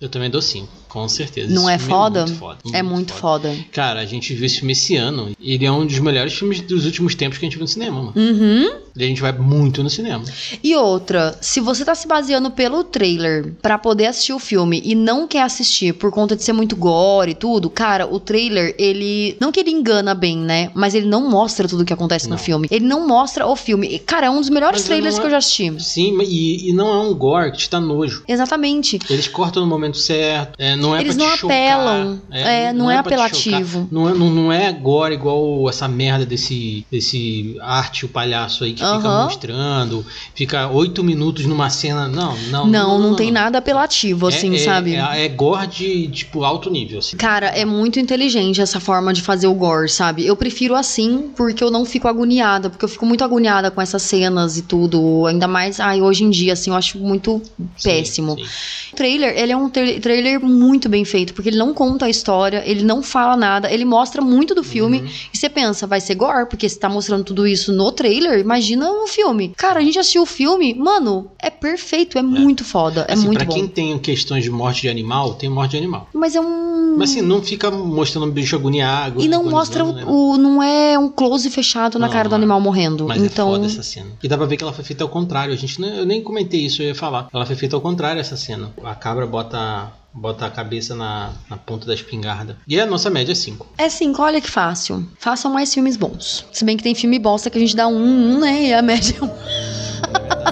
Eu 0.00 0.08
também 0.08 0.30
dou 0.30 0.40
5, 0.40 0.66
com 0.90 1.08
certeza. 1.08 1.52
Não 1.54 1.68
é 1.70 1.78
filme 1.78 1.94
foda? 1.94 2.20
muito 2.26 2.38
foda. 2.38 2.58
É 2.74 2.82
muito 2.82 3.12
foda. 3.14 3.56
Cara, 3.72 4.00
a 4.00 4.04
gente 4.04 4.34
viu 4.34 4.44
esse 4.44 4.56
filme 4.58 4.72
esse 4.72 4.96
ano. 4.96 5.30
e 5.40 5.54
Ele 5.54 5.64
é 5.64 5.72
um 5.72 5.86
dos 5.86 5.98
melhores 6.00 6.34
filmes 6.34 6.60
dos 6.60 6.84
últimos 6.84 7.14
tempos 7.14 7.38
que 7.38 7.46
a 7.46 7.48
gente 7.48 7.56
viu 7.56 7.62
no 7.64 7.68
cinema, 7.68 8.02
mano. 8.02 8.12
Uhum. 8.16 8.70
E 8.96 9.04
a 9.04 9.06
gente 9.06 9.22
vai 9.22 9.32
muito 9.32 9.82
no 9.82 9.88
cinema. 9.88 10.24
E 10.62 10.74
outra, 10.76 11.38
se 11.40 11.60
você 11.60 11.84
tá 11.84 11.94
se 11.94 12.06
baseando 12.08 12.50
pelo 12.50 12.82
trailer 12.84 13.52
pra 13.62 13.78
poder 13.78 14.06
assistir 14.06 14.32
o 14.32 14.38
filme 14.38 14.82
e 14.84 14.94
não 14.94 15.26
quer 15.28 15.42
assistir 15.42 15.94
por 15.94 16.10
conta 16.10 16.34
de 16.34 16.42
ser 16.42 16.52
muito 16.52 16.74
gore 16.76 17.30
e 17.30 17.34
tudo, 17.34 17.70
cara, 17.70 18.06
o 18.06 18.18
trailer, 18.18 18.74
ele. 18.78 19.36
Não 19.40 19.52
que 19.52 19.60
ele 19.60 19.70
engana 19.70 20.12
bem, 20.14 20.36
né? 20.36 20.70
Mas 20.74 20.94
ele 20.94 21.06
não 21.06 21.30
mostra 21.30 21.68
tudo 21.68 21.82
o 21.82 21.84
que 21.86 21.92
acontece 21.92 22.28
Não. 22.28 22.36
no 22.36 22.42
filme. 22.42 22.66
Ele 22.70 22.84
não 22.84 23.06
mostra 23.06 23.46
o 23.46 23.54
filme. 23.54 23.86
E, 23.94 23.98
Cara, 24.00 24.26
é 24.26 24.30
um 24.30 24.40
dos 24.40 24.50
melhores 24.50 24.80
Mas 24.80 24.86
trailers 24.88 25.14
que 25.18 25.22
é- 25.22 25.26
eu 25.26 25.30
já 25.30 25.38
assisti. 25.38 25.72
Sim, 25.78 26.18
e, 26.22 26.68
e 26.68 26.72
não 26.72 26.88
é 26.88 26.98
um 27.06 27.14
gore 27.14 27.52
que 27.52 27.58
te 27.58 27.70
dá 27.70 27.80
nojo. 27.80 28.24
Exatamente. 28.26 28.98
Eles 29.08 29.28
cortam 29.28 29.62
no 29.62 29.68
momento 29.68 29.96
certo. 29.98 30.54
é, 30.58 30.74
não 30.80 30.96
é 30.96 31.00
Eles 31.00 31.16
não 31.16 31.32
apelam, 31.32 32.20
é, 32.30 32.72
não 32.72 32.90
é 32.90 33.02
pra 33.02 33.10
te 33.12 33.14
apelativo. 33.14 33.88
Não 33.90 34.08
é, 34.08 34.12
não, 34.14 34.30
não 34.30 34.52
é 34.52 34.72
gore 34.72 35.14
igual 35.14 35.68
essa 35.68 35.86
merda 35.86 36.24
desse, 36.26 36.86
desse 36.90 37.56
arte 37.60 38.04
o 38.04 38.08
palhaço 38.08 38.64
aí 38.64 38.72
que 38.72 38.82
fica 38.84 38.98
mostrando. 39.24 40.04
Fica 40.34 40.68
oito 40.68 41.04
minutos 41.04 41.44
numa 41.46 41.68
cena. 41.70 42.08
Não, 42.08 42.36
não. 42.50 42.66
Não, 42.66 42.98
não, 42.98 43.16
tem 43.16 43.30
nada 43.30 43.58
apelativo, 43.58 44.26
É- 44.30 44.34
assim, 44.34 44.54
é, 44.54 44.58
sabe? 44.58 44.94
É, 44.94 45.24
é 45.24 45.28
gore 45.28 45.66
de, 45.66 46.08
tipo, 46.08 46.44
alto 46.44 46.70
nível, 46.70 46.98
assim. 47.00 47.16
Cara, 47.16 47.46
é 47.48 47.64
muito 47.64 47.98
inteligente 48.00 48.60
essa 48.60 48.80
forma 48.80 49.12
de 49.12 49.22
fazer 49.22 49.46
o 49.46 49.54
gore, 49.54 49.88
sabe? 49.88 50.26
Eu 50.26 50.36
prefiro 50.36 50.74
assim 50.74 51.30
porque 51.36 51.62
eu 51.62 51.70
não 51.70 51.84
fico 51.84 52.08
agoniada, 52.08 52.70
porque 52.70 52.84
eu 52.84 52.88
fico 52.88 53.04
muito 53.04 53.22
agoniada 53.22 53.70
com 53.70 53.80
essas 53.80 54.02
cenas 54.02 54.56
e 54.56 54.62
tudo. 54.62 55.26
Ainda 55.26 55.46
mais, 55.48 55.80
ai, 55.80 56.00
hoje 56.00 56.24
em 56.24 56.30
dia, 56.30 56.52
assim, 56.54 56.70
eu 56.70 56.76
acho 56.76 56.98
muito 56.98 57.42
péssimo. 57.82 58.36
Sim, 58.36 58.44
sim. 58.44 58.50
O 58.92 58.96
trailer, 58.96 59.36
ele 59.36 59.52
é 59.52 59.56
um 59.56 59.68
tra- 59.68 60.00
trailer 60.00 60.40
muito 60.40 60.69
bem 60.88 61.04
feito, 61.04 61.34
porque 61.34 61.48
ele 61.48 61.58
não 61.58 61.72
conta 61.74 62.06
a 62.06 62.10
história, 62.10 62.62
ele 62.66 62.82
não 62.82 63.02
fala 63.02 63.36
nada, 63.36 63.70
ele 63.72 63.84
mostra 63.84 64.20
muito 64.22 64.54
do 64.54 64.62
filme. 64.64 65.00
Uhum. 65.00 65.08
E 65.32 65.36
você 65.38 65.48
pensa, 65.48 65.86
vai 65.86 66.00
ser 66.00 66.14
gore, 66.14 66.46
porque 66.48 66.68
você 66.68 66.78
tá 66.78 66.88
mostrando 66.88 67.24
tudo 67.24 67.46
isso 67.46 67.72
no 67.72 67.90
trailer, 67.92 68.38
imagina 68.40 68.90
um 68.90 69.06
filme. 69.06 69.52
Cara, 69.56 69.80
a 69.80 69.82
gente 69.82 69.98
assistiu 69.98 70.22
o 70.22 70.26
filme, 70.26 70.74
mano, 70.74 71.30
é 71.38 71.50
perfeito, 71.50 72.18
é, 72.18 72.22
muito 72.22 72.64
foda, 72.64 73.04
é 73.08 73.14
Assim, 73.14 73.26
muito 73.26 73.38
pra 73.38 73.46
bom. 73.46 73.54
quem 73.54 73.66
tem 73.68 73.98
questões 73.98 74.44
de 74.44 74.50
morte 74.50 74.82
de 74.82 74.88
animal, 74.88 75.34
tem 75.34 75.48
morte 75.48 75.72
de 75.72 75.78
animal. 75.78 76.08
Mas 76.12 76.34
é 76.34 76.40
um. 76.40 76.96
Mas 76.96 77.10
assim, 77.10 77.22
não 77.22 77.42
fica 77.42 77.70
mostrando 77.70 78.26
o 78.28 78.32
bicho 78.32 78.56
agoniado. 78.56 79.20
E 79.22 79.28
não 79.28 79.44
mostra 79.44 79.84
né? 79.84 80.04
o, 80.06 80.32
o- 80.32 80.36
Não 80.36 80.62
é 80.62 80.98
um 80.98 81.08
close 81.08 81.48
fechado 81.50 81.98
na 81.98 82.06
Não, 82.06 82.12
cara 82.12 82.28
do 82.28 82.34
é. 82.34 82.38
animal 82.38 82.60
morrendo. 82.60 83.06
Mas 83.06 83.22
então. 83.22 83.48
é 83.48 83.52
foda 83.52 83.66
essa 83.66 83.82
cena. 83.82 84.10
E 84.22 84.28
dá 84.28 84.36
pra 84.36 84.46
ver 84.46 84.56
que 84.56 84.64
ela 84.64 84.72
foi 84.72 84.84
feita 84.84 85.04
ao 85.04 85.08
contrário. 85.08 85.52
A 85.54 85.56
gente 85.56 85.80
eu 85.80 86.04
nem 86.04 86.22
comentei 86.22 86.60
isso, 86.60 86.82
eu 86.82 86.88
ia 86.88 86.94
falar. 86.94 87.28
Ela 87.32 87.46
foi 87.46 87.54
feita 87.56 87.76
ao 87.76 87.80
contrário 87.80 88.20
essa 88.20 88.36
cena. 88.36 88.72
A 88.84 88.94
cabra 88.94 89.26
bota, 89.26 89.92
bota 90.12 90.46
a 90.46 90.50
cabeça 90.50 90.94
na, 90.94 91.32
na 91.48 91.56
ponta 91.56 91.86
da 91.86 91.94
espingarda. 91.94 92.56
E 92.66 92.80
a 92.80 92.86
nossa 92.86 93.10
média 93.10 93.32
é 93.32 93.34
5. 93.34 93.66
É 93.78 93.88
cinco, 93.88 94.22
olha 94.22 94.40
que 94.40 94.50
fácil. 94.50 95.08
Façam 95.18 95.52
mais 95.52 95.72
filmes 95.72 95.96
bons. 95.96 96.46
Se 96.52 96.64
bem 96.64 96.76
que 96.76 96.82
tem 96.82 96.94
filme 96.94 97.18
bosta 97.18 97.50
que 97.50 97.58
a 97.58 97.60
gente 97.60 97.76
dá 97.76 97.86
um, 97.86 98.36
um 98.36 98.40
né? 98.40 98.68
E 98.68 98.74
a 98.74 98.82
média 98.82 99.16
é 99.20 99.24
um. 99.24 99.30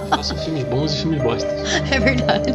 Façam 0.09 0.37
filmes 0.37 0.63
bons 0.65 0.93
e 0.93 0.97
filmes 0.97 1.21
bosta. 1.21 1.49
É 1.91 1.99
verdade. 1.99 2.51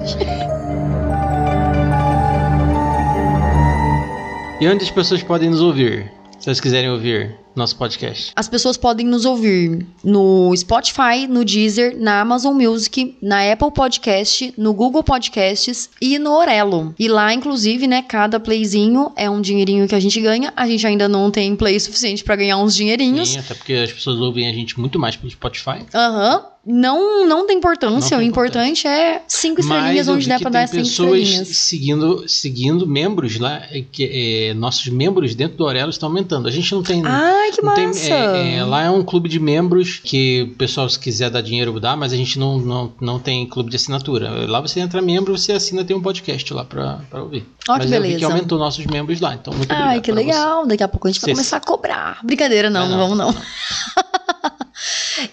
E 4.61 4.68
onde 4.68 4.84
as 4.84 4.90
pessoas 4.90 5.22
podem 5.22 5.50
nos 5.50 5.61
ouvir? 5.61 6.11
Se 6.38 6.48
elas 6.48 6.61
quiserem 6.61 6.90
ouvir 6.90 7.43
nosso 7.55 7.76
podcast. 7.76 8.32
As 8.34 8.48
pessoas 8.48 8.76
podem 8.76 9.07
nos 9.07 9.24
ouvir 9.24 9.86
no 10.02 10.55
Spotify, 10.57 11.26
no 11.28 11.44
Deezer, 11.44 11.96
na 11.98 12.20
Amazon 12.20 12.55
Music, 12.55 13.16
na 13.20 13.50
Apple 13.52 13.72
Podcast, 13.72 14.52
no 14.57 14.72
Google 14.72 15.02
Podcasts 15.02 15.90
e 16.00 16.18
no 16.18 16.32
Orelo. 16.32 16.94
E 16.98 17.09
lá, 17.09 17.32
inclusive, 17.32 17.86
né, 17.86 18.02
cada 18.02 18.40
playzinho 18.40 19.12
é 19.16 19.28
um 19.28 19.40
dinheirinho 19.40 19.86
que 19.86 19.94
a 19.94 20.00
gente 20.00 20.20
ganha. 20.20 20.52
A 20.57 20.66
gente 20.66 20.86
ainda 20.86 21.09
não 21.09 21.30
tem 21.30 21.55
play 21.57 21.78
suficiente 21.78 22.24
pra 22.24 22.36
ganhar 22.36 22.57
uns 22.59 22.74
dinheirinhos. 22.74 23.30
Sim, 23.30 23.38
até 23.38 23.55
porque 23.55 23.72
as 23.74 23.92
pessoas 23.92 24.18
ouvem 24.18 24.48
a 24.48 24.52
gente 24.52 24.78
muito 24.78 24.98
mais 24.98 25.16
pelo 25.16 25.30
Spotify. 25.30 25.84
Aham. 25.94 26.53
Não, 26.66 27.26
não 27.26 27.46
tem 27.46 27.58
importância. 27.58 28.00
Não 28.00 28.08
tem 28.08 28.18
o 28.18 28.22
importante 28.22 28.86
é 28.86 29.22
cinco 29.28 29.60
estrelinhas 29.60 30.08
onde 30.08 30.26
der 30.26 30.38
tem 30.38 30.50
dar 30.50 30.66
cinco 30.66 30.82
estrelinhas. 30.82 31.48
seguindo, 31.48 32.28
seguindo 32.28 32.86
membros 32.86 33.38
lá, 33.38 33.62
é, 33.70 33.82
que 33.90 34.48
é, 34.50 34.54
nossos 34.54 34.86
membros 34.88 35.34
dentro 35.34 35.58
do 35.58 35.64
Orelo 35.64 35.90
estão 35.90 36.08
aumentando. 36.08 36.48
A 36.48 36.50
gente 36.50 36.72
não 36.74 36.82
tem. 36.82 37.02
Ai, 37.04 37.50
que 37.52 37.62
não 37.62 37.74
tem- 37.74 37.86
massa! 37.88 38.08
é, 38.08 38.56
é, 38.56 38.64
lá 38.64 38.82
é 38.82 38.90
um 38.90 39.02
clube 39.02 39.28
de 39.28 39.38
membros 39.38 40.00
que 40.02 40.48
o 40.52 40.56
pessoal, 40.56 40.88
se 40.88 40.98
quiser 40.98 41.28
dar 41.30 41.42
dinheiro, 41.42 41.78
dá, 41.78 41.94
mas 41.96 42.12
a 42.12 42.16
gente 42.16 42.38
não, 42.38 42.58
não, 42.58 42.92
não 43.00 43.18
tem 43.18 43.46
clube 43.46 43.68
de 43.70 43.76
assinatura. 43.76 44.46
Lá 44.48 44.60
você 44.60 44.80
entra 44.80 45.02
membro, 45.02 45.36
você 45.36 45.52
assina, 45.52 45.84
tem 45.84 45.94
um 45.96 46.00
podcast 46.02 46.52
lá 46.54 46.64
pra, 46.64 47.00
pra 47.10 47.22
ouvir. 47.22 47.44
Ó, 47.68 47.74
que 47.78 47.84
eu 47.84 47.88
vi 47.88 47.94
que 47.94 48.00
beleza. 48.00 48.26
aumentou 48.26 48.58
nossos 48.58 48.84
membros 48.86 49.20
lá, 49.20 49.34
então 49.34 49.52
muito 49.52 49.64
obrigado. 49.70 49.88
Ai, 49.88 50.00
que 50.00 50.12
pra 50.12 50.22
você. 50.22 50.26
legal. 50.26 50.66
Daqui 50.66 50.82
a 50.82 50.88
pouco 50.88 51.08
a 51.08 51.10
gente 51.10 51.20
vai 51.20 51.26
Cês- 51.28 51.36
começar 51.38 51.56
a 51.58 51.60
cobrar. 51.60 52.18
Brincadeira, 52.24 52.70
não, 52.70 52.88
não 52.88 52.96
não. 52.96 53.16
vamos 53.16 53.18
não. 53.18 53.42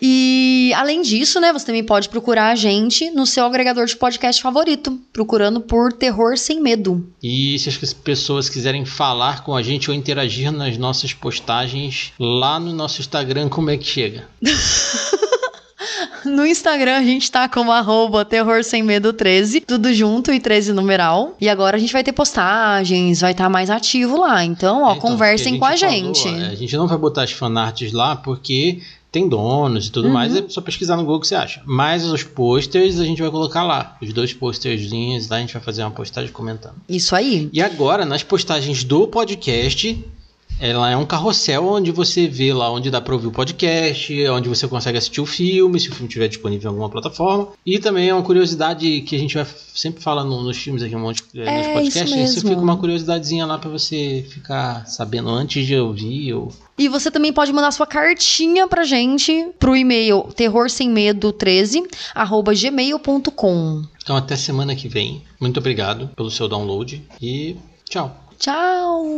e 0.01 0.71
além 0.75 1.01
disso, 1.01 1.39
né, 1.39 1.51
você 1.53 1.65
também 1.65 1.83
pode 1.83 2.09
procurar 2.09 2.51
a 2.51 2.55
gente 2.55 3.09
no 3.11 3.25
seu 3.25 3.45
agregador 3.45 3.85
de 3.85 3.95
podcast 3.95 4.41
favorito, 4.41 4.99
procurando 5.11 5.61
por 5.61 5.93
Terror 5.93 6.37
Sem 6.37 6.59
Medo. 6.61 7.07
E 7.21 7.57
se 7.59 7.69
as 7.69 7.93
pessoas 7.93 8.49
quiserem 8.49 8.85
falar 8.85 9.43
com 9.43 9.55
a 9.55 9.61
gente 9.61 9.89
ou 9.89 9.95
interagir 9.95 10.51
nas 10.51 10.77
nossas 10.77 11.13
postagens 11.13 12.13
lá 12.19 12.59
no 12.59 12.73
nosso 12.73 13.01
Instagram, 13.01 13.49
como 13.49 13.69
é 13.69 13.77
que 13.77 13.85
chega? 13.85 14.27
No 16.23 16.45
Instagram 16.45 16.97
a 16.97 17.03
gente 17.03 17.31
tá 17.31 17.49
como 17.49 17.71
arroba 17.71 18.23
Terror 18.23 18.63
Sem 18.63 18.83
Medo 18.83 19.11
13, 19.11 19.61
tudo 19.61 19.91
junto 19.91 20.31
e 20.31 20.39
13 20.39 20.71
numeral. 20.71 21.35
E 21.41 21.49
agora 21.49 21.77
a 21.77 21.79
gente 21.79 21.91
vai 21.91 22.03
ter 22.03 22.11
postagens, 22.11 23.21
vai 23.21 23.31
estar 23.31 23.49
mais 23.49 23.71
ativo 23.71 24.19
lá. 24.19 24.43
Então, 24.43 24.83
ó, 24.83 24.89
É, 24.93 24.97
então, 24.97 25.09
conversem 25.09 25.57
com 25.57 25.65
a 25.65 25.75
falou, 25.75 25.91
gente. 25.93 26.27
é, 26.27 26.49
a 26.49 26.55
gente 26.55 26.77
não 26.77 26.85
vai 26.87 26.97
botar 26.97 27.23
as 27.23 27.31
fanarts 27.31 27.91
lá 27.91 28.15
porque 28.15 28.79
tem 29.11 29.27
donos 29.27 29.87
e 29.87 29.91
tudo 29.91 30.07
Uhum. 30.07 30.13
mais, 30.13 30.35
é 30.35 30.43
só 30.47 30.61
pesquisar 30.61 30.95
no 30.95 31.03
Google 31.03 31.19
que 31.19 31.27
você 31.27 31.35
acha. 31.35 31.61
Mas 31.65 32.05
os 32.05 32.23
posters 32.23 32.99
a 32.99 33.03
gente 33.03 33.21
vai 33.21 33.29
colocar 33.29 33.63
lá. 33.63 33.97
Os 34.01 34.13
dois 34.13 34.33
posterzinhos 34.33 35.27
lá, 35.27 35.37
a 35.37 35.39
gente 35.41 35.53
vai 35.53 35.61
fazer 35.61 35.83
uma 35.83 35.91
postagem 35.91 36.31
comentando. 36.31 36.75
Isso 36.87 37.13
aí. 37.15 37.49
E 37.51 37.61
agora, 37.61 38.05
nas 38.05 38.23
postagens 38.23 38.83
do 38.85 39.07
podcast, 39.07 40.03
Ela 40.61 40.91
é 40.91 40.95
um 40.95 41.05
carrossel 41.07 41.65
onde 41.65 41.91
você 41.91 42.27
vê 42.27 42.53
lá 42.53 42.71
onde 42.71 42.91
dá 42.91 43.01
pra 43.01 43.15
ouvir 43.15 43.25
o 43.27 43.31
podcast, 43.31 44.27
onde 44.29 44.47
você 44.47 44.67
consegue 44.67 44.97
assistir 44.99 45.19
o 45.19 45.25
filme, 45.25 45.79
se 45.79 45.89
o 45.89 45.91
filme 45.91 46.07
estiver 46.07 46.27
disponível 46.27 46.69
em 46.69 46.73
alguma 46.73 46.87
plataforma. 46.87 47.47
E 47.65 47.79
também 47.79 48.09
é 48.09 48.13
uma 48.13 48.21
curiosidade 48.21 49.01
que 49.01 49.15
a 49.15 49.19
gente 49.19 49.33
vai 49.33 49.45
sempre 49.73 50.03
fala 50.03 50.23
no- 50.23 50.43
nos 50.43 50.57
filmes 50.57 50.83
aqui, 50.83 50.95
um 50.95 50.99
monte 50.99 51.23
é, 51.35 51.39
É, 51.41 51.57
nos 51.57 51.65
isso 51.65 51.73
podcasts. 51.73 52.11
Isso 52.11 52.35
mesmo. 52.35 52.49
fica 52.49 52.61
uma 52.61 52.77
curiosidadezinha 52.77 53.45
lá 53.47 53.57
pra 53.57 53.71
você 53.71 54.23
ficar 54.29 54.85
sabendo 54.85 55.29
antes 55.29 55.65
de 55.65 55.75
ouvir. 55.75 56.33
Ou... 56.35 56.51
E 56.77 56.87
você 56.87 57.09
também 57.09 57.33
pode 57.33 57.51
mandar 57.51 57.71
sua 57.71 57.87
cartinha 57.87 58.67
pra 58.67 58.83
gente 58.83 59.47
pro 59.57 59.75
e-mail 59.75 60.27
terrorsemmedo13 60.35 61.83
arroba 62.13 62.53
gmail.com. 62.53 63.81
Então 64.03 64.15
até 64.15 64.35
semana 64.35 64.75
que 64.75 64.87
vem. 64.87 65.23
Muito 65.39 65.59
obrigado 65.59 66.07
pelo 66.15 66.29
seu 66.29 66.47
download 66.47 67.01
e 67.19 67.55
tchau. 67.89 68.15
Tchau! 68.37 69.13